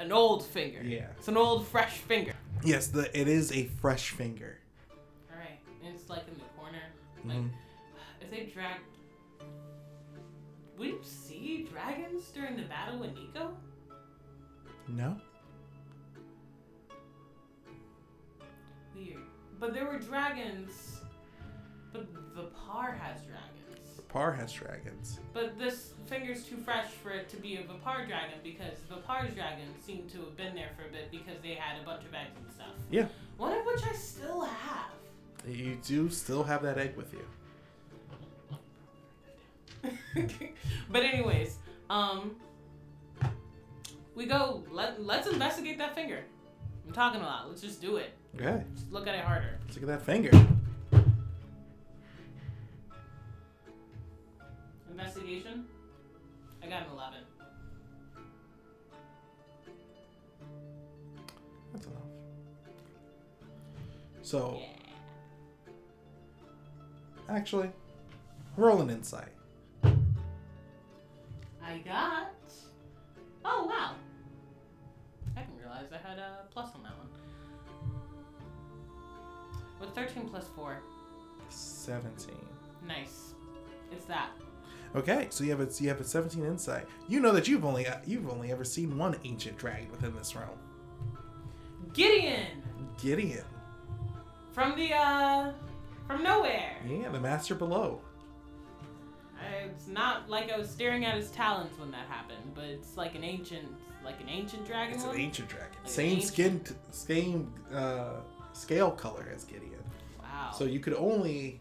an 0.00 0.10
old 0.10 0.44
finger. 0.44 0.82
Yeah. 0.82 1.06
It's 1.18 1.28
an 1.28 1.36
old, 1.36 1.68
fresh 1.68 1.92
finger. 1.98 2.32
Yes, 2.64 2.88
the 2.88 3.16
it 3.18 3.28
is 3.28 3.52
a 3.52 3.64
fresh 3.80 4.10
finger. 4.10 4.58
All 5.30 5.38
right, 5.38 5.58
and 5.84 5.94
it's 5.94 6.08
like 6.10 6.26
in 6.26 6.34
the 6.34 6.44
corner. 6.58 6.82
Like, 7.24 7.36
Mhm. 7.38 7.50
They 8.34 8.46
drag, 8.46 8.80
you 10.78 10.98
see 11.02 11.68
dragons 11.70 12.30
during 12.30 12.56
the 12.56 12.64
battle 12.64 12.98
with 12.98 13.14
Nico? 13.14 13.56
No. 14.88 15.16
Weird. 18.94 19.18
But 19.60 19.72
there 19.72 19.86
were 19.86 19.98
dragons. 19.98 21.00
But 21.92 22.12
Vipar 22.34 22.98
has 22.98 23.20
dragons. 23.22 24.00
Par 24.08 24.32
has 24.32 24.52
dragons. 24.52 25.20
But 25.32 25.58
this 25.58 25.94
finger's 26.06 26.44
too 26.44 26.56
fresh 26.56 26.88
for 26.88 27.10
it 27.10 27.28
to 27.30 27.36
be 27.36 27.56
a 27.56 27.62
Vipar 27.62 28.06
dragon 28.06 28.38
because 28.42 28.78
Vipar's 28.90 29.34
dragons 29.34 29.84
seem 29.84 30.08
to 30.10 30.18
have 30.18 30.36
been 30.36 30.54
there 30.54 30.70
for 30.76 30.88
a 30.88 30.92
bit 30.92 31.10
because 31.10 31.40
they 31.42 31.54
had 31.54 31.80
a 31.80 31.84
bunch 31.84 32.04
of 32.04 32.14
eggs 32.14 32.36
and 32.40 32.52
stuff. 32.52 32.74
Yeah. 32.90 33.06
One 33.36 33.52
of 33.52 33.64
which 33.64 33.82
I 33.84 33.92
still 33.92 34.42
have. 34.42 34.90
You 35.48 35.78
do 35.84 36.08
still 36.08 36.42
have 36.44 36.62
that 36.62 36.78
egg 36.78 36.96
with 36.96 37.12
you. 37.12 37.24
but 40.90 41.02
anyways, 41.02 41.58
um, 41.90 42.36
we 44.14 44.26
go. 44.26 44.62
Let 44.70 45.02
Let's 45.02 45.26
investigate 45.28 45.78
that 45.78 45.94
finger. 45.94 46.24
I'm 46.86 46.92
talking 46.92 47.20
a 47.20 47.24
lot. 47.24 47.48
Let's 47.48 47.62
just 47.62 47.80
do 47.80 47.96
it. 47.96 48.12
Okay. 48.36 48.62
Just 48.74 48.92
look 48.92 49.06
at 49.06 49.14
it 49.14 49.24
harder. 49.24 49.58
Let's 49.64 49.80
look 49.80 49.88
at 49.90 49.98
that 49.98 50.04
finger. 50.04 50.30
Investigation. 54.90 55.64
I 56.62 56.66
got 56.68 56.82
an 56.82 56.88
eleven. 56.92 57.20
That's 61.72 61.86
enough. 61.86 62.02
So 64.22 64.60
Yeah. 64.60 64.66
actually, 67.28 67.70
roll 68.56 68.80
an 68.80 68.90
insight. 68.90 69.28
I 71.66 71.78
got. 71.78 72.32
Oh 73.44 73.66
wow. 73.66 73.94
I 75.36 75.40
didn't 75.40 75.58
realize 75.58 75.86
I 75.92 76.08
had 76.08 76.18
a 76.18 76.44
plus 76.50 76.70
on 76.74 76.82
that 76.82 76.92
one. 76.96 77.08
What's 79.78 79.92
thirteen 79.92 80.28
plus 80.28 80.46
four? 80.54 80.78
Seventeen. 81.48 82.46
Nice. 82.86 83.34
It's 83.90 84.04
that. 84.06 84.30
Okay, 84.94 85.26
so 85.30 85.42
you 85.44 85.50
have 85.50 85.60
a 85.60 85.68
you 85.82 85.88
have 85.88 86.00
a 86.00 86.04
seventeen 86.04 86.44
insight. 86.44 86.86
You 87.08 87.20
know 87.20 87.32
that 87.32 87.48
you've 87.48 87.64
only 87.64 87.86
you've 88.06 88.28
only 88.28 88.52
ever 88.52 88.64
seen 88.64 88.96
one 88.96 89.16
ancient 89.24 89.56
dragon 89.58 89.90
within 89.90 90.14
this 90.14 90.34
realm. 90.36 90.58
Gideon 91.92 92.62
Gideon. 93.00 93.44
from 94.52 94.76
the 94.76 94.92
uh 94.94 95.52
from 96.06 96.22
nowhere. 96.22 96.76
Yeah, 96.86 97.08
the 97.10 97.20
master 97.20 97.54
below. 97.54 98.00
It's 99.66 99.86
not 99.88 100.28
like 100.28 100.50
I 100.52 100.56
was 100.58 100.68
staring 100.70 101.04
at 101.04 101.16
his 101.16 101.30
talons 101.30 101.78
when 101.78 101.90
that 101.92 102.06
happened, 102.08 102.52
but 102.54 102.64
it's 102.64 102.96
like 102.96 103.14
an 103.14 103.24
ancient, 103.24 103.66
like 104.04 104.20
an 104.20 104.28
ancient 104.28 104.66
dragon. 104.66 104.94
It's 104.94 105.04
an 105.04 105.16
ancient 105.18 105.48
dragon. 105.48 105.76
Like 105.82 105.90
Same 105.92 106.12
ancient- 106.12 106.32
skin, 106.32 106.60
t- 106.60 106.74
same 106.90 107.52
uh, 107.72 108.20
scale 108.52 108.90
color 108.90 109.28
as 109.34 109.44
Gideon. 109.44 109.72
Wow. 110.20 110.52
So 110.56 110.64
you 110.64 110.80
could 110.80 110.94
only. 110.94 111.60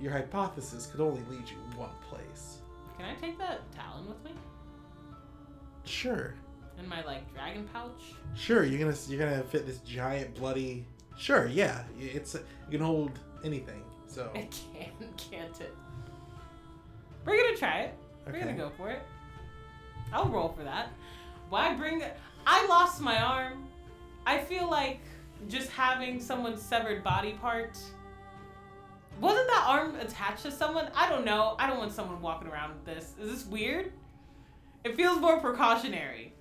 Your 0.00 0.12
hypothesis 0.12 0.86
could 0.86 1.00
only 1.00 1.22
lead 1.30 1.48
you 1.48 1.56
one 1.78 1.88
place. 2.10 2.58
can 2.98 3.06
I 3.06 3.14
take 3.14 3.38
that 3.38 3.60
talon 3.72 4.06
with 4.06 4.22
me 4.24 4.32
Sure, 5.84 6.34
in 6.78 6.86
my 6.88 7.02
like 7.04 7.32
dragon 7.32 7.66
pouch? 7.72 8.02
sure. 8.34 8.64
You're 8.64 8.78
gonna 8.80 8.96
you're 9.08 9.18
gonna 9.18 9.42
fit 9.44 9.66
this 9.66 9.78
giant 9.78 10.34
bloody. 10.34 10.84
Sure, 11.16 11.46
yeah. 11.46 11.84
It's 11.98 12.34
you 12.34 12.40
can 12.78 12.80
hold 12.80 13.18
anything. 13.42 13.82
So 14.16 14.30
It 14.34 14.50
can, 14.50 14.90
can't 15.18 15.60
it? 15.60 15.76
We're 17.26 17.36
gonna 17.36 17.54
try 17.54 17.80
it. 17.80 17.94
We're 18.24 18.32
gonna 18.32 18.54
go 18.54 18.70
for 18.74 18.88
it. 18.88 19.02
I'll 20.10 20.30
roll 20.30 20.48
for 20.48 20.64
that. 20.64 20.88
Why 21.50 21.74
bring? 21.74 22.02
I 22.46 22.66
lost 22.66 23.02
my 23.02 23.20
arm. 23.20 23.68
I 24.24 24.38
feel 24.38 24.70
like 24.70 25.00
just 25.48 25.68
having 25.68 26.18
someone's 26.18 26.62
severed 26.62 27.04
body 27.04 27.32
part. 27.32 27.78
Wasn't 29.20 29.46
that 29.48 29.64
arm 29.68 29.96
attached 29.96 30.44
to 30.44 30.50
someone? 30.50 30.88
I 30.94 31.10
don't 31.10 31.26
know. 31.26 31.54
I 31.58 31.66
don't 31.66 31.76
want 31.76 31.92
someone 31.92 32.22
walking 32.22 32.48
around 32.48 32.70
with 32.70 32.86
this. 32.86 33.12
Is 33.20 33.30
this 33.30 33.44
weird? 33.44 33.92
It 34.84 34.96
feels 34.96 35.20
more 35.20 35.40
precautionary. 35.40 36.32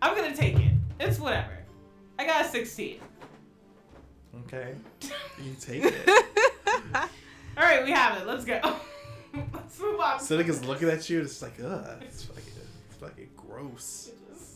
I'm 0.00 0.14
gonna 0.14 0.36
take 0.36 0.60
it. 0.60 0.74
It's 1.00 1.18
whatever. 1.18 1.58
I 2.20 2.24
got 2.24 2.44
a 2.44 2.48
16. 2.48 3.00
okay, 4.46 4.76
you 5.42 5.56
take 5.60 5.86
it. 5.86 6.50
All 7.56 7.62
right, 7.62 7.84
we 7.84 7.90
have 7.90 8.20
it. 8.20 8.26
Let's 8.26 8.44
go. 8.44 8.60
Let's 9.52 9.80
move 9.80 10.00
on. 10.00 10.20
Seneca's 10.20 10.64
looking 10.64 10.88
at 10.88 11.08
you. 11.08 11.18
and 11.18 11.26
It's 11.26 11.42
like, 11.42 11.54
ugh, 11.64 12.02
it's 12.02 12.24
fucking, 12.24 12.52
it's 12.88 12.96
fucking 12.98 13.30
gross. 13.36 14.10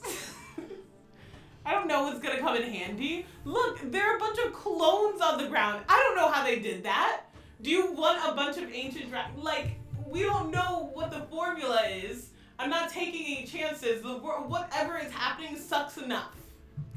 I 1.67 1.73
don't 1.73 1.87
know 1.87 2.05
what's 2.05 2.21
gonna 2.21 2.39
come 2.41 2.57
in 2.57 2.63
handy. 2.63 3.27
Look, 3.45 3.79
there 3.91 4.13
are 4.13 4.17
a 4.17 4.21
bunch 4.21 4.39
of 4.39 4.53
clones 4.53 5.21
on 5.21 5.39
the 5.39 5.49
ground. 5.49 5.85
I 5.89 6.03
don't 6.03 6.17
know 6.17 6.31
how 6.31 6.45
they 6.45 6.59
did 6.59 6.83
that. 6.85 7.23
Do 7.63 7.71
you 7.71 7.93
want 7.93 8.21
a 8.25 8.35
bunch 8.35 8.57
of 8.57 8.71
ancient 8.73 9.11
dra- 9.11 9.31
like 9.37 9.79
we 10.07 10.23
don't 10.23 10.51
know 10.51 10.91
what 10.95 11.11
the 11.11 11.21
formula 11.31 11.83
is. 11.87 12.31
I'm 12.59 12.71
not 12.71 12.91
taking 12.91 13.25
any 13.37 13.47
chances. 13.47 14.03
The 14.03 14.09
whatever 14.09 14.99
is 14.99 15.13
happening 15.13 15.57
sucks 15.57 15.97
enough. 15.99 16.35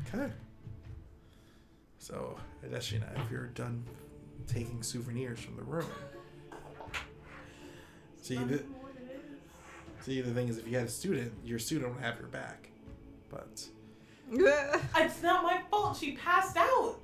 Okay. 0.07 0.31
So, 1.99 2.37
Adesina, 2.65 3.23
if 3.23 3.29
you're 3.29 3.47
done 3.47 3.83
taking 4.51 4.83
souvenirs 4.83 5.39
from 5.39 5.55
the 5.55 5.63
room. 5.63 5.85
See, 8.21 8.35
the, 8.35 8.63
see, 10.01 10.21
the 10.21 10.31
thing 10.31 10.47
is, 10.47 10.57
if 10.57 10.67
you 10.67 10.77
had 10.77 10.87
a 10.87 10.91
student, 10.91 11.33
your 11.43 11.57
student 11.59 11.95
would 11.95 12.03
have 12.03 12.19
your 12.19 12.27
back. 12.27 12.69
But, 13.29 13.65
It's 14.97 15.23
not 15.23 15.43
my 15.43 15.61
fault. 15.69 15.97
She 15.97 16.13
passed 16.13 16.55
out. 16.57 16.95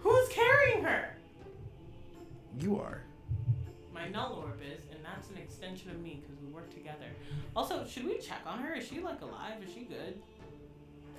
Who's 0.00 0.28
carrying 0.30 0.84
her? 0.84 1.10
you 2.60 2.78
are. 2.78 3.02
My 3.92 4.08
null 4.08 4.44
orb 4.44 4.60
is, 4.62 4.84
and 4.92 5.00
that's 5.04 5.28
an 5.30 5.36
extension 5.38 5.90
of 5.90 6.00
me 6.00 6.20
because 6.22 6.40
we 6.40 6.48
work 6.52 6.72
together. 6.72 7.06
Also, 7.56 7.84
should 7.86 8.04
we 8.04 8.18
check 8.18 8.40
on 8.46 8.58
her? 8.60 8.74
Is 8.74 8.86
she 8.86 9.00
like 9.00 9.20
alive? 9.22 9.54
Is 9.66 9.72
she 9.74 9.80
good? 9.84 10.20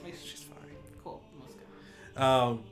Like, 0.03 0.13
She's 0.23 0.43
fine. 0.43 0.57
cool. 1.03 1.21
Most 1.39 1.55
good. 1.57 2.21
Um, 2.21 2.63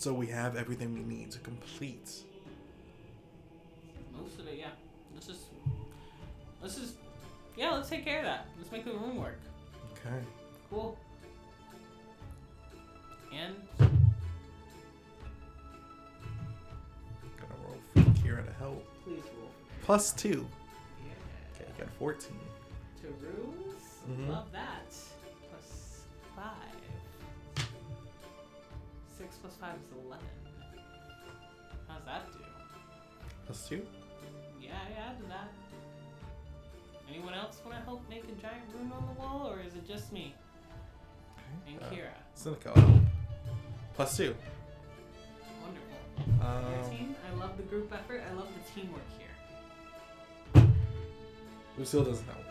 so 0.00 0.14
we 0.14 0.26
have 0.28 0.56
everything 0.56 0.94
we 0.94 1.00
need 1.00 1.30
to 1.30 1.38
complete. 1.40 2.10
Most 4.16 4.38
of 4.38 4.46
it, 4.48 4.56
yeah. 4.58 4.68
Let's 5.12 5.26
just, 5.26 5.40
let's 6.62 6.76
just, 6.76 6.94
yeah. 7.56 7.70
Let's 7.72 7.90
take 7.90 8.04
care 8.04 8.20
of 8.20 8.24
that. 8.24 8.46
Let's 8.58 8.72
make 8.72 8.84
the 8.86 8.92
room 8.92 9.16
work. 9.18 9.38
Okay. 9.92 10.16
Cool. 10.70 10.96
And 13.34 13.54
Gonna 13.78 13.90
roll 17.62 17.76
for 17.94 18.00
Kira 18.22 18.44
to 18.46 18.52
help. 18.58 18.84
please 19.04 19.22
roll. 19.38 19.50
Plus 19.82 20.12
two. 20.14 20.46
Yeah. 21.04 21.12
Okay, 21.62 21.70
you 21.78 21.84
got 21.84 21.92
14. 21.98 22.32
To 23.02 23.06
runes. 23.26 23.82
Mhm. 24.10 24.28
Love 24.30 24.50
that. 24.52 24.92
Five 29.60 29.74
is 29.76 29.92
eleven. 30.06 30.26
How's 31.88 32.04
that 32.06 32.32
do? 32.32 32.38
Plus 33.46 33.68
two? 33.68 33.86
Yeah, 34.60 34.70
I 34.74 35.10
added 35.10 35.28
that. 35.28 35.48
Anyone 37.08 37.34
else 37.34 37.58
want 37.64 37.76
to 37.76 37.84
help 37.84 38.08
make 38.08 38.24
a 38.24 38.40
giant 38.40 38.62
rune 38.74 38.92
on 38.92 39.06
the 39.14 39.20
wall, 39.20 39.48
or 39.52 39.60
is 39.60 39.74
it 39.74 39.86
just 39.86 40.12
me 40.12 40.34
Okay. 41.66 41.74
and 41.74 41.82
Uh, 41.82 41.90
Kira? 41.90 42.14
Seneca 42.34 43.00
Plus 43.94 44.16
two. 44.16 44.34
Wonderful. 45.62 46.40
Your 46.70 46.78
Um, 46.84 46.90
team. 46.90 47.16
I 47.30 47.34
love 47.34 47.56
the 47.56 47.64
group 47.64 47.92
effort. 47.92 48.22
I 48.28 48.32
love 48.34 48.48
the 48.54 48.80
teamwork 48.80 49.02
here. 49.18 50.64
Lucille 51.76 52.04
doesn't 52.04 52.26
help. 52.26 52.44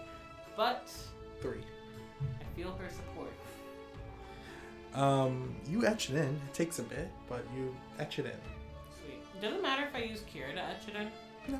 But 0.56 0.90
Three. 1.42 1.64
I 2.22 2.44
feel 2.56 2.74
her 2.74 2.90
support. 2.90 3.32
Um, 5.00 5.56
you 5.66 5.86
etch 5.86 6.10
it 6.10 6.18
in. 6.18 6.26
It 6.26 6.54
takes 6.54 6.80
a 6.80 6.84
bit, 6.84 7.10
but 7.30 7.46
you 7.56 7.74
etch 8.00 8.20
it 8.20 8.26
in. 8.26 8.32
Sweet. 9.02 9.42
Doesn't 9.42 9.62
matter 9.62 9.88
if 9.88 9.96
I 9.96 10.00
use 10.00 10.24
Kira 10.24 10.54
to 10.56 10.62
etch 10.62 10.90
it 10.90 10.96
in. 10.98 11.54
No. 11.54 11.60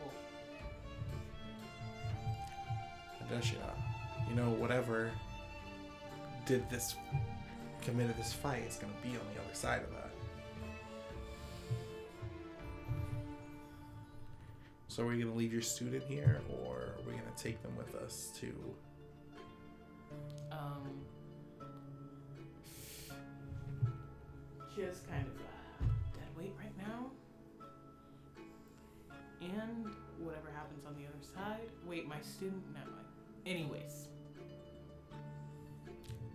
Cool. 0.00 0.12
Adesina, 3.28 3.70
you 4.30 4.34
know, 4.34 4.48
whatever 4.48 5.10
did 6.46 6.68
this, 6.70 6.94
committed 7.82 8.16
this 8.16 8.32
fight 8.32 8.62
is 8.66 8.76
gonna 8.76 8.94
be 9.02 9.10
on 9.10 9.26
the 9.34 9.42
other 9.42 9.54
side 9.54 9.82
of 9.82 9.90
that. 9.90 10.10
So 14.88 15.02
are 15.02 15.08
we 15.08 15.18
gonna 15.18 15.34
leave 15.34 15.52
your 15.52 15.60
student 15.60 16.04
here, 16.04 16.40
or 16.48 16.76
are 16.76 17.02
we 17.06 17.12
gonna 17.12 17.24
take 17.36 17.62
them 17.62 17.76
with 17.76 17.94
us 17.96 18.32
to? 18.40 18.54
Um. 20.50 21.04
Has 24.76 25.00
kind 25.08 25.24
of 25.26 25.34
uh, 25.40 25.86
dead 26.14 26.28
weight 26.36 26.52
right 26.58 26.76
now. 26.76 27.10
And 29.40 29.86
whatever 30.18 30.48
happens 30.54 30.84
on 30.86 30.94
the 30.94 31.02
other 31.06 31.22
side. 31.22 31.68
Wait, 31.86 32.08
my 32.08 32.20
student. 32.20 32.62
No. 32.74 32.80
I- 32.80 33.48
Anyways. 33.50 34.08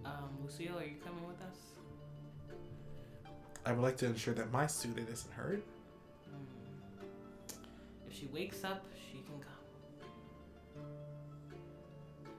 Um, 0.05 0.29
Lucille, 0.43 0.77
are 0.79 0.83
you 0.85 0.95
coming 1.05 1.27
with 1.27 1.41
us? 1.41 1.57
I 3.65 3.73
would 3.73 3.81
like 3.83 3.97
to 3.97 4.05
ensure 4.05 4.33
that 4.35 4.51
my 4.51 4.67
student 4.67 5.09
isn't 5.09 5.33
hurt. 5.33 5.63
Hmm. 6.29 6.45
If 8.09 8.17
she 8.17 8.27
wakes 8.27 8.63
up, 8.63 8.85
she 9.11 9.17
can 9.17 9.39
come. 9.41 10.83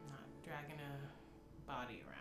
Not 0.09 0.25
dragging 0.45 0.81
a 0.81 1.71
body 1.71 2.03
around. 2.09 2.20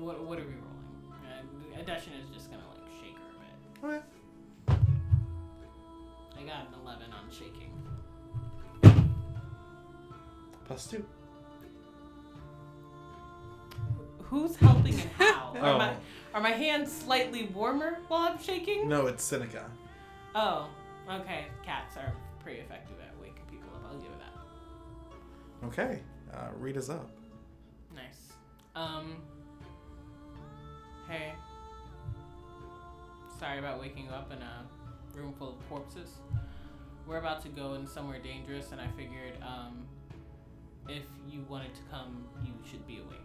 What, 0.00 0.24
what 0.24 0.38
are 0.38 0.44
we 0.44 0.54
rolling? 0.54 1.12
Uh, 1.12 1.82
Adeshin 1.82 2.22
is 2.22 2.28
just 2.34 2.50
gonna 2.50 2.62
like 2.68 2.80
shake 3.00 3.16
her 3.16 3.30
a 3.84 3.88
bit. 3.88 3.98
Okay. 3.98 4.02
I 6.38 6.42
got 6.42 6.68
an 6.68 6.74
11 6.82 7.12
on 7.12 7.30
shaking. 7.30 7.70
Plus 10.66 10.86
two. 10.86 11.04
Who's 14.22 14.56
helping 14.56 14.94
and 14.94 15.10
how? 15.18 15.52
Are, 15.60 15.74
Oh. 15.74 15.78
my, 15.78 15.94
are 16.34 16.40
my 16.40 16.50
hands 16.52 16.90
slightly 16.92 17.50
warmer 17.52 17.98
while 18.08 18.28
I'm 18.28 18.40
shaking? 18.40 18.88
No, 18.88 19.06
it's 19.08 19.22
Seneca. 19.24 19.68
Oh, 20.34 20.68
okay. 21.10 21.46
Cats 21.64 21.96
are 21.96 22.12
pretty 22.42 22.60
effective 22.60 22.96
at 23.00 23.12
waking 23.20 23.42
people 23.50 23.68
up. 23.74 23.82
I'll 23.90 23.98
give 23.98 24.10
it 24.12 24.20
that. 24.20 25.66
Okay. 25.66 26.02
Uh, 26.32 26.48
read 26.56 26.76
us 26.76 26.88
up. 26.88 27.10
Nice. 27.94 28.32
Um. 28.76 29.16
Sorry 33.40 33.58
about 33.58 33.80
waking 33.80 34.04
you 34.04 34.10
up 34.10 34.30
in 34.30 34.36
a 34.42 34.66
room 35.18 35.32
full 35.38 35.48
of 35.48 35.68
corpses. 35.70 36.10
We're 37.06 37.16
about 37.16 37.40
to 37.44 37.48
go 37.48 37.72
in 37.72 37.86
somewhere 37.86 38.18
dangerous, 38.18 38.70
and 38.72 38.78
I 38.78 38.86
figured, 38.88 39.32
um, 39.40 39.86
if 40.90 41.04
you 41.26 41.46
wanted 41.48 41.74
to 41.74 41.80
come, 41.90 42.26
you 42.44 42.52
should 42.70 42.86
be 42.86 42.98
awake. 42.98 43.18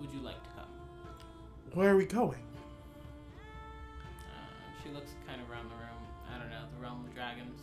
Would 0.00 0.10
you 0.10 0.18
like 0.18 0.42
to 0.42 0.50
come? 0.50 0.66
Where 1.74 1.90
are 1.90 1.96
we 1.96 2.06
going? 2.06 2.42
Uh, 4.18 4.82
she 4.82 4.90
looks 4.90 5.12
kind 5.28 5.40
of 5.40 5.48
around 5.48 5.70
the 5.70 5.76
room. 5.76 6.02
I 6.28 6.36
don't 6.36 6.50
know, 6.50 6.64
the 6.76 6.82
realm 6.82 7.06
of 7.06 7.14
dragons. 7.14 7.60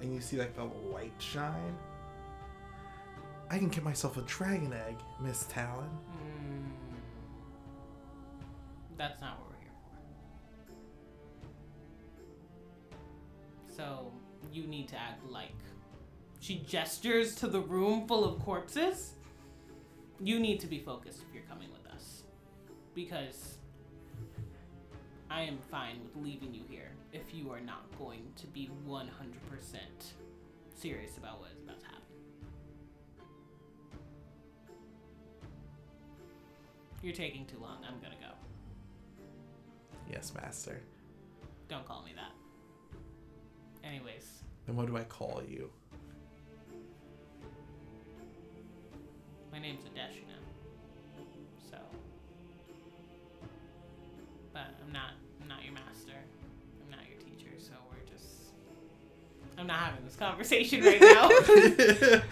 And 0.00 0.14
you 0.14 0.20
see 0.20 0.36
like 0.36 0.54
the 0.54 0.68
light 0.92 1.14
shine. 1.18 1.76
I 3.50 3.58
can 3.58 3.70
get 3.70 3.82
myself 3.82 4.16
a 4.16 4.22
dragon 4.22 4.72
egg, 4.72 4.94
Miss 5.18 5.46
Talon. 5.46 5.88
Hmm. 5.88 6.25
That's 8.96 9.20
not 9.20 9.38
what 9.38 9.50
we're 9.50 9.60
here 9.60 9.72
for. 13.66 13.74
So, 13.74 14.12
you 14.52 14.66
need 14.66 14.88
to 14.88 14.96
act 14.96 15.24
like. 15.28 15.50
She 16.40 16.64
gestures 16.66 17.34
to 17.36 17.48
the 17.48 17.60
room 17.60 18.06
full 18.06 18.24
of 18.24 18.40
corpses. 18.40 19.14
You 20.20 20.38
need 20.38 20.60
to 20.60 20.66
be 20.66 20.78
focused 20.78 21.22
if 21.28 21.34
you're 21.34 21.44
coming 21.44 21.68
with 21.72 21.92
us. 21.92 22.22
Because 22.94 23.58
I 25.30 25.42
am 25.42 25.58
fine 25.70 26.00
with 26.02 26.16
leaving 26.24 26.54
you 26.54 26.62
here 26.68 26.92
if 27.12 27.34
you 27.34 27.50
are 27.50 27.60
not 27.60 27.84
going 27.98 28.22
to 28.36 28.46
be 28.46 28.70
100% 28.88 29.08
serious 30.74 31.16
about 31.16 31.40
what 31.40 31.50
is 31.50 31.62
about 31.62 31.80
to 31.80 31.86
happen. 31.86 32.02
You're 37.02 37.14
taking 37.14 37.44
too 37.46 37.58
long. 37.60 37.78
I'm 37.86 38.00
gonna 38.00 38.16
go. 38.20 38.35
Yes, 40.10 40.32
master. 40.34 40.80
Don't 41.68 41.86
call 41.86 42.02
me 42.04 42.12
that. 42.14 42.32
Anyways, 43.86 44.24
Then 44.66 44.76
what 44.76 44.86
do 44.86 44.96
I 44.96 45.04
call 45.04 45.42
you? 45.48 45.70
my 49.52 49.58
name's 49.58 49.84
Adesina. 49.84 50.36
So, 51.70 51.76
but 54.52 54.66
I'm 54.84 54.92
not. 54.92 55.12
I'm 59.58 59.66
not 59.66 59.78
having 59.78 60.04
this 60.04 60.16
conversation 60.16 60.84
right 60.84 61.00
now. 61.00 61.30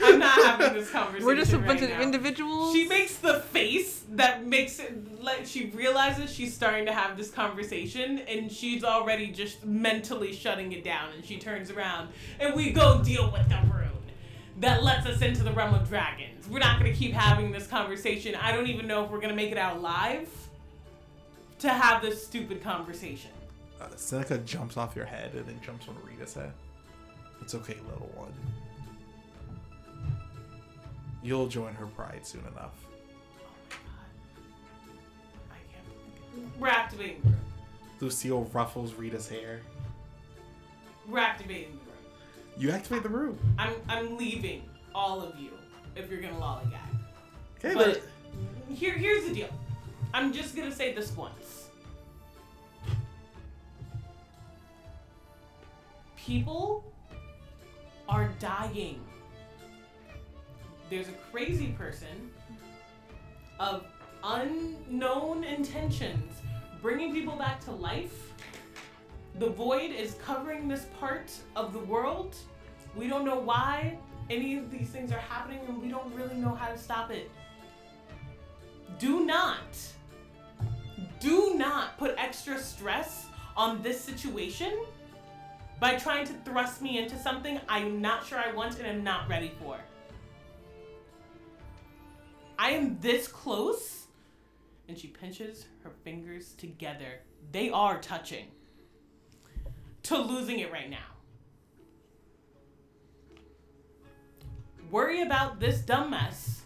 I'm 0.06 0.18
not 0.18 0.44
having 0.44 0.74
this 0.74 0.90
conversation. 0.90 1.26
We're 1.26 1.36
just 1.36 1.52
a 1.54 1.58
right 1.58 1.68
bunch 1.68 1.80
of 1.82 1.90
individuals. 1.90 2.74
She 2.74 2.86
makes 2.86 3.16
the 3.16 3.40
face 3.40 4.02
that 4.10 4.44
makes 4.46 4.78
it 4.78 5.22
like 5.22 5.46
she 5.46 5.66
realizes 5.70 6.30
she's 6.30 6.52
starting 6.52 6.84
to 6.84 6.92
have 6.92 7.16
this 7.16 7.30
conversation 7.30 8.18
and 8.28 8.52
she's 8.52 8.84
already 8.84 9.28
just 9.28 9.64
mentally 9.64 10.32
shutting 10.34 10.72
it 10.72 10.84
down 10.84 11.12
and 11.14 11.24
she 11.24 11.38
turns 11.38 11.70
around 11.70 12.10
and 12.40 12.54
we 12.54 12.70
go 12.70 13.02
deal 13.02 13.30
with 13.32 13.48
the 13.48 13.58
rune. 13.72 13.88
that 14.60 14.82
lets 14.82 15.06
us 15.06 15.22
into 15.22 15.42
the 15.42 15.52
realm 15.52 15.74
of 15.74 15.88
dragons. 15.88 16.46
We're 16.48 16.58
not 16.58 16.78
gonna 16.78 16.92
keep 16.92 17.12
having 17.14 17.50
this 17.52 17.66
conversation. 17.66 18.34
I 18.34 18.52
don't 18.52 18.66
even 18.66 18.86
know 18.86 19.02
if 19.04 19.10
we're 19.10 19.20
gonna 19.20 19.34
make 19.34 19.50
it 19.50 19.58
out 19.58 19.80
live 19.80 20.28
to 21.60 21.70
have 21.70 22.02
this 22.02 22.24
stupid 22.24 22.62
conversation. 22.62 23.30
Uh, 23.80 23.86
Seneca 23.96 24.38
jumps 24.38 24.76
off 24.76 24.94
your 24.94 25.06
head 25.06 25.32
and 25.34 25.46
then 25.46 25.58
jumps 25.64 25.88
on 25.88 25.96
Rita's 26.04 26.34
head. 26.34 26.52
It's 27.40 27.54
okay, 27.54 27.76
little 27.90 28.10
one. 28.14 28.32
You'll 31.22 31.46
join 31.46 31.74
her 31.74 31.86
pride 31.86 32.20
soon 32.26 32.42
enough. 32.52 32.74
Oh 33.70 33.76
my 35.48 35.56
god. 35.56 35.56
I 35.56 35.72
can't 35.72 35.86
believe 36.34 36.48
it. 36.54 36.60
We're 36.60 36.68
activating 36.68 37.20
the 37.24 37.30
rune. 37.30 37.40
Lucille 38.00 38.50
ruffles 38.52 38.94
Rita's 38.94 39.28
hair. 39.28 39.60
We're 41.08 41.18
activating 41.18 41.72
the 41.72 41.78
rune. 41.78 42.60
You 42.62 42.70
activate 42.70 43.02
the 43.02 43.08
rune. 43.08 43.38
I'm 43.58 43.74
I'm 43.88 44.16
leaving 44.16 44.62
all 44.94 45.20
of 45.22 45.38
you 45.38 45.50
if 45.96 46.10
you're 46.10 46.20
gonna 46.20 46.34
lollygag. 46.34 46.78
Okay, 47.58 47.74
But 47.74 48.02
here 48.72 48.92
here's 48.92 49.24
the 49.24 49.34
deal. 49.34 49.48
I'm 50.12 50.32
just 50.32 50.54
gonna 50.54 50.72
say 50.72 50.94
this 50.94 51.16
once. 51.16 51.68
People 56.16 56.84
are 58.08 58.28
dying. 58.38 59.02
There's 60.90 61.08
a 61.08 61.14
crazy 61.32 61.68
person 61.78 62.30
of 63.58 63.86
unknown 64.22 65.44
intentions 65.44 66.40
bringing 66.82 67.12
people 67.12 67.36
back 67.36 67.64
to 67.64 67.70
life. 67.70 68.32
The 69.38 69.48
void 69.48 69.90
is 69.90 70.14
covering 70.24 70.68
this 70.68 70.86
part 71.00 71.32
of 71.56 71.72
the 71.72 71.78
world. 71.78 72.36
We 72.94 73.08
don't 73.08 73.24
know 73.24 73.38
why 73.38 73.98
any 74.30 74.56
of 74.56 74.70
these 74.70 74.88
things 74.88 75.12
are 75.12 75.18
happening 75.18 75.60
and 75.66 75.80
we 75.80 75.88
don't 75.88 76.12
really 76.14 76.36
know 76.36 76.54
how 76.54 76.70
to 76.70 76.78
stop 76.78 77.10
it. 77.10 77.30
Do 78.98 79.24
not, 79.24 79.76
do 81.20 81.54
not 81.56 81.98
put 81.98 82.14
extra 82.16 82.58
stress 82.58 83.26
on 83.56 83.82
this 83.82 84.00
situation 84.00 84.72
by 85.80 85.96
trying 85.96 86.26
to 86.26 86.32
thrust 86.44 86.80
me 86.82 86.98
into 86.98 87.18
something 87.18 87.60
I'm 87.68 88.00
not 88.00 88.24
sure 88.26 88.38
I 88.38 88.52
want 88.52 88.78
and 88.78 88.86
am 88.86 89.04
not 89.04 89.28
ready 89.28 89.52
for. 89.62 89.78
I 92.58 92.70
am 92.70 92.98
this 93.00 93.28
close. 93.28 94.06
And 94.88 94.98
she 94.98 95.08
pinches 95.08 95.66
her 95.82 95.90
fingers 96.04 96.52
together. 96.52 97.20
They 97.52 97.70
are 97.70 98.00
touching. 98.00 98.48
To 100.04 100.18
losing 100.18 100.60
it 100.60 100.70
right 100.70 100.90
now. 100.90 100.98
Worry 104.90 105.22
about 105.22 105.58
this 105.58 105.80
dumb 105.80 106.10
mess 106.10 106.62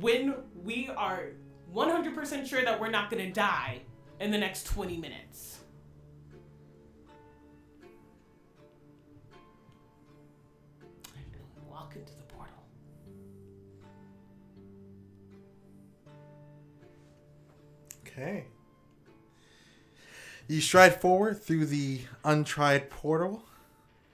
when 0.00 0.34
we 0.62 0.90
are 0.96 1.30
100% 1.74 2.46
sure 2.46 2.64
that 2.64 2.78
we're 2.80 2.90
not 2.90 3.10
gonna 3.10 3.32
die 3.32 3.80
in 4.20 4.30
the 4.30 4.38
next 4.38 4.64
20 4.64 4.96
minutes. 4.98 5.57
Okay. 18.18 18.46
You 20.48 20.60
stride 20.60 21.00
forward 21.00 21.40
through 21.40 21.66
the 21.66 22.00
untried 22.24 22.90
portal 22.90 23.44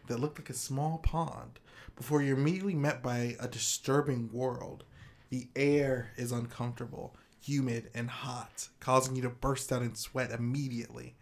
that 0.08 0.20
looked 0.20 0.38
like 0.38 0.50
a 0.50 0.54
small 0.54 0.98
pond 0.98 1.58
before 1.96 2.20
you're 2.20 2.36
immediately 2.36 2.74
met 2.74 3.02
by 3.02 3.36
a 3.40 3.48
disturbing 3.48 4.28
world. 4.30 4.84
The 5.30 5.48
air 5.56 6.10
is 6.16 6.32
uncomfortable, 6.32 7.16
humid, 7.40 7.90
and 7.94 8.10
hot, 8.10 8.68
causing 8.78 9.16
you 9.16 9.22
to 9.22 9.30
burst 9.30 9.72
out 9.72 9.80
in 9.80 9.94
sweat 9.94 10.32
immediately. 10.32 11.14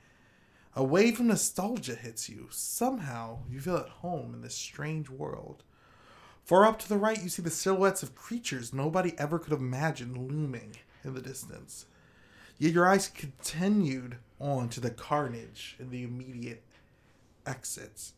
A 0.74 0.82
wave 0.82 1.20
of 1.20 1.26
nostalgia 1.26 1.94
hits 1.94 2.28
you. 2.28 2.48
Somehow, 2.50 3.40
you 3.48 3.60
feel 3.60 3.76
at 3.76 3.88
home 3.88 4.34
in 4.34 4.40
this 4.40 4.56
strange 4.56 5.08
world. 5.08 5.62
Far 6.42 6.66
up 6.66 6.80
to 6.80 6.88
the 6.88 6.98
right, 6.98 7.22
you 7.22 7.28
see 7.28 7.42
the 7.42 7.50
silhouettes 7.50 8.02
of 8.02 8.16
creatures 8.16 8.74
nobody 8.74 9.12
ever 9.18 9.38
could 9.38 9.52
have 9.52 9.60
imagined 9.60 10.16
looming 10.16 10.74
in 11.04 11.14
the 11.14 11.20
distance. 11.20 11.86
Yet 12.62 12.74
your 12.74 12.86
eyes 12.86 13.08
continued 13.08 14.18
on 14.38 14.68
to 14.68 14.78
the 14.78 14.92
carnage 14.92 15.74
in 15.80 15.90
the 15.90 16.04
immediate 16.04 16.62
exits. 17.44 18.12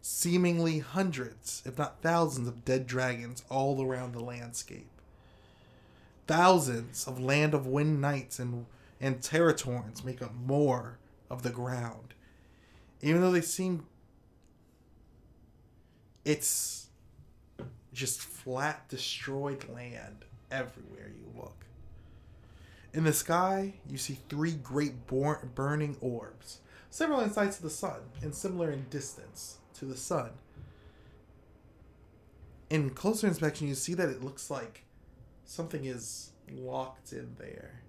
Seemingly 0.00 0.78
hundreds, 0.78 1.62
if 1.66 1.76
not 1.76 2.00
thousands, 2.00 2.48
of 2.48 2.64
dead 2.64 2.86
dragons 2.86 3.44
all 3.50 3.84
around 3.84 4.14
the 4.14 4.24
landscape. 4.24 4.88
Thousands 6.26 7.06
of 7.06 7.20
Land 7.20 7.52
of 7.52 7.66
Wind 7.66 8.00
Knights 8.00 8.38
and, 8.38 8.64
and 9.02 9.20
Territorns 9.20 10.02
make 10.02 10.22
up 10.22 10.32
more 10.34 10.96
of 11.28 11.42
the 11.42 11.50
ground. 11.50 12.14
Even 13.02 13.20
though 13.20 13.32
they 13.32 13.42
seem. 13.42 13.84
It's 16.24 16.86
just 17.92 18.22
flat, 18.22 18.88
destroyed 18.88 19.68
land 19.68 20.24
everywhere 20.50 21.12
you 21.14 21.38
look. 21.38 21.66
In 22.92 23.04
the 23.04 23.12
sky, 23.12 23.74
you 23.88 23.98
see 23.98 24.18
three 24.28 24.52
great 24.52 25.06
bor- 25.06 25.48
burning 25.54 25.96
orbs, 26.00 26.58
similar 26.90 27.24
in 27.24 27.32
size 27.32 27.56
to 27.56 27.62
the 27.62 27.70
sun, 27.70 28.00
and 28.20 28.34
similar 28.34 28.72
in 28.72 28.86
distance 28.90 29.58
to 29.74 29.84
the 29.84 29.96
sun. 29.96 30.30
In 32.68 32.90
closer 32.90 33.28
inspection, 33.28 33.68
you 33.68 33.74
see 33.74 33.94
that 33.94 34.08
it 34.08 34.24
looks 34.24 34.50
like 34.50 34.84
something 35.44 35.84
is 35.84 36.30
locked 36.50 37.12
in 37.12 37.36
there. 37.38 37.82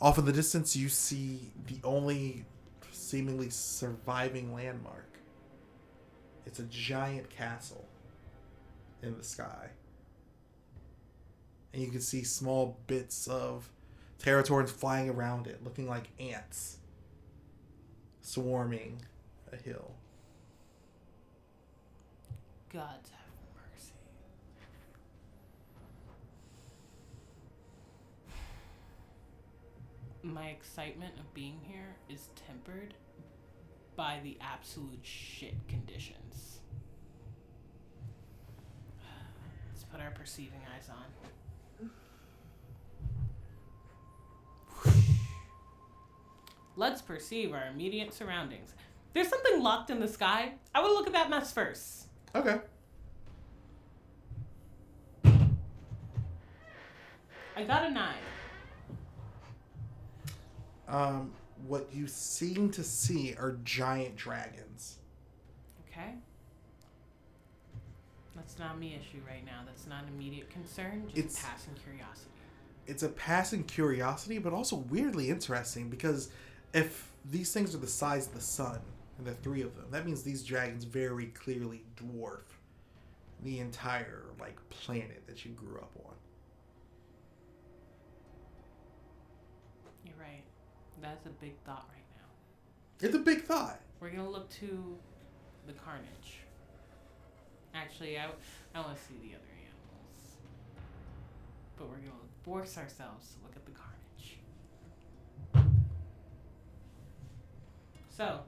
Off 0.00 0.18
in 0.18 0.24
the 0.24 0.32
distance, 0.32 0.76
you 0.76 0.88
see 0.88 1.52
the 1.66 1.78
only 1.82 2.44
seemingly 2.92 3.50
surviving 3.50 4.54
landmark. 4.54 5.18
It's 6.46 6.60
a 6.60 6.64
giant 6.64 7.28
castle 7.30 7.86
in 9.02 9.16
the 9.16 9.24
sky 9.24 9.70
and 11.74 11.82
you 11.82 11.90
can 11.90 12.00
see 12.00 12.22
small 12.22 12.78
bits 12.86 13.26
of 13.26 13.68
Territorns 14.20 14.70
flying 14.70 15.10
around 15.10 15.48
it, 15.48 15.62
looking 15.64 15.88
like 15.88 16.08
ants 16.18 16.78
swarming 18.22 19.02
a 19.52 19.56
hill. 19.56 19.90
Gods 22.72 23.10
have 23.10 23.28
mercy. 23.54 23.92
My 30.22 30.46
excitement 30.46 31.18
of 31.18 31.34
being 31.34 31.60
here 31.62 31.96
is 32.08 32.28
tempered 32.46 32.94
by 33.96 34.20
the 34.22 34.38
absolute 34.40 35.00
shit 35.02 35.56
conditions. 35.68 36.60
Let's 39.70 39.84
put 39.84 40.00
our 40.00 40.12
perceiving 40.12 40.60
eyes 40.74 40.88
on. 40.88 41.33
Let's 46.76 47.00
perceive 47.02 47.52
our 47.52 47.66
immediate 47.72 48.12
surroundings. 48.12 48.74
There's 49.12 49.28
something 49.28 49.62
locked 49.62 49.90
in 49.90 50.00
the 50.00 50.08
sky. 50.08 50.54
I 50.74 50.82
would 50.82 50.90
look 50.90 51.06
at 51.06 51.12
that 51.12 51.30
mess 51.30 51.52
first. 51.52 52.06
Okay. 52.34 52.58
I 57.56 57.62
got 57.64 57.84
a 57.84 57.90
nine. 57.90 58.14
Um, 60.88 61.30
what 61.66 61.88
you 61.92 62.06
seem 62.08 62.70
to 62.72 62.82
see 62.82 63.34
are 63.38 63.56
giant 63.64 64.16
dragons. 64.16 64.96
Okay. 65.88 66.14
That's 68.34 68.58
not 68.58 68.78
me 68.78 68.98
issue 69.00 69.22
right 69.26 69.44
now. 69.46 69.60
That's 69.64 69.86
not 69.86 70.02
an 70.02 70.08
immediate 70.08 70.50
concern. 70.50 71.04
Just 71.06 71.18
It's- 71.18 71.42
passing 71.42 71.74
curiosity. 71.74 72.30
It's 72.86 73.02
a 73.02 73.08
passing 73.08 73.64
curiosity, 73.64 74.38
but 74.38 74.52
also 74.52 74.76
weirdly 74.76 75.30
interesting 75.30 75.88
because 75.88 76.30
if 76.74 77.12
these 77.24 77.52
things 77.52 77.74
are 77.74 77.78
the 77.78 77.86
size 77.86 78.26
of 78.26 78.34
the 78.34 78.40
sun, 78.40 78.80
and 79.16 79.26
there 79.26 79.32
are 79.32 79.36
three 79.42 79.62
of 79.62 79.76
them, 79.76 79.86
that 79.90 80.04
means 80.04 80.22
these 80.22 80.42
dragons 80.42 80.84
very 80.84 81.26
clearly 81.26 81.82
dwarf 81.96 82.42
the 83.42 83.60
entire 83.60 84.24
like 84.40 84.56
planet 84.70 85.22
that 85.26 85.44
you 85.44 85.52
grew 85.52 85.76
up 85.76 85.92
on. 86.04 86.14
You're 90.04 90.14
right. 90.18 90.42
That's 91.00 91.26
a 91.26 91.30
big 91.30 91.54
thought 91.64 91.86
right 91.92 92.04
now. 92.16 93.06
It's 93.06 93.14
a 93.14 93.20
big 93.20 93.44
thought. 93.44 93.80
We're 94.00 94.10
gonna 94.10 94.28
look 94.28 94.50
to 94.54 94.96
the 95.66 95.72
carnage. 95.74 96.40
Actually, 97.74 98.18
I, 98.18 98.26
I 98.74 98.80
want 98.80 98.96
to 98.96 99.02
see 99.02 99.14
the 99.22 99.34
other 99.34 99.52
animals. 99.60 100.36
But 101.76 101.88
we're 101.88 101.96
gonna 101.96 102.28
force 102.42 102.76
ourselves 102.78 103.34
to 103.34 103.44
look 103.44 103.56
at 103.56 103.64
the 103.64 103.72
carnage. 103.72 103.93
So, 108.16 108.38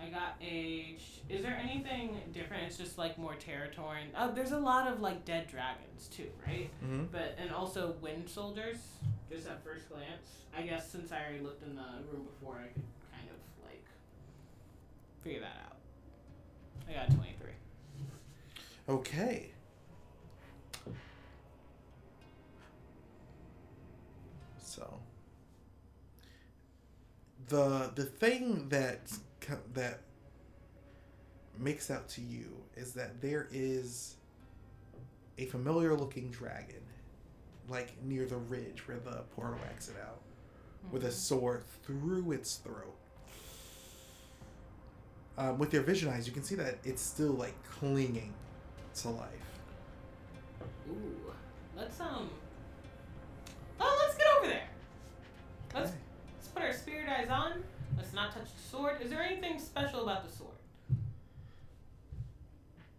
I 0.00 0.06
got 0.10 0.36
a. 0.40 0.96
Is 1.28 1.42
there 1.42 1.60
anything 1.60 2.16
different? 2.32 2.62
It's 2.68 2.76
just 2.76 2.98
like 2.98 3.18
more 3.18 3.34
territory. 3.34 4.02
And, 4.02 4.12
oh, 4.16 4.32
there's 4.32 4.52
a 4.52 4.58
lot 4.58 4.86
of 4.86 5.00
like 5.00 5.24
dead 5.24 5.48
dragons 5.48 6.06
too, 6.06 6.28
right? 6.46 6.70
Mm-hmm. 6.84 7.06
But 7.10 7.36
and 7.36 7.50
also 7.50 7.96
wind 8.00 8.28
soldiers. 8.28 8.76
Just 9.28 9.48
at 9.48 9.62
first 9.64 9.88
glance, 9.88 10.44
I 10.56 10.62
guess 10.62 10.88
since 10.88 11.10
I 11.10 11.20
already 11.20 11.40
looked 11.40 11.64
in 11.64 11.74
the 11.74 11.82
room 12.12 12.26
before, 12.38 12.54
I 12.56 12.68
could 12.68 12.84
kind 13.12 13.28
of 13.28 13.68
like 13.68 13.84
figure 15.24 15.40
that 15.40 15.56
out. 15.66 15.76
I 16.88 16.92
got 16.92 17.08
twenty 17.14 17.34
three. 17.40 17.56
Okay. 18.88 19.50
So 24.62 25.00
the 27.48 27.90
the 27.94 28.04
thing 28.04 28.68
that 28.68 29.12
that 29.74 30.00
makes 31.58 31.90
out 31.90 32.08
to 32.08 32.20
you 32.20 32.52
is 32.76 32.92
that 32.92 33.20
there 33.20 33.48
is 33.50 34.16
a 35.38 35.46
familiar 35.46 35.94
looking 35.94 36.30
dragon 36.30 36.82
like 37.68 37.92
near 38.04 38.26
the 38.26 38.36
ridge 38.36 38.86
where 38.86 38.98
the 38.98 39.22
portal 39.34 39.58
exit 39.70 39.96
out 40.06 40.20
with 40.92 41.04
a 41.04 41.10
sword 41.10 41.64
through 41.84 42.30
its 42.32 42.56
throat 42.56 42.94
um, 45.36 45.58
with 45.58 45.72
your 45.72 45.82
vision 45.82 46.08
eyes 46.08 46.26
you 46.26 46.32
can 46.32 46.44
see 46.44 46.54
that 46.54 46.76
it's 46.84 47.02
still 47.02 47.32
like 47.32 47.54
clinging 47.64 48.32
to 48.94 49.08
life 49.10 49.48
Ooh, 50.90 51.32
let's 51.76 52.00
um. 52.00 52.30
Oh, 53.80 53.98
let's 54.00 54.16
get 54.16 54.26
over 54.38 54.48
there. 54.48 54.68
Let's 55.74 55.90
Okay. 55.90 55.98
Put 56.58 56.66
our 56.66 56.72
spirit 56.72 57.08
eyes 57.08 57.28
on. 57.30 57.62
Let's 57.96 58.12
not 58.12 58.32
touch 58.32 58.52
the 58.54 58.62
sword. 58.76 59.00
Is 59.02 59.10
there 59.10 59.22
anything 59.22 59.58
special 59.58 60.02
about 60.02 60.28
the 60.28 60.32
sword? 60.34 60.52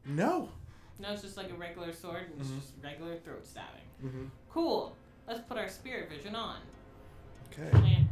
no 0.06 0.50
No, 0.98 1.12
it's 1.14 1.22
just 1.22 1.38
like 1.38 1.50
a 1.52 1.54
regular 1.54 1.94
sword 1.94 2.24
and 2.32 2.42
it's 2.42 2.50
Mhm. 2.50 2.60
just 2.60 2.74
regular 2.84 3.16
throat 3.18 3.46
stabbing. 3.46 3.84
mm-hmm. 4.04 4.26
Cool. 4.50 4.96
Let's 5.28 5.42
put 5.42 5.58
our 5.58 5.68
spirit 5.70 6.10
vision 6.10 6.36
on. 6.36 6.58
okay 7.52 7.70
Plant. 7.70 8.08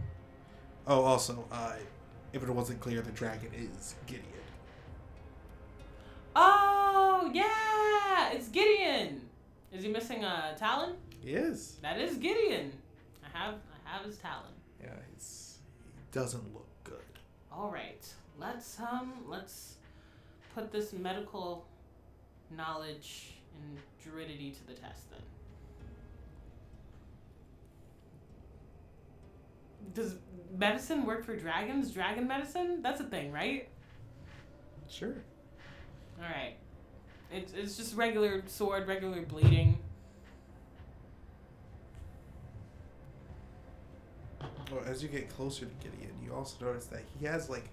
oh 0.86 1.02
also 1.04 1.46
uh, 1.52 1.74
if 2.34 2.44
it 2.44 2.50
wasn't 2.50 2.80
clear 2.80 3.02
the 3.02 3.12
dragon 3.12 3.52
is 3.54 3.96
gideon 4.06 4.26
Oh 6.36 7.32
yeah, 7.34 8.30
it's 8.32 8.48
Gideon. 8.50 9.28
Is 9.72 9.82
he 9.84 9.90
missing 9.90 10.24
a 10.24 10.56
talon? 10.58 10.96
he 11.20 11.32
is 11.32 11.78
That 11.82 12.00
is 12.00 12.18
Gideon. 12.18 12.72
I 13.26 13.36
have 13.38 13.56
I 13.86 13.90
have 13.90 14.06
his 14.06 14.18
talon. 14.20 14.54
Yeah 16.14 16.22
he's 16.24 16.34
he 16.34 16.44
doesn't 16.44 16.54
look 16.54 16.68
good 16.84 17.20
All 17.52 17.72
right, 17.72 18.06
let's 18.40 18.80
um 18.80 19.14
let's 19.28 19.76
put 20.56 20.72
this 20.72 20.94
medical 20.94 21.66
knowledge 22.56 23.34
and 23.62 23.78
druidity 24.04 24.52
to 24.52 24.68
the 24.68 24.74
test 24.74 25.10
then. 25.12 25.22
Does 29.94 30.16
medicine 30.58 31.06
work 31.06 31.26
for 31.26 31.36
dragons? 31.36 31.92
Dragon 31.92 32.28
medicine? 32.28 32.82
That's 32.82 33.02
a 33.02 33.06
thing, 33.06 33.32
right? 33.32 33.70
sure 34.90 35.16
All 36.20 36.26
right. 36.30 36.56
It's 37.32 37.54
it's 37.54 37.78
just 37.78 37.96
regular 37.96 38.44
sword, 38.48 38.88
regular 38.88 39.22
bleeding. 39.24 39.80
Well, 44.72 44.82
as 44.86 45.02
you 45.02 45.10
get 45.10 45.30
closer 45.30 45.66
to 45.66 45.72
gideon 45.90 46.12
you 46.24 46.34
also 46.34 46.66
notice 46.66 46.86
that 46.86 47.04
he 47.20 47.26
has 47.26 47.50
like 47.50 47.70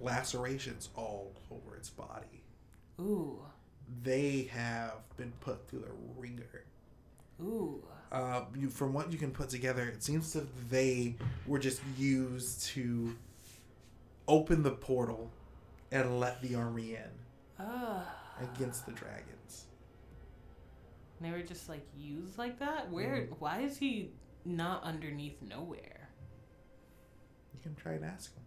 lacerations 0.00 0.88
all 0.96 1.32
over 1.50 1.76
its 1.76 1.90
body 1.90 2.42
Ooh, 3.00 3.38
they 4.02 4.48
have 4.52 4.92
been 5.16 5.32
put 5.40 5.68
through 5.68 5.80
the 5.80 5.92
ringer 6.20 6.64
ooh. 7.40 7.82
uh, 8.10 8.42
you, 8.56 8.68
from 8.68 8.92
what 8.92 9.12
you 9.12 9.18
can 9.18 9.30
put 9.30 9.48
together, 9.48 9.84
it 9.88 10.02
seems 10.02 10.32
that 10.32 10.46
they 10.70 11.14
were 11.46 11.58
just 11.58 11.80
used 11.96 12.64
to 12.66 13.14
open 14.26 14.62
the 14.62 14.70
portal 14.70 15.30
and 15.92 16.18
let 16.20 16.40
the 16.42 16.54
army 16.54 16.94
in 16.96 17.10
Ah. 17.64 18.04
against 18.40 18.86
the 18.86 18.92
dragons. 18.92 19.66
They 21.20 21.30
were 21.30 21.42
just 21.42 21.68
like 21.68 21.84
used 21.96 22.38
like 22.38 22.58
that. 22.60 22.90
Where? 22.90 23.26
Why 23.38 23.60
is 23.60 23.76
he 23.78 24.10
not 24.44 24.82
underneath 24.84 25.40
nowhere? 25.42 25.97
You 27.58 27.62
can 27.62 27.74
try 27.74 27.94
and 27.94 28.04
ask 28.04 28.32
them. 28.34 28.44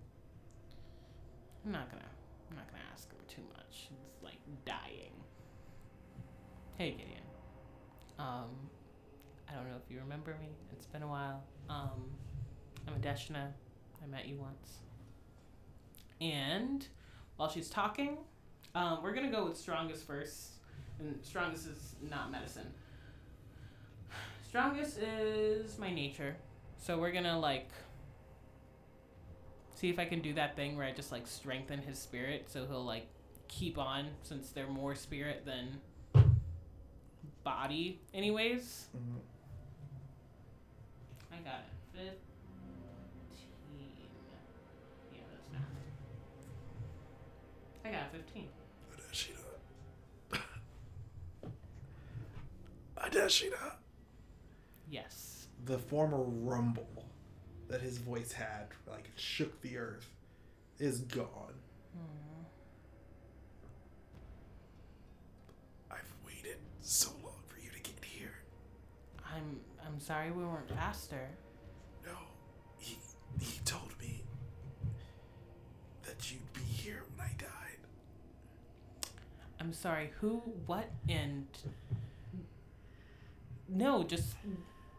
I'm 1.65 1.71
not 1.73 1.91
gonna. 1.91 2.05
I'm 2.49 2.55
not 2.55 2.67
gonna 2.67 2.83
ask 2.93 3.11
him 3.11 3.19
too 3.27 3.41
much. 3.57 3.89
It's 4.07 4.23
like 4.23 4.39
dying. 4.63 5.11
Hey 6.77 6.91
Gideon. 6.91 7.19
Um, 8.17 8.69
I 9.49 9.53
don't 9.53 9.67
know 9.67 9.75
if 9.83 9.91
you 9.91 9.99
remember 9.99 10.37
me. 10.39 10.47
It's 10.71 10.85
been 10.85 11.03
a 11.03 11.07
while. 11.07 11.43
Um, 11.69 12.09
I'm 12.87 13.01
Adeshna. 13.01 13.49
I 14.01 14.07
met 14.07 14.29
you 14.29 14.37
once. 14.37 14.77
And 16.21 16.87
while 17.35 17.49
she's 17.49 17.69
talking, 17.69 18.17
um, 18.75 19.03
we're 19.03 19.13
gonna 19.13 19.29
go 19.29 19.43
with 19.43 19.57
strongest 19.57 20.07
first. 20.07 20.51
And 20.99 21.19
strongest 21.21 21.67
is 21.67 21.95
not 22.09 22.31
medicine. 22.31 22.71
Strongest 24.47 24.99
is 24.99 25.77
my 25.77 25.93
nature. 25.93 26.37
So 26.77 26.97
we're 26.97 27.11
gonna 27.11 27.37
like 27.37 27.71
see 29.81 29.89
if 29.89 29.97
I 29.97 30.05
can 30.05 30.21
do 30.21 30.33
that 30.33 30.55
thing 30.55 30.77
where 30.77 30.85
I 30.85 30.91
just 30.91 31.11
like 31.11 31.25
strengthen 31.25 31.81
his 31.81 31.97
spirit 31.97 32.45
so 32.51 32.67
he'll 32.67 32.85
like 32.85 33.07
keep 33.47 33.79
on 33.79 34.09
since 34.21 34.51
they're 34.51 34.67
more 34.67 34.93
spirit 34.93 35.43
than 35.43 35.79
body 37.43 37.99
anyways. 38.13 38.89
Mm-hmm. 38.95 39.17
I 41.33 41.37
got 41.37 41.61
it. 41.95 42.19
Fifteen. 43.73 44.07
Yeah, 45.11 45.21
that's 45.31 45.51
math. 45.51 45.61
I 47.83 47.89
got 47.91 48.11
fifteen. 48.11 48.47
Adesina. 52.97 53.53
Yes. 54.89 55.47
The 55.63 55.77
former 55.77 56.21
rumble 56.21 57.00
that 57.71 57.81
his 57.81 57.97
voice 57.97 58.33
had, 58.33 58.67
like 58.85 59.05
it 59.05 59.19
shook 59.19 59.61
the 59.61 59.77
earth, 59.77 60.09
is 60.77 60.99
gone. 60.99 61.55
Hmm. 61.95 62.43
I've 65.89 66.13
waited 66.25 66.57
so 66.81 67.11
long 67.23 67.41
for 67.47 67.59
you 67.61 67.69
to 67.69 67.79
get 67.79 68.03
here. 68.03 68.33
I'm 69.25 69.61
I'm 69.85 69.99
sorry 70.01 70.31
we 70.31 70.43
weren't 70.43 70.69
faster. 70.69 71.29
No, 72.05 72.11
he 72.77 72.97
he 73.39 73.61
told 73.63 73.97
me 74.01 74.21
that 76.03 76.29
you'd 76.29 76.53
be 76.53 76.59
here 76.59 77.03
when 77.15 77.25
I 77.25 77.31
died. 77.37 77.79
I'm 79.61 79.71
sorry, 79.71 80.11
who, 80.19 80.41
what, 80.65 80.89
and 81.07 81.47
no, 83.69 84.03
just 84.03 84.33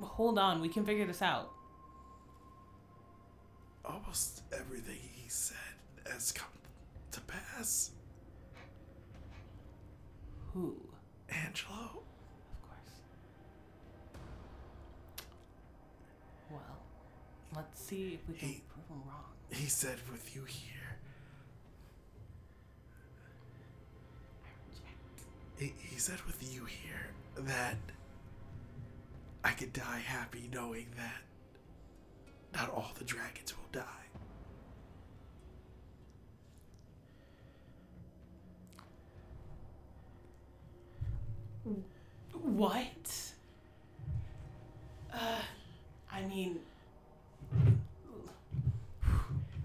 hold 0.00 0.38
on. 0.38 0.62
We 0.62 0.70
can 0.70 0.86
figure 0.86 1.04
this 1.04 1.20
out. 1.20 1.50
Almost 3.84 4.42
everything 4.52 4.98
he 5.14 5.28
said 5.28 5.56
has 6.10 6.32
come 6.32 6.48
to 7.10 7.20
pass. 7.22 7.90
Who? 10.52 10.76
Angelo, 11.28 12.02
Of 12.02 12.62
course. 12.62 13.00
Well, 16.50 16.60
let's 17.56 17.80
see 17.80 18.14
if 18.14 18.28
we 18.28 18.34
can 18.38 18.48
He- 18.48 18.62
prove 18.72 18.86
him 18.88 19.08
wrong. 19.08 19.24
he 19.50 19.66
said 19.66 19.98
with 20.10 20.34
you 20.36 20.44
here. 20.44 20.68
He, 25.58 25.72
he 25.78 25.96
said 25.98 26.20
with 26.26 26.42
you 26.54 26.64
here 26.64 27.10
that 27.36 27.76
I 29.44 29.52
could 29.52 29.72
die 29.72 30.00
happy 30.04 30.48
knowing 30.52 30.86
that 30.96 31.22
not 32.54 32.68
all 32.70 32.90
the 32.98 33.04
dragons 33.04 33.56
will 33.56 33.61
die. 33.72 33.82
What? 42.42 43.32
Uh, 45.12 45.16
I 46.10 46.22
mean, 46.22 46.58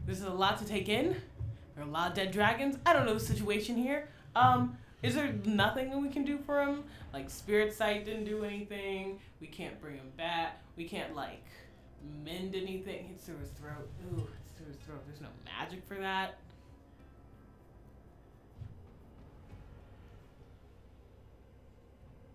this 0.05 0.19
is 0.19 0.25
a 0.25 0.29
lot 0.29 0.57
to 0.59 0.65
take 0.65 0.89
in. 0.89 1.15
There 1.75 1.83
are 1.83 1.87
a 1.87 1.91
lot 1.91 2.09
of 2.09 2.15
dead 2.15 2.31
dragons. 2.31 2.77
I 2.85 2.93
don't 2.93 3.05
know 3.05 3.13
the 3.13 3.19
situation 3.19 3.75
here. 3.75 4.09
Um, 4.35 4.77
is 5.03 5.15
there 5.15 5.33
nothing 5.45 5.89
that 5.89 5.97
we 5.97 6.09
can 6.09 6.23
do 6.23 6.37
for 6.45 6.63
him? 6.63 6.83
Like 7.13 7.29
spirit 7.29 7.73
sight 7.73 8.05
didn't 8.05 8.25
do 8.25 8.43
anything. 8.43 9.19
We 9.39 9.47
can't 9.47 9.79
bring 9.81 9.95
him 9.95 10.11
back. 10.17 10.61
We 10.75 10.85
can't 10.85 11.15
like 11.15 11.43
mend 12.23 12.55
anything. 12.55 13.09
It's 13.13 13.23
through 13.25 13.39
his 13.39 13.49
throat. 13.51 13.89
Ooh, 14.05 14.27
it's 14.43 14.51
through 14.53 14.67
his 14.67 14.77
throat. 14.77 15.01
There's 15.07 15.21
no 15.21 15.27
magic 15.45 15.85
for 15.87 15.95
that. 15.95 16.37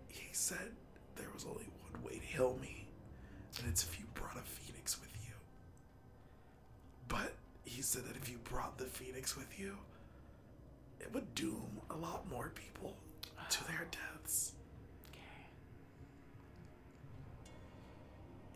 He 0.08 0.28
said 0.32 0.72
there 1.16 1.28
was 1.34 1.44
only 1.44 1.66
one 1.90 2.02
way 2.02 2.18
to 2.18 2.24
heal 2.24 2.58
me, 2.60 2.86
and 3.58 3.68
it's 3.68 3.84
if 3.84 3.98
you 3.98 4.06
brought 4.14 4.36
a 4.36 4.42
phoenix 4.42 5.00
with 5.00 5.14
you. 5.26 5.34
But 7.08 7.34
he 7.64 7.82
said 7.82 8.04
that 8.04 8.16
if 8.16 8.28
you 8.30 8.38
brought 8.44 8.78
the 8.78 8.84
phoenix 8.84 9.36
with 9.36 9.58
you, 9.58 9.76
it 11.00 11.12
would 11.12 11.34
doom 11.34 11.80
a 11.90 11.96
lot 11.96 12.28
more 12.30 12.52
people 12.54 12.96
to 13.50 13.64
their 13.66 13.86
deaths. 13.90 14.52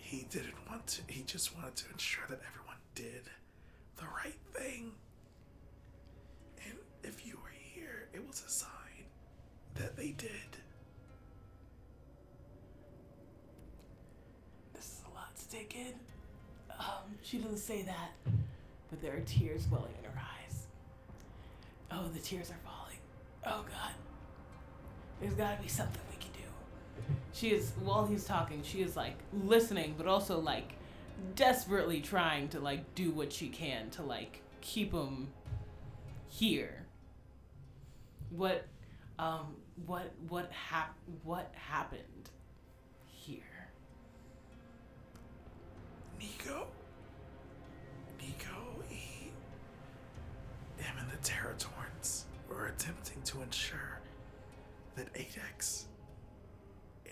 He 0.06 0.24
didn't 0.30 0.54
want 0.70 0.86
to, 0.86 1.02
he 1.08 1.24
just 1.24 1.52
wanted 1.56 1.74
to 1.74 1.90
ensure 1.90 2.26
that 2.28 2.38
everyone 2.46 2.76
did 2.94 3.22
the 3.96 4.04
right 4.04 4.38
thing. 4.54 4.92
And 6.64 6.74
if 7.02 7.26
you 7.26 7.34
were 7.42 7.50
here, 7.50 8.06
it 8.14 8.24
was 8.24 8.44
a 8.46 8.48
sign 8.48 8.70
that 9.74 9.96
they 9.96 10.12
did. 10.16 10.30
This 14.74 14.84
is 14.84 15.00
a 15.10 15.12
lot 15.12 15.34
to 15.36 15.48
take 15.48 15.74
in. 15.74 15.94
Um, 16.78 17.18
she 17.22 17.38
doesn't 17.38 17.58
say 17.58 17.82
that, 17.82 18.12
but 18.88 19.02
there 19.02 19.16
are 19.16 19.24
tears 19.26 19.66
welling 19.72 19.94
in 19.98 20.08
her 20.08 20.20
eyes. 20.20 20.66
Oh, 21.90 22.06
the 22.14 22.20
tears 22.20 22.52
are 22.52 22.60
falling. 22.64 22.98
Oh 23.44 23.64
God. 23.68 23.94
There's 25.20 25.34
gotta 25.34 25.60
be 25.60 25.68
something 25.68 26.00
we 26.12 26.16
can. 26.18 26.35
She 27.32 27.50
is 27.50 27.72
while 27.82 28.06
he's 28.06 28.24
talking, 28.24 28.62
she 28.62 28.80
is 28.82 28.96
like 28.96 29.16
listening, 29.44 29.94
but 29.96 30.06
also 30.06 30.40
like 30.40 30.72
desperately 31.34 32.00
trying 32.00 32.48
to 32.48 32.60
like 32.60 32.94
do 32.94 33.10
what 33.10 33.32
she 33.32 33.48
can 33.48 33.90
to 33.90 34.02
like 34.02 34.40
keep 34.60 34.92
him 34.92 35.28
here. 36.28 36.86
What 38.30 38.66
um 39.18 39.56
what 39.84 40.12
what 40.28 40.50
hap- 40.52 40.96
what 41.22 41.52
happened 41.54 42.30
here? 43.04 43.42
Nico. 46.18 46.66
Nico, 48.18 48.56
he. 48.88 49.30
Him 50.78 50.96
and 50.98 51.10
the 51.10 51.16
Terratorns 51.18 52.24
were 52.48 52.66
attempting 52.66 53.20
to 53.24 53.42
ensure 53.42 54.00
that 54.96 55.12
Adex 55.14 55.84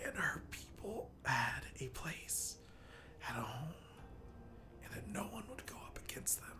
and 0.05 0.15
her 0.17 0.41
people 0.51 1.09
had 1.23 1.61
a 1.79 1.87
place, 1.87 2.57
had 3.19 3.37
a 3.37 3.43
home, 3.43 3.73
and 4.83 4.93
that 4.93 5.07
no 5.11 5.23
one 5.23 5.43
would 5.49 5.65
go 5.65 5.75
up 5.75 5.99
against 6.07 6.39
them. 6.41 6.57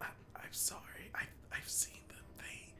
I, 0.00 0.06
I'm 0.36 0.52
sorry. 0.52 1.10
I, 1.14 1.22
I've 1.54 1.68
seen 1.68 2.00
them. 2.08 2.24
They. 2.38 2.72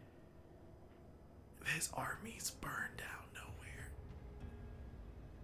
His 1.74 1.90
armies 1.94 2.52
burned 2.60 2.96
down 2.98 3.26
nowhere. 3.34 3.90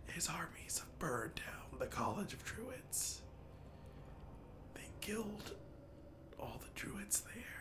His 0.06 0.28
armies 0.28 0.78
have 0.78 0.98
burned 0.98 1.34
down 1.36 1.78
the 1.78 1.86
College 1.86 2.32
of 2.32 2.44
Druids. 2.44 3.22
They 4.74 4.88
killed 5.00 5.52
all 6.38 6.60
the 6.60 6.80
druids 6.80 7.22
there. 7.34 7.53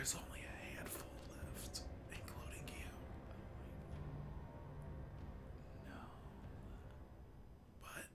There's 0.00 0.14
only 0.14 0.40
a 0.40 0.76
handful 0.78 1.06
left, 1.36 1.80
including 2.10 2.64
you. 2.68 2.86
No. 5.84 5.92
But 7.82 8.06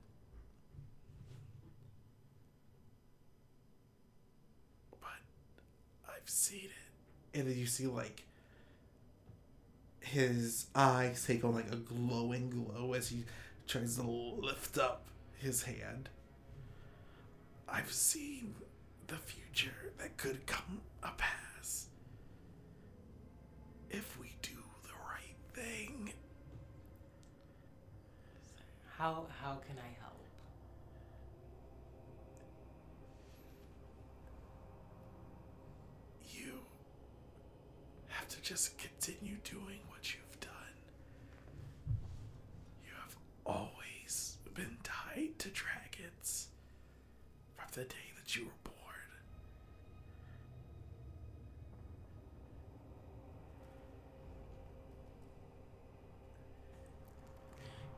but 4.99 6.09
I've 6.09 6.27
seen 6.27 6.69
it. 6.71 7.37
And 7.37 7.47
then 7.47 7.55
you 7.55 7.67
see 7.67 7.85
like 7.85 8.23
his 9.99 10.65
eyes 10.73 11.23
take 11.27 11.45
on 11.45 11.53
like 11.53 11.71
a 11.71 11.75
glowing 11.75 12.49
glow 12.49 12.93
as 12.93 13.09
he 13.09 13.25
tries 13.67 13.97
to 13.97 14.01
lift 14.01 14.79
up 14.79 15.05
his 15.37 15.61
hand. 15.61 16.09
I've 17.69 17.91
seen 17.91 18.55
the 19.05 19.17
future 19.17 19.93
that 19.99 20.17
could 20.17 20.47
come 20.47 20.81
a 21.03 21.09
pass 21.65 21.87
if 23.89 24.19
we 24.19 24.35
do 24.41 24.57
the 24.83 24.93
right 25.09 25.35
thing. 25.53 26.13
How 28.97 29.25
how 29.41 29.55
can 29.67 29.77
I 29.77 29.91
help? 30.01 30.21
You 36.29 36.59
have 38.07 38.27
to 38.29 38.41
just 38.41 38.77
continue 38.77 39.37
doing 39.43 39.79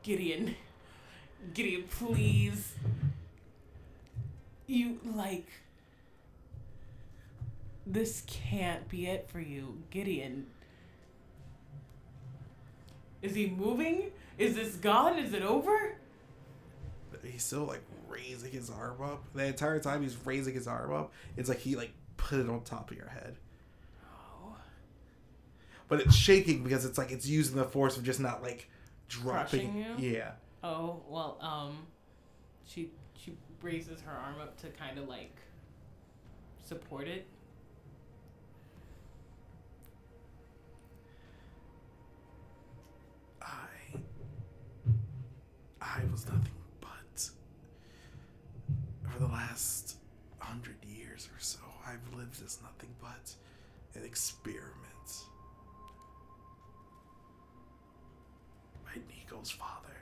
Gideon. 0.08 0.56
Gideon, 1.52 1.84
please. 1.86 2.72
You 4.66 4.98
like 5.14 5.46
this 7.86 8.22
can't 8.26 8.88
be 8.88 9.06
it 9.06 9.28
for 9.28 9.38
you, 9.38 9.82
Gideon. 9.90 10.46
Is 13.20 13.34
he 13.34 13.50
moving? 13.50 14.10
Is 14.38 14.54
this 14.54 14.76
gone? 14.76 15.18
Is 15.18 15.34
it 15.34 15.42
over? 15.42 15.98
He's 17.22 17.44
still 17.44 17.64
like 17.64 17.82
raising 18.08 18.50
his 18.50 18.70
arm 18.70 19.02
up. 19.02 19.22
The 19.34 19.44
entire 19.44 19.78
time 19.78 20.00
he's 20.00 20.16
raising 20.24 20.54
his 20.54 20.66
arm 20.66 20.90
up, 20.90 21.12
it's 21.36 21.50
like 21.50 21.58
he 21.58 21.76
like 21.76 21.92
put 22.16 22.38
it 22.38 22.48
on 22.48 22.62
top 22.62 22.90
of 22.90 22.96
your 22.96 23.10
head. 23.10 23.36
Oh. 24.06 24.56
But 25.86 26.00
it's 26.00 26.14
shaking 26.14 26.64
because 26.64 26.86
it's 26.86 26.96
like 26.96 27.12
it's 27.12 27.26
using 27.26 27.56
the 27.56 27.64
force 27.64 27.98
of 27.98 28.04
just 28.04 28.20
not 28.20 28.42
like 28.42 28.70
dropping. 29.08 29.72
Crushing 29.72 30.00
you? 30.00 30.10
Yeah. 30.16 30.32
Oh, 30.62 31.02
well, 31.08 31.38
um 31.40 31.86
she 32.66 32.90
she 33.14 33.36
raises 33.62 34.00
her 34.02 34.12
arm 34.12 34.36
up 34.40 34.56
to 34.60 34.68
kind 34.68 34.98
of 34.98 35.08
like 35.08 35.34
support 36.64 37.08
it. 37.08 37.26
I 43.40 43.98
I 45.80 46.00
was 46.10 46.26
nothing 46.26 46.52
but 46.80 47.30
for 49.10 49.18
the 49.18 49.26
last 49.26 49.96
hundred 50.38 50.76
years 50.84 51.28
or 51.34 51.38
so, 51.40 51.58
I've 51.86 52.14
lived 52.16 52.42
as 52.44 52.58
nothing 52.62 52.90
but 53.00 53.34
an 53.94 54.04
experiment. 54.04 54.74
Nico's 59.30 59.50
father 59.50 59.94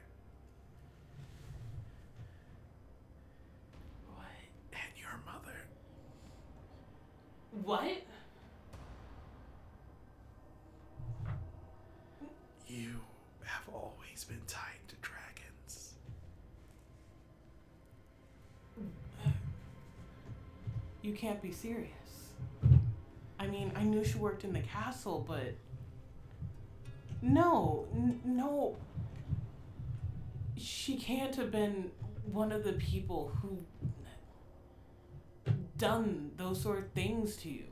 What? 4.14 4.27
and 4.72 5.01
your 5.01 5.11
mother. 5.24 5.57
What? 7.64 8.03
You 12.68 13.01
have 13.45 13.62
always 13.72 14.24
been 14.24 14.41
tied 14.47 14.62
to 14.89 14.95
dragons. 15.03 15.95
You 21.03 21.12
can't 21.14 21.41
be 21.43 21.51
serious. 21.53 21.91
I 23.39 23.47
mean, 23.49 23.72
I 23.77 23.83
knew 23.83 24.05
she 24.05 24.18
worked 24.18 24.45
in 24.45 24.53
the 24.53 24.61
castle, 24.61 25.24
but 25.27 25.55
no, 27.22 27.87
n- 27.95 28.20
no. 28.24 28.77
She 30.57 30.96
can't 30.96 31.34
have 31.36 31.50
been 31.50 31.90
one 32.24 32.50
of 32.50 32.64
the 32.64 32.72
people 32.72 33.32
who 33.40 33.59
done 35.78 36.30
those 36.36 36.62
sort 36.62 36.78
of 36.78 36.90
things 36.92 37.36
to 37.36 37.48
you. 37.50 37.64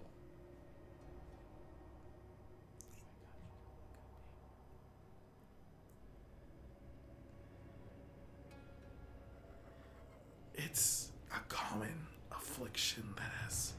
It's 10.55 11.11
a 11.35 11.41
common 11.49 12.07
affliction 12.31 13.05
that 13.17 13.33
has 13.45 13.73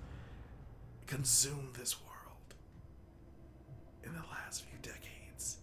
consumed 1.07 1.75
this 1.75 1.95
world 2.01 2.55
in 4.03 4.13
the 4.13 4.23
last 4.31 4.63
few 4.63 4.79
decades. 4.81 5.57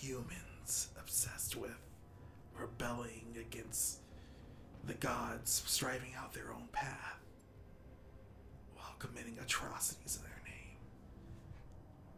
Humans 0.00 0.47
obsessed 1.18 1.56
with 1.56 1.76
rebelling 2.56 3.36
against 3.40 3.98
the 4.86 4.94
gods 4.94 5.64
striving 5.66 6.12
out 6.16 6.32
their 6.32 6.52
own 6.52 6.68
path 6.70 7.18
while 8.76 8.94
committing 9.00 9.36
atrocities 9.42 10.16
in 10.16 10.22
their 10.22 10.42
name. 10.44 10.76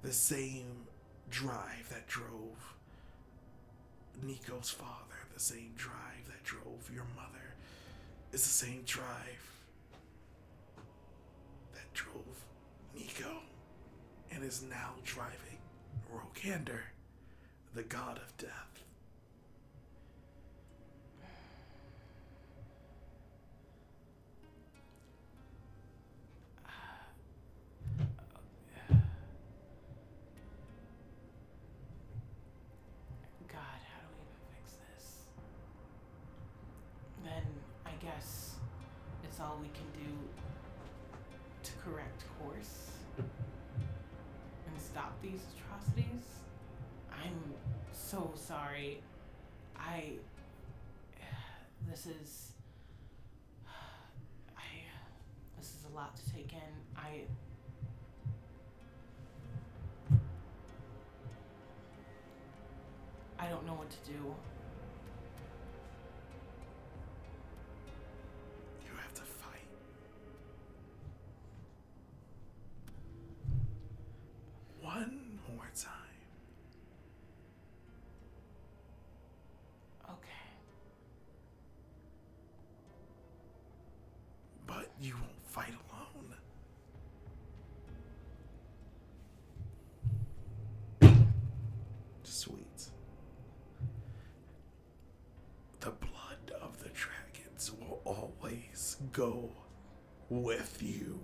The 0.03 0.13
same 0.13 0.87
drive 1.31 1.89
that 1.89 2.07
drove 2.09 2.75
Nico's 4.23 4.69
father, 4.69 5.17
the 5.33 5.41
same 5.41 5.73
drive 5.77 6.27
that 6.27 6.45
drove 6.45 6.91
your 6.93 7.07
mother, 7.17 7.55
is 8.35 8.43
the 8.43 8.49
same 8.67 8.83
drive 8.85 9.51
that 11.73 11.91
drove 11.95 12.45
Nico 12.95 13.39
and 14.31 14.45
is 14.45 14.63
now 14.69 14.93
driving 15.05 15.59
Rokander, 16.13 16.81
the 17.75 17.83
god 17.83 18.19
of 18.19 18.37
death. 18.37 18.70
You 85.01 85.15
won't 85.15 85.47
fight 85.47 85.75
alone. 85.91 86.35
Sweet. 92.23 92.91
The 95.81 95.91
blood 95.91 96.53
of 96.61 96.83
the 96.83 96.91
dragons 96.91 97.73
will 97.81 98.01
always 98.05 98.97
go 99.13 99.51
with 100.29 100.83
you. 100.83 101.21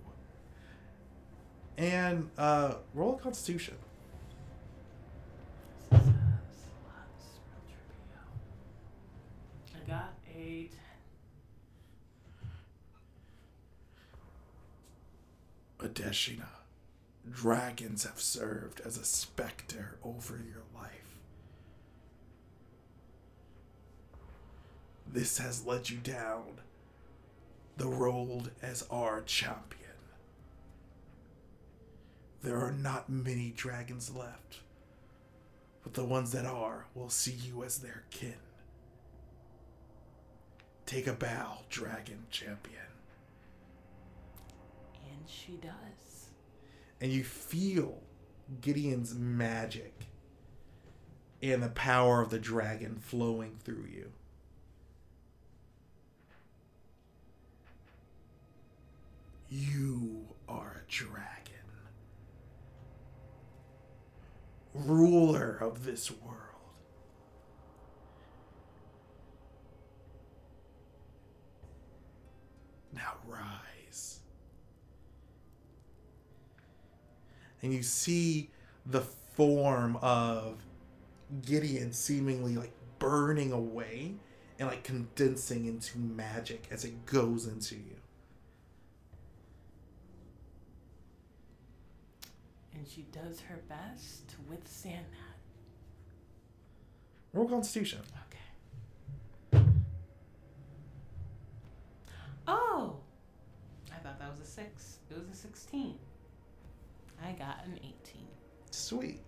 And 1.77 2.31
uh 2.39 2.77
roll 2.95 3.17
a 3.17 3.19
constitution. 3.19 3.75
This 5.91 6.01
is, 6.01 6.09
uh, 6.09 6.13
this 6.49 6.57
is 6.57 6.65
a 6.67 6.81
lot. 6.89 7.07
This 7.19 7.27
is 7.27 7.39
real 7.45 7.61
trippy, 7.69 8.01
yo. 8.11 8.21
I 9.77 9.81
got 9.87 10.15
a 10.35 10.71
10. 15.89 15.96
Adesina, 16.07 16.47
dragons 17.29 18.05
have 18.05 18.21
served 18.21 18.81
as 18.85 18.97
a 18.97 19.05
specter 19.05 19.99
over 20.05 20.37
your 20.37 20.63
life. 20.75 20.93
This 25.07 25.39
has 25.39 25.67
led 25.67 25.91
you 25.91 25.99
down 25.99 26.61
the 27.77 27.89
road 27.89 28.53
as 28.63 28.87
our 28.91 29.23
champion. 29.23 29.83
There 32.43 32.59
are 32.59 32.73
not 32.73 33.11
many 33.11 33.53
dragons 33.57 34.15
left, 34.15 34.61
but 35.83 35.95
the 35.95 36.05
ones 36.05 36.31
that 36.33 36.47
are 36.47 36.87
will 36.95 37.11
see 37.11 37.33
you 37.33 37.65
as 37.65 37.79
their 37.79 38.05
kin. 38.11 38.35
Take 40.85 41.09
a 41.09 41.13
bow, 41.13 41.59
dragon 41.69 42.27
champion. 42.31 42.83
And 45.09 45.29
she 45.29 45.53
does. 45.57 45.96
And 47.01 47.13
you 47.13 47.23
feel 47.25 48.03
Gideon's 48.61 49.15
magic 49.15 50.07
and 51.43 51.63
the 51.63 51.69
power 51.69 52.23
of 52.23 52.31
the 52.31 52.39
dragon 52.39 52.97
flowing 53.01 53.57
through 53.63 53.87
you. 53.93 54.13
You 59.49 60.27
are 60.49 60.83
a 60.85 60.91
dragon, 60.91 61.27
ruler 64.75 65.57
of 65.61 65.85
this 65.85 66.11
world. 66.11 66.33
Now 72.93 73.13
rise. 73.29 73.66
And 77.63 77.73
you 77.73 77.83
see 77.83 78.51
the 78.85 79.01
form 79.01 79.97
of 80.03 80.65
Gideon 81.43 81.93
seemingly 81.93 82.57
like 82.57 82.73
burning 82.99 83.53
away 83.53 84.15
and 84.59 84.69
like 84.69 84.85
condensing 84.85 85.67
into 85.67 85.99
magic 85.99 86.67
as 86.71 86.85
it 86.85 87.05
goes 87.07 87.47
into 87.47 87.75
you. 87.75 87.97
And 92.75 92.87
she 92.87 93.07
does 93.13 93.41
her 93.41 93.61
best 93.69 94.29
to 94.29 94.37
withstand 94.49 95.07
that. 95.13 95.37
Roll 97.33 97.49
Constitution. 97.49 98.01
Okay. 99.53 99.63
Oh! 102.47 102.97
I 103.93 103.97
thought 103.97 104.19
that 104.19 104.31
was 104.31 104.41
a 104.41 104.51
6. 104.51 104.99
It 105.11 105.19
was 105.19 105.29
a 105.31 105.35
16. 105.35 105.99
I 107.23 107.33
got 107.33 107.65
an 107.65 107.79
18. 107.79 107.95
Sweet. 108.71 109.21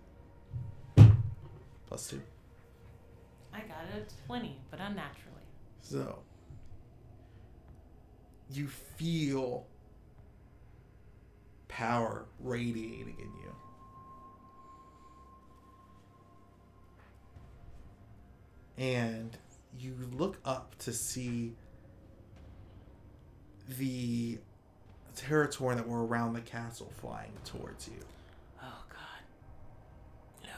Plus 1.87 2.07
two. 2.09 2.21
I 3.53 3.59
got 3.59 3.85
a 3.95 4.25
20, 4.27 4.61
but 4.69 4.79
unnaturally. 4.79 5.43
So 5.81 6.19
you 8.51 8.67
feel 8.67 9.65
power 11.67 12.25
radiating 12.39 13.15
in 13.17 13.31
you. 13.41 13.55
And 18.77 19.37
you 19.77 19.95
look 20.13 20.37
up 20.45 20.77
to 20.79 20.93
see 20.93 21.53
the 23.77 24.39
territory 25.15 25.75
that 25.75 25.87
were 25.87 26.05
around 26.05 26.33
the 26.33 26.41
castle 26.41 26.91
flying 26.99 27.31
towards 27.45 27.87
you. 27.87 27.99
Oh, 28.61 28.83
God. 28.89 29.23
No. 30.43 30.49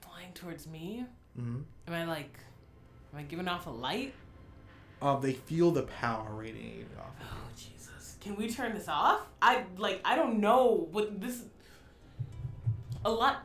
Flying 0.00 0.32
towards 0.34 0.66
me? 0.66 1.04
Mm-hmm. 1.38 1.60
Am 1.86 1.94
I 1.94 2.04
like. 2.04 2.38
Am 3.12 3.20
I 3.20 3.22
giving 3.22 3.48
off 3.48 3.66
a 3.66 3.70
light? 3.70 4.12
Um, 5.00 5.20
they 5.22 5.32
feel 5.32 5.70
the 5.70 5.82
power 5.82 6.28
radiating 6.34 6.88
off 6.98 7.06
of 7.20 7.26
Oh, 7.30 7.48
Jesus. 7.56 8.16
Can 8.20 8.36
we 8.36 8.50
turn 8.50 8.74
this 8.74 8.88
off? 8.88 9.20
I, 9.40 9.64
like, 9.76 10.00
I 10.04 10.16
don't 10.16 10.40
know 10.40 10.88
what 10.90 11.20
this. 11.20 11.42
A 13.04 13.10
lot. 13.10 13.44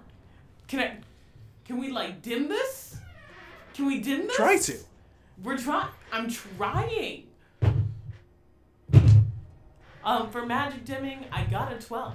Can 0.67 0.79
I. 0.79 0.97
Can 1.65 1.77
we, 1.77 1.89
like, 1.91 2.21
dim 2.21 2.49
this? 2.49 2.97
Can 3.73 3.85
we 3.85 3.99
dim 3.99 4.27
this? 4.27 4.35
Try 4.35 4.57
to. 4.57 4.77
We're 5.41 5.57
trying. 5.57 5.87
I'm 6.13 6.29
trying. 6.29 7.23
Um, 10.05 10.29
for 10.29 10.45
magic 10.45 10.85
dimming, 10.85 11.25
I 11.31 11.43
got 11.45 11.73
a 11.73 11.79
12. 11.79 12.13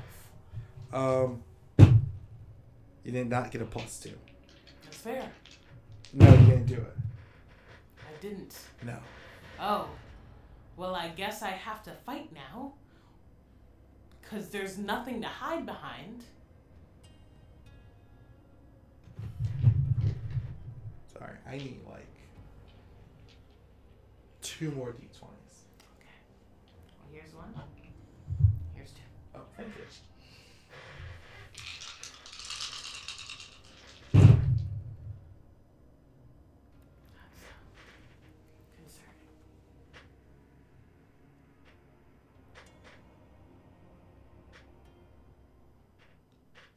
Um, 0.92 1.42
you 1.78 3.10
did 3.10 3.28
not 3.28 3.50
get 3.50 3.60
a 3.60 3.64
plus 3.64 3.98
two. 3.98 4.12
That's 4.84 4.98
fair. 4.98 5.28
No, 6.12 6.30
you 6.30 6.46
didn't 6.46 6.66
do 6.66 6.74
it. 6.74 6.96
I 7.98 8.20
didn't. 8.20 8.56
No. 8.84 8.98
Oh. 9.58 9.88
Well, 10.76 10.94
I 10.94 11.08
guess 11.08 11.42
I 11.42 11.50
have 11.50 11.82
to 11.82 11.90
fight 11.90 12.30
now. 12.32 12.74
Because 14.22 14.48
there's 14.50 14.78
nothing 14.78 15.20
to 15.22 15.26
hide 15.26 15.66
behind. 15.66 16.22
Sorry, 21.12 21.36
I 21.48 21.56
need 21.56 21.80
like 21.90 22.06
two 24.58 24.72
more 24.72 24.88
d20s. 24.88 25.28
Okay. 26.00 26.08
Here's 27.12 27.32
one. 27.32 27.54
Here's 28.74 28.90
two. 28.90 29.02
Oh, 29.36 29.40
thank 29.56 29.68
you. 29.68 29.84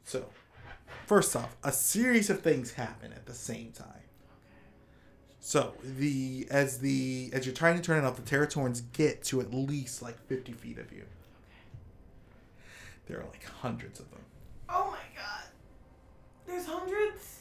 So, 0.04 0.26
first 1.06 1.34
off, 1.34 1.56
a 1.64 1.72
series 1.72 2.28
of 2.30 2.42
things 2.42 2.74
happen 2.74 3.12
at 3.12 3.26
the 3.26 3.32
same 3.32 3.72
time. 3.72 4.11
So 5.44 5.74
the 5.82 6.46
as 6.52 6.78
the 6.78 7.28
as 7.32 7.44
you're 7.44 7.54
trying 7.54 7.74
to 7.74 7.82
turn 7.82 8.02
it 8.02 8.06
off, 8.06 8.14
the 8.14 8.22
Territorans 8.22 8.80
get 8.92 9.24
to 9.24 9.40
at 9.40 9.52
least 9.52 10.00
like 10.00 10.16
50 10.28 10.52
feet 10.52 10.78
of 10.78 10.92
you. 10.92 11.02
There 13.06 13.18
are 13.18 13.24
like 13.24 13.44
hundreds 13.44 13.98
of 13.98 14.08
them. 14.12 14.20
Oh 14.68 14.92
my 14.92 15.20
god. 15.20 15.48
There's 16.46 16.64
hundreds? 16.64 17.40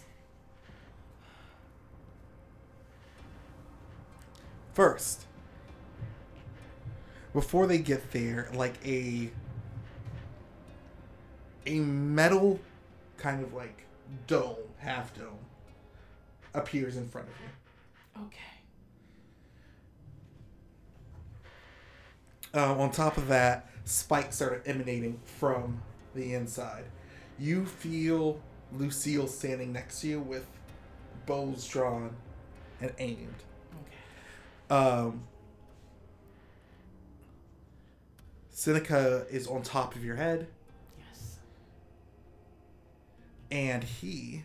First, 4.73 5.26
before 7.34 7.68
they 7.68 7.78
get 7.78 8.11
there, 8.11 8.49
like 8.56 8.84
a 8.84 9.30
a 11.68 11.80
metal 11.80 12.60
kind 13.18 13.44
of 13.44 13.53
like 13.53 13.86
dome, 14.26 14.56
half 14.80 15.15
dome, 15.15 15.38
appears 16.56 16.98
in 16.98 17.07
front 17.07 17.28
of 17.28 17.34
you. 17.44 17.61
Okay. 18.18 18.40
Uh, 22.54 22.76
on 22.78 22.92
top 22.92 23.18
of 23.18 23.28
that, 23.30 23.70
spikes 23.86 24.36
start 24.36 24.64
emanating 24.66 25.20
from 25.24 25.82
the 26.14 26.34
inside. 26.34 26.84
You 27.40 27.66
feel 27.66 28.42
Lucille 28.74 29.28
standing 29.28 29.72
next 29.72 30.02
to 30.02 30.08
you 30.08 30.20
with 30.20 30.46
bows 31.26 31.66
drawn 31.68 32.16
and 32.82 32.92
aimed. 33.00 33.36
Okay. 34.70 34.76
Um, 34.76 35.24
Seneca 38.50 39.26
is 39.30 39.48
on 39.48 39.64
top 39.64 39.96
of 39.96 40.04
your 40.04 40.18
head, 40.18 40.48
Yes. 40.98 41.38
and 43.50 43.84
he. 43.84 44.44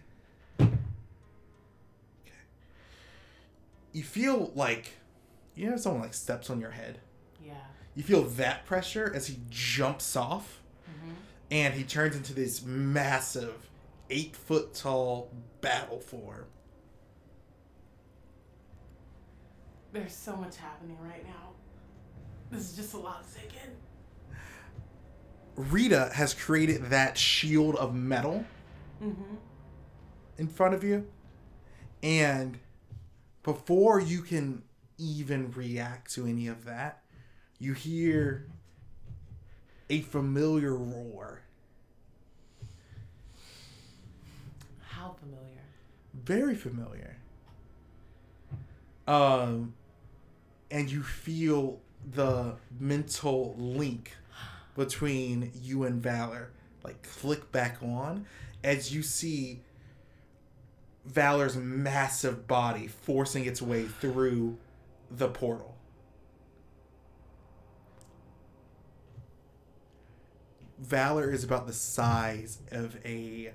You 3.96 4.02
feel 4.02 4.52
like, 4.54 4.92
you 5.54 5.70
know, 5.70 5.78
someone 5.78 6.02
like 6.02 6.12
steps 6.12 6.50
on 6.50 6.60
your 6.60 6.72
head. 6.72 6.98
Yeah. 7.42 7.54
You 7.94 8.02
feel 8.02 8.24
that 8.24 8.66
pressure 8.66 9.10
as 9.14 9.26
he 9.26 9.38
jumps 9.48 10.14
off, 10.16 10.60
Mm-hmm. 10.86 11.12
and 11.50 11.72
he 11.74 11.82
turns 11.82 12.14
into 12.14 12.34
this 12.34 12.62
massive, 12.62 13.54
eight 14.10 14.36
foot 14.36 14.74
tall 14.74 15.30
battle 15.62 15.98
form. 15.98 16.44
There's 19.92 20.14
so 20.14 20.36
much 20.36 20.56
happening 20.58 20.98
right 21.00 21.24
now. 21.24 21.52
This 22.50 22.70
is 22.70 22.76
just 22.76 22.92
a 22.92 22.98
lot 22.98 23.24
to 23.26 23.34
take 23.40 23.52
in. 23.64 23.70
Rita 25.70 26.10
has 26.12 26.34
created 26.34 26.90
that 26.90 27.16
shield 27.16 27.76
of 27.76 27.94
metal 27.94 28.44
Mm-hmm. 29.02 29.34
in 30.36 30.48
front 30.48 30.74
of 30.74 30.84
you. 30.84 31.06
And 32.02 32.58
before 33.46 34.00
you 34.00 34.22
can 34.22 34.60
even 34.98 35.52
react 35.52 36.12
to 36.12 36.26
any 36.26 36.48
of 36.48 36.64
that, 36.64 37.04
you 37.60 37.74
hear 37.74 38.44
a 39.88 40.00
familiar 40.00 40.74
roar. 40.74 41.42
How 44.80 45.14
familiar? 45.20 45.62
Very 46.12 46.56
familiar. 46.56 47.18
Um 49.06 49.74
and 50.72 50.90
you 50.90 51.04
feel 51.04 51.78
the 52.12 52.56
mental 52.80 53.54
link 53.56 54.16
between 54.74 55.52
you 55.62 55.84
and 55.84 56.02
Valor 56.02 56.50
like 56.82 57.00
click 57.20 57.52
back 57.52 57.78
on 57.80 58.26
as 58.64 58.92
you 58.92 59.04
see 59.04 59.60
Valor's 61.06 61.56
massive 61.56 62.46
body 62.46 62.88
forcing 62.88 63.44
its 63.46 63.62
way 63.62 63.84
through 63.84 64.58
the 65.10 65.28
portal. 65.28 65.76
Valor 70.78 71.30
is 71.30 71.42
about 71.42 71.66
the 71.66 71.72
size 71.72 72.58
of 72.70 72.96
a 73.04 73.52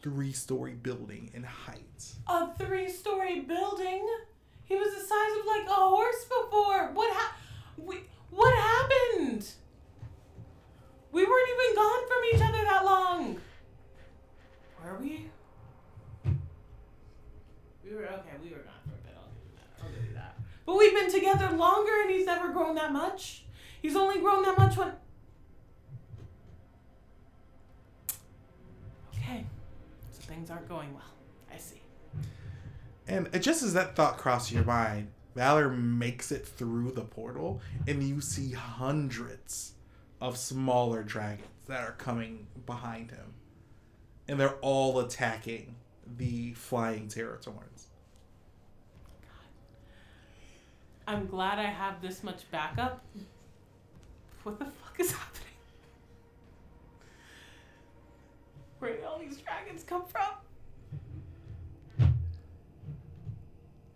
three 0.00 0.32
story 0.32 0.74
building 0.74 1.30
in 1.34 1.42
height. 1.42 2.12
A 2.28 2.48
three-story 2.54 3.40
building. 3.40 4.06
He 4.64 4.76
was 4.76 4.94
the 4.94 5.00
size 5.00 5.40
of 5.40 5.46
like 5.46 5.66
a 5.66 5.80
horse 5.80 6.24
before. 6.24 6.90
What 6.92 7.10
ha- 7.12 7.36
we, 7.76 8.00
What 8.30 8.54
happened? 8.54 9.46
We 11.10 11.24
weren't 11.26 11.48
even 11.50 11.76
gone 11.76 12.06
from 12.08 12.18
each 12.34 12.42
other 12.48 12.64
that 12.64 12.84
long. 12.84 13.40
Were 14.84 14.98
we? 15.00 15.30
We 17.84 17.94
were 17.94 18.06
okay. 18.06 18.36
We 18.42 18.50
were 18.50 18.56
gone 18.58 18.74
for 18.84 18.94
a 18.94 19.02
bit. 19.04 19.14
I'll 19.16 19.28
give 19.28 19.48
you 19.48 19.54
that. 19.56 19.82
I'll 19.82 19.90
give 19.90 20.04
you 20.08 20.14
that. 20.14 20.38
But 20.66 20.76
we've 20.76 20.94
been 20.94 21.10
together 21.10 21.50
longer, 21.56 22.02
and 22.02 22.10
he's 22.10 22.26
never 22.26 22.52
grown 22.52 22.74
that 22.76 22.92
much. 22.92 23.44
He's 23.80 23.96
only 23.96 24.20
grown 24.20 24.42
that 24.42 24.58
much 24.58 24.76
when. 24.76 24.92
Okay. 29.14 29.44
So 30.10 30.22
things 30.22 30.50
aren't 30.50 30.68
going 30.68 30.92
well. 30.94 31.14
I 31.52 31.58
see. 31.58 31.82
And 33.06 33.28
just 33.42 33.62
as 33.62 33.74
that 33.74 33.94
thought 33.94 34.18
crosses 34.18 34.52
your 34.52 34.64
mind, 34.64 35.08
Valor 35.34 35.68
makes 35.68 36.30
it 36.32 36.46
through 36.46 36.92
the 36.92 37.02
portal, 37.02 37.60
and 37.86 38.02
you 38.02 38.20
see 38.20 38.52
hundreds 38.52 39.74
of 40.20 40.36
smaller 40.36 41.02
dragons 41.02 41.48
that 41.66 41.82
are 41.82 41.92
coming 41.92 42.46
behind 42.66 43.10
him. 43.10 43.34
And 44.28 44.38
they're 44.38 44.56
all 44.60 45.00
attacking 45.00 45.74
the 46.16 46.52
flying 46.54 47.08
Territorans. 47.08 47.86
I'm 51.06 51.26
glad 51.26 51.58
I 51.58 51.64
have 51.64 52.00
this 52.00 52.22
much 52.22 52.48
backup. 52.50 53.04
What 54.44 54.58
the 54.58 54.66
fuck 54.66 54.98
is 54.98 55.12
happening? 55.12 55.42
Where 58.78 58.92
did 58.92 59.04
all 59.04 59.18
these 59.18 59.36
dragons 59.38 59.84
come 59.84 60.04
from? 60.06 60.28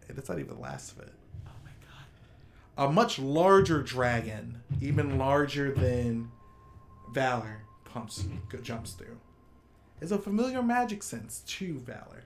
It's 0.09 0.29
not 0.29 0.39
even 0.39 0.55
the 0.55 0.61
last 0.61 0.93
of 0.93 1.01
it. 1.01 1.13
Oh 1.47 1.51
my 1.63 1.71
god. 1.83 2.89
A 2.89 2.93
much 2.93 3.19
larger 3.19 3.83
dragon, 3.83 4.63
even 4.81 5.19
larger 5.19 5.73
than 5.73 6.31
Valor, 7.13 7.63
pumps 7.85 8.25
jumps 8.63 8.93
through. 8.93 9.19
Is 10.01 10.13
a 10.13 10.19
familiar 10.19 10.63
magic 10.63 11.03
sense 11.03 11.41
to 11.47 11.79
Valor. 11.79 12.25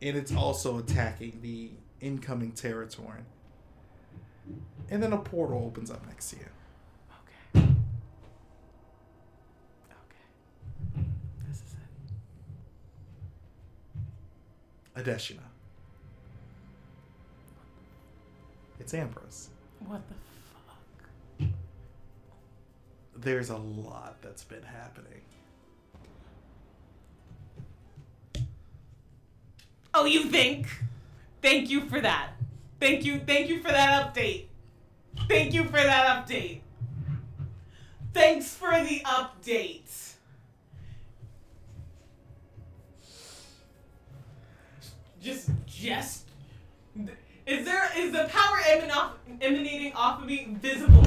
And 0.00 0.16
it's 0.16 0.34
also 0.34 0.78
attacking 0.78 1.40
the 1.42 1.70
incoming 2.00 2.52
Territoran. 2.52 3.24
And 4.90 5.02
then 5.02 5.12
a 5.12 5.18
portal 5.18 5.62
opens 5.64 5.90
up 5.90 6.06
next 6.06 6.30
to 6.30 6.36
you. 6.36 6.46
Okay. 7.54 7.68
Okay. 9.90 11.04
This 11.46 11.58
is 11.58 11.76
it. 14.96 15.04
Adesina. 15.04 15.44
It's 18.80 18.94
Ambrose. 18.94 19.50
What 19.86 20.02
the 20.08 20.14
fuck? 21.44 21.50
There's 23.16 23.50
a 23.50 23.58
lot 23.58 24.20
that's 24.22 24.42
been 24.42 24.64
happening. 24.64 25.22
Oh, 29.94 30.04
you 30.04 30.24
think? 30.24 30.66
Thank 31.42 31.68
you 31.70 31.82
for 31.82 32.00
that. 32.00 32.30
Thank 32.80 33.04
you. 33.04 33.20
Thank 33.20 33.48
you 33.48 33.60
for 33.60 33.68
that 33.68 34.14
update. 34.14 34.46
Thank 35.28 35.52
you 35.52 35.64
for 35.64 35.72
that 35.72 36.26
update. 36.26 36.60
Thanks 38.14 38.54
for 38.54 38.70
the 38.70 39.00
update. 39.04 40.14
Just, 45.20 45.50
just. 45.66 46.24
Is 47.46 47.64
there 47.64 47.90
is 47.96 48.12
the 48.12 48.28
power 48.28 48.58
emanating 49.40 49.92
off 49.94 50.20
of 50.20 50.26
me 50.26 50.56
visible? 50.60 51.06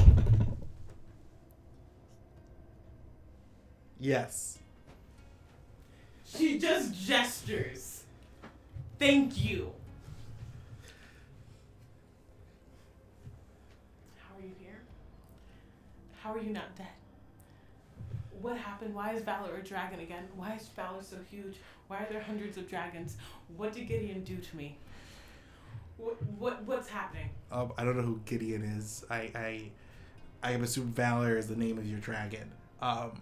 Yes. 3.99 4.59
She 6.25 6.59
just 6.59 6.93
gestures. 6.93 7.94
Thank 8.99 9.43
you. 9.43 9.71
How 14.17 14.37
are 14.37 14.41
you 14.41 14.53
here? 14.59 14.81
How 16.21 16.33
are 16.33 16.39
you 16.39 16.51
not 16.51 16.75
dead? 16.77 16.87
What 18.41 18.57
happened? 18.57 18.93
Why 18.93 19.13
is 19.13 19.23
Valor 19.23 19.55
a 19.55 19.63
dragon 19.63 19.99
again? 19.99 20.25
Why 20.35 20.55
is 20.55 20.67
Valor 20.75 21.01
so 21.01 21.17
huge? 21.29 21.55
Why 21.87 21.97
are 21.97 22.07
there 22.09 22.21
hundreds 22.21 22.57
of 22.57 22.69
dragons? 22.69 23.17
What 23.57 23.73
did 23.73 23.87
Gideon 23.87 24.23
do 24.23 24.37
to 24.37 24.57
me? 24.57 24.77
What, 25.97 26.21
what 26.37 26.63
what's 26.63 26.89
happening? 26.89 27.29
Um, 27.51 27.71
I 27.77 27.83
don't 27.85 27.95
know 27.95 28.03
who 28.03 28.19
Gideon 28.25 28.63
is. 28.63 29.05
I 29.09 29.31
I 29.35 29.71
I 30.43 30.51
assume 30.51 30.87
Valor 30.91 31.37
is 31.37 31.47
the 31.47 31.55
name 31.55 31.77
of 31.77 31.85
your 31.85 31.99
dragon. 31.99 32.51
Um, 32.81 33.21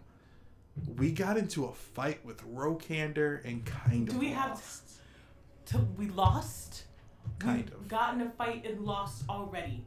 we 0.98 1.12
got 1.12 1.38
into 1.38 1.66
a 1.66 1.72
fight 1.74 2.26
with 2.26 2.42
Rokander 2.54 3.44
and 3.46 3.64
kind 3.66 4.10
of 4.10 4.16
Do 4.16 4.20
we 4.20 4.30
have- 4.32 4.50
lost. 4.52 4.82
To, 5.68 5.78
we 5.98 6.08
lost. 6.10 6.84
Kind 7.40 7.66
We've 7.70 7.74
of. 7.74 7.88
Got 7.88 8.16
in 8.16 8.22
a 8.22 8.30
fight 8.30 8.66
and 8.66 8.82
lost 8.82 9.24
already. 9.30 9.86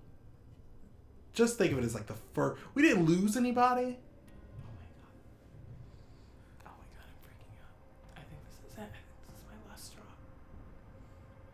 Just 1.32 1.58
think 1.58 1.72
of 1.72 1.78
it 1.78 1.84
as 1.84 1.94
like 1.94 2.06
the 2.06 2.16
first. 2.32 2.60
We 2.74 2.82
didn't 2.82 3.04
lose 3.04 3.36
anybody. 3.36 3.98
Oh 3.98 4.70
my 4.72 4.86
god. 5.02 6.66
Oh 6.66 6.70
my 6.78 6.86
god, 6.96 7.06
I'm 7.06 7.18
freaking 7.22 7.56
out. 7.60 8.16
I 8.16 8.20
think 8.20 8.40
this 8.46 8.72
is 8.72 8.78
it. 8.78 8.90
This 9.28 9.36
is 9.36 9.44
my 9.46 9.70
last 9.70 9.84
straw. 9.86 10.02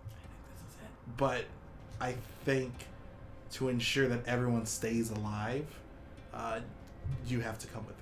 I 0.06 0.14
think 0.14 0.44
this 0.54 0.70
is 0.70 0.76
it. 0.82 1.16
but 1.16 1.44
I 2.00 2.14
think 2.44 2.72
to 3.52 3.68
ensure 3.68 4.08
that 4.08 4.26
everyone 4.26 4.66
stays 4.66 5.10
alive, 5.10 5.66
uh, 6.32 6.60
you 7.26 7.40
have 7.40 7.58
to 7.58 7.66
come 7.66 7.84
with 7.86 8.01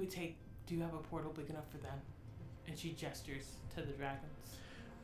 we 0.00 0.06
take? 0.06 0.36
Do 0.66 0.74
you 0.74 0.82
have 0.82 0.94
a 0.94 0.98
portal 0.98 1.32
big 1.32 1.50
enough 1.50 1.70
for 1.70 1.78
them? 1.78 1.98
And 2.66 2.78
she 2.78 2.90
gestures 2.90 3.56
to 3.74 3.82
the 3.82 3.92
dragons. 3.92 4.56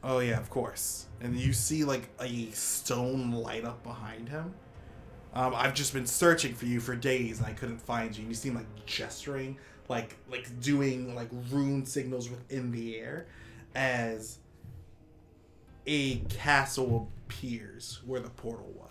Oh 0.03 0.21
yeah, 0.21 0.39
of 0.39 0.51
course. 0.51 1.07
And 1.21 1.37
you 1.37 1.53
see 1.53 1.85
like 1.85 2.09
a 2.21 2.51
stone 2.51 3.33
light 3.33 3.65
up 3.65 3.83
behind 3.83 4.29
him. 4.29 4.55
Um, 5.35 5.55
I've 5.55 5.75
just 5.75 5.93
been 5.93 6.07
searching 6.07 6.55
for 6.55 6.67
you 6.67 6.81
for 6.81 6.97
days 6.97 7.39
and 7.39 7.47
I 7.47 7.53
couldn't 7.53 7.81
find 7.81 8.17
you. 8.17 8.23
And 8.23 8.31
you 8.31 8.35
seem 8.35 8.55
like 8.55 8.87
gesturing, 8.87 9.59
like 9.89 10.17
like 10.31 10.49
doing 10.61 11.15
like 11.15 11.29
rune 11.51 11.85
signals 11.85 12.31
within 12.31 12.71
the 12.71 12.99
air, 12.99 13.27
as 13.75 14.39
a 15.87 16.17
castle 16.29 17.11
appears 17.27 18.01
where 18.07 18.21
the 18.21 18.31
portal 18.31 18.73
was. 18.75 18.86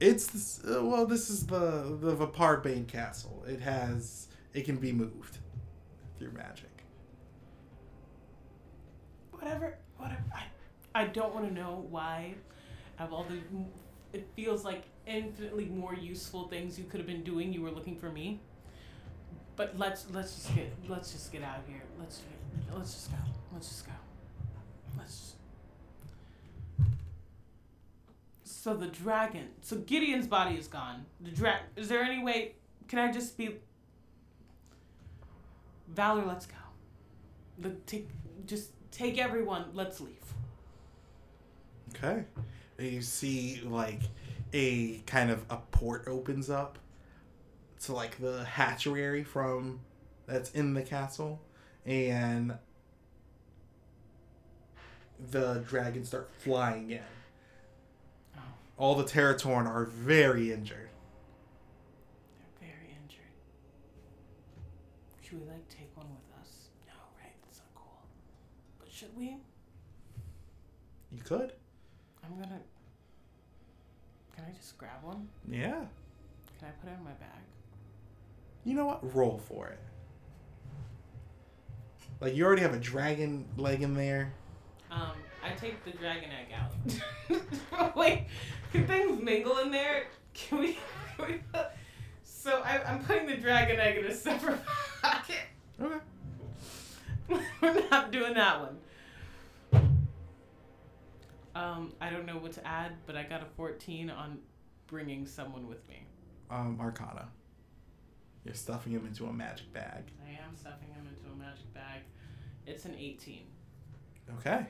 It's 0.00 0.64
uh, 0.64 0.80
well, 0.82 1.06
this 1.06 1.28
is 1.30 1.46
the 1.46 1.96
the 2.00 2.16
Vaparbane 2.16 2.88
Castle. 2.88 3.44
It 3.46 3.60
has 3.60 4.28
it 4.54 4.64
can 4.64 4.76
be 4.76 4.92
moved 4.92 5.38
through 6.18 6.32
magic. 6.32 6.70
whatever 9.30 9.78
whatever 9.96 10.22
i, 10.34 10.42
I 11.02 11.04
don't 11.06 11.34
want 11.34 11.48
to 11.48 11.54
know 11.54 11.86
why 11.90 12.34
of 12.98 13.12
all 13.12 13.24
the 13.24 13.38
it 14.12 14.28
feels 14.36 14.64
like 14.64 14.82
infinitely 15.06 15.66
more 15.66 15.94
useful 15.94 16.48
things 16.48 16.78
you 16.78 16.84
could 16.84 17.00
have 17.00 17.06
been 17.06 17.22
doing 17.22 17.52
you 17.52 17.62
were 17.62 17.70
looking 17.70 17.96
for 17.96 18.10
me 18.10 18.40
but 19.56 19.78
let's 19.78 20.06
let's 20.12 20.34
just 20.34 20.54
get 20.54 20.72
let's 20.88 21.12
just 21.12 21.32
get 21.32 21.42
out 21.42 21.58
of 21.58 21.66
here 21.66 21.82
let's 21.98 22.20
let's 22.76 22.92
just 22.94 23.10
go 23.10 23.18
let's 23.52 23.68
just 23.68 23.86
go 23.86 23.92
let's 24.98 25.18
just 25.18 25.29
so 28.60 28.74
the 28.74 28.86
dragon 28.86 29.48
so 29.62 29.76
gideon's 29.76 30.26
body 30.26 30.56
is 30.56 30.68
gone 30.68 31.04
the 31.20 31.30
dra- 31.30 31.60
is 31.76 31.88
there 31.88 32.02
any 32.02 32.22
way 32.22 32.54
can 32.88 32.98
i 32.98 33.10
just 33.10 33.36
be 33.38 33.56
valor 35.88 36.24
let's 36.26 36.46
go 36.46 36.54
the 37.58 37.70
take 37.86 38.08
just 38.46 38.70
take 38.90 39.18
everyone 39.18 39.64
let's 39.74 40.00
leave 40.00 40.20
Okay. 41.96 42.24
You 42.78 43.02
see 43.02 43.60
like 43.64 44.00
a 44.52 44.98
kind 45.06 45.30
of 45.30 45.44
a 45.50 45.58
port 45.70 46.04
opens 46.06 46.48
up 46.48 46.78
to 47.84 47.92
like 47.92 48.18
the 48.20 48.44
hatchery 48.44 49.24
from 49.24 49.80
that's 50.26 50.50
in 50.52 50.74
the 50.74 50.82
castle 50.82 51.40
and 51.84 52.54
the 55.30 55.64
dragons 55.68 56.08
start 56.08 56.30
flying 56.38 56.90
in. 56.90 57.00
All 58.80 58.94
the 58.94 59.04
Territorn 59.04 59.66
are 59.66 59.84
very 59.84 60.50
injured. 60.52 60.88
they're 62.38 62.68
very 62.70 62.96
injured 63.02 63.20
should 65.22 65.38
we 65.38 65.46
like 65.46 65.68
take 65.68 65.94
one 65.94 66.06
with 66.08 66.40
us 66.40 66.48
no 66.86 66.94
right 67.22 67.34
that's 67.44 67.58
not 67.58 67.68
cool 67.74 68.00
but 68.78 68.90
should 68.90 69.14
we 69.16 69.36
You 71.12 71.22
could? 71.22 71.52
i'm 72.24 72.30
gonna 72.40 72.58
can 74.34 74.44
i 74.48 74.56
just 74.56 74.78
grab 74.78 75.02
one 75.02 75.28
Yeah. 75.46 75.84
can 76.58 76.68
i 76.68 76.70
put 76.82 76.88
it 76.90 76.94
in 76.96 77.04
my 77.04 77.10
bag 77.12 77.42
You 78.64 78.74
know 78.74 78.86
what? 78.86 79.14
Roll 79.14 79.38
for 79.38 79.68
it. 79.68 79.78
Like 82.20 82.34
you 82.34 82.44
already 82.46 82.62
have 82.62 82.74
a 82.74 82.78
dragon 82.78 83.44
leg 83.58 83.82
in 83.82 83.92
there. 83.94 84.32
um 84.90 85.12
i 85.44 85.50
take 85.54 85.84
the 85.84 85.90
dragon 85.92 86.30
egg 86.30 86.48
out 86.58 87.96
wait 87.96 88.26
can 88.72 88.86
things 88.86 89.22
mingle 89.22 89.58
in 89.58 89.70
there 89.70 90.04
can 90.34 90.58
we, 90.58 90.78
can 91.16 91.26
we 91.26 91.34
put, 91.52 91.66
so 92.22 92.62
I, 92.64 92.82
i'm 92.84 93.04
putting 93.04 93.26
the 93.26 93.36
dragon 93.36 93.78
egg 93.80 93.98
in 93.98 94.04
a 94.06 94.14
separate 94.14 94.60
pocket 95.02 95.36
Okay. 95.80 95.98
We're 97.62 97.88
not 97.90 98.10
doing 98.10 98.34
that 98.34 98.60
one. 98.60 99.82
Um, 101.54 101.92
I 102.00 102.10
don't 102.10 102.26
know 102.26 102.36
what 102.36 102.52
to 102.52 102.66
add, 102.66 102.92
but 103.06 103.16
I 103.16 103.22
got 103.22 103.42
a 103.42 103.46
14 103.56 104.10
on 104.10 104.38
bringing 104.86 105.26
someone 105.26 105.66
with 105.68 105.86
me. 105.88 106.04
Um, 106.50 106.78
Arcana. 106.80 107.28
You're 108.44 108.54
stuffing 108.54 108.92
him 108.92 109.06
into 109.06 109.26
a 109.26 109.32
magic 109.32 109.72
bag. 109.72 110.04
I 110.26 110.30
am 110.30 110.56
stuffing 110.56 110.88
him 110.88 111.06
into 111.08 111.32
a 111.32 111.36
magic 111.36 111.72
bag. 111.74 112.00
It's 112.66 112.84
an 112.84 112.94
18. 112.98 113.42
Okay. 114.38 114.66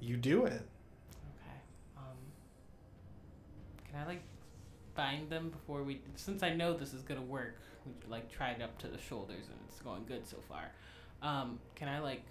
You 0.00 0.16
do 0.16 0.44
it. 0.46 0.52
Okay. 0.52 1.58
Um, 1.96 2.16
can 3.96 4.04
I 4.04 4.08
like 4.08 4.22
bind 4.94 5.30
them 5.30 5.48
before 5.50 5.82
we? 5.82 6.02
Since 6.16 6.42
I 6.42 6.54
know 6.54 6.74
this 6.74 6.92
is 6.92 7.02
gonna 7.02 7.22
work, 7.22 7.56
we 7.86 7.92
like 8.08 8.30
tried 8.30 8.60
up 8.60 8.76
to 8.78 8.88
the 8.88 8.98
shoulders 8.98 9.46
and 9.46 9.58
it's 9.68 9.80
going 9.80 10.04
good 10.06 10.26
so 10.26 10.36
far. 10.48 10.70
Um, 11.22 11.58
can 11.74 11.88
I 11.88 12.00
like? 12.00 12.22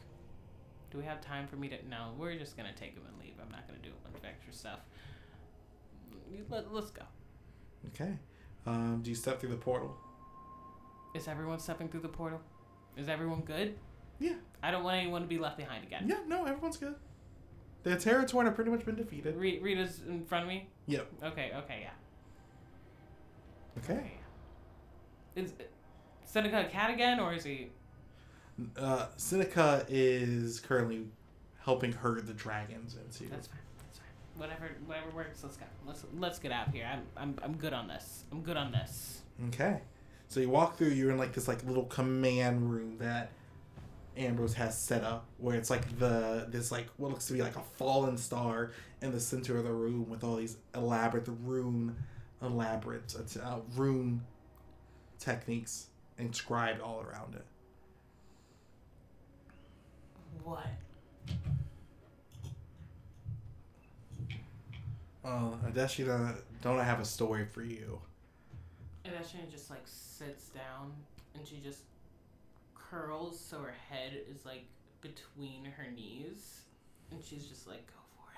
Do 0.91 0.99
we 0.99 1.05
have 1.05 1.21
time 1.21 1.47
for 1.47 1.55
me 1.55 1.69
to? 1.69 1.75
No, 1.89 2.11
we're 2.17 2.37
just 2.37 2.55
gonna 2.55 2.73
take 2.75 2.93
them 2.93 3.03
and 3.07 3.19
leave. 3.19 3.33
I'm 3.41 3.51
not 3.51 3.67
gonna 3.67 3.79
do 3.79 3.89
a 3.89 4.07
bunch 4.07 4.23
of 4.23 4.25
extra 4.29 4.53
stuff. 4.53 4.79
Let, 6.49 6.71
let's 6.71 6.91
go. 6.91 7.01
Okay. 7.87 8.13
Um, 8.67 9.01
do 9.01 9.09
you 9.09 9.15
step 9.15 9.39
through 9.39 9.49
the 9.49 9.55
portal? 9.55 9.95
Is 11.15 11.27
everyone 11.27 11.59
stepping 11.59 11.87
through 11.87 12.01
the 12.01 12.09
portal? 12.09 12.41
Is 12.97 13.09
everyone 13.09 13.41
good? 13.41 13.75
Yeah. 14.19 14.35
I 14.61 14.71
don't 14.71 14.83
want 14.83 14.97
anyone 14.97 15.21
to 15.21 15.27
be 15.27 15.37
left 15.37 15.57
behind 15.57 15.83
again. 15.83 16.05
Yeah, 16.07 16.19
no, 16.27 16.45
everyone's 16.45 16.77
good. 16.77 16.95
The 17.83 17.91
Territorn 17.91 18.45
have 18.45 18.55
pretty 18.55 18.71
much 18.71 18.85
been 18.85 18.95
defeated. 18.95 19.35
Rita's 19.35 20.01
in 20.07 20.25
front 20.25 20.43
of 20.43 20.49
me. 20.49 20.67
Yep. 20.87 21.07
Okay. 21.23 21.51
Okay. 21.55 21.79
Yeah. 21.83 21.91
Okay. 23.83 24.11
Is 25.35 25.53
Seneca 26.23 26.61
a 26.61 26.69
cat 26.69 26.91
again, 26.91 27.19
or 27.19 27.33
is 27.33 27.43
he? 27.43 27.69
Uh, 28.77 29.07
Seneca 29.17 29.85
is 29.89 30.59
currently 30.61 31.05
helping 31.59 31.91
herd 31.91 32.25
the 32.27 32.33
dragons 32.33 32.95
into. 32.95 33.29
That's 33.29 33.47
fine. 33.47 33.59
That's 33.79 33.99
fine. 33.99 34.07
Whatever. 34.37 34.69
Whatever 34.85 35.09
works. 35.11 35.43
Let's 35.43 35.57
go. 35.57 35.65
Let's 35.85 36.05
let's 36.17 36.39
get 36.39 36.51
out 36.51 36.67
of 36.67 36.73
here. 36.73 36.87
I'm 36.89 37.03
I'm 37.17 37.35
I'm 37.43 37.57
good 37.57 37.73
on 37.73 37.87
this. 37.87 38.23
I'm 38.31 38.41
good 38.41 38.57
on 38.57 38.71
this. 38.71 39.21
Okay. 39.47 39.81
So 40.27 40.39
you 40.39 40.49
walk 40.49 40.77
through, 40.77 40.89
you're 40.89 41.11
in 41.11 41.17
like 41.17 41.33
this 41.33 41.47
like 41.47 41.63
little 41.65 41.85
command 41.85 42.71
room 42.71 42.97
that 42.99 43.29
Ambrose 44.17 44.53
has 44.53 44.77
set 44.77 45.03
up 45.03 45.25
where 45.37 45.55
it's 45.57 45.69
like 45.69 45.99
the 45.99 46.47
this 46.49 46.71
like 46.71 46.87
what 46.97 47.11
looks 47.11 47.27
to 47.27 47.33
be 47.33 47.41
like 47.41 47.55
a 47.55 47.61
fallen 47.77 48.17
star 48.17 48.71
in 49.01 49.11
the 49.11 49.19
center 49.19 49.57
of 49.57 49.63
the 49.65 49.73
room 49.73 50.09
with 50.09 50.23
all 50.23 50.37
these 50.37 50.57
elaborate 50.73 51.27
rune 51.43 51.95
elaborate 52.41 53.15
uh, 53.43 53.59
rune 53.75 54.21
techniques 55.19 55.87
inscribed 56.17 56.81
all 56.81 57.01
around 57.01 57.35
it. 57.35 57.45
What? 60.43 60.67
Oh, 65.23 65.57
Adesina, 65.65 66.35
don't 66.61 66.77
I 66.77 66.83
have 66.83 66.99
a 66.99 67.05
story 67.05 67.45
for 67.45 67.63
you? 67.63 67.99
And 69.03 69.13
Ashina 69.15 69.49
just 69.51 69.71
like 69.71 69.81
sits 69.85 70.49
down 70.49 70.93
and 71.33 71.47
she 71.47 71.57
just 71.57 71.79
curls 72.95 73.39
so 73.39 73.59
her 73.59 73.75
head 73.89 74.13
is 74.29 74.45
like 74.45 74.65
between 75.01 75.65
her 75.65 75.91
knees. 75.91 76.61
And 77.11 77.23
she's 77.23 77.45
just 77.45 77.67
like, 77.67 77.85
go 77.87 77.93
for 78.15 78.31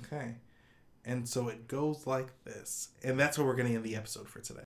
it. 0.00 0.14
Okay. 0.14 0.34
And 1.04 1.28
so 1.28 1.48
it 1.48 1.68
goes 1.68 2.06
like 2.06 2.28
this. 2.44 2.88
And 3.02 3.20
that's 3.20 3.36
where 3.36 3.46
we're 3.46 3.56
to 3.68 3.74
end 3.74 3.84
the 3.84 3.96
episode 3.96 4.28
for 4.28 4.40
today. 4.40 4.60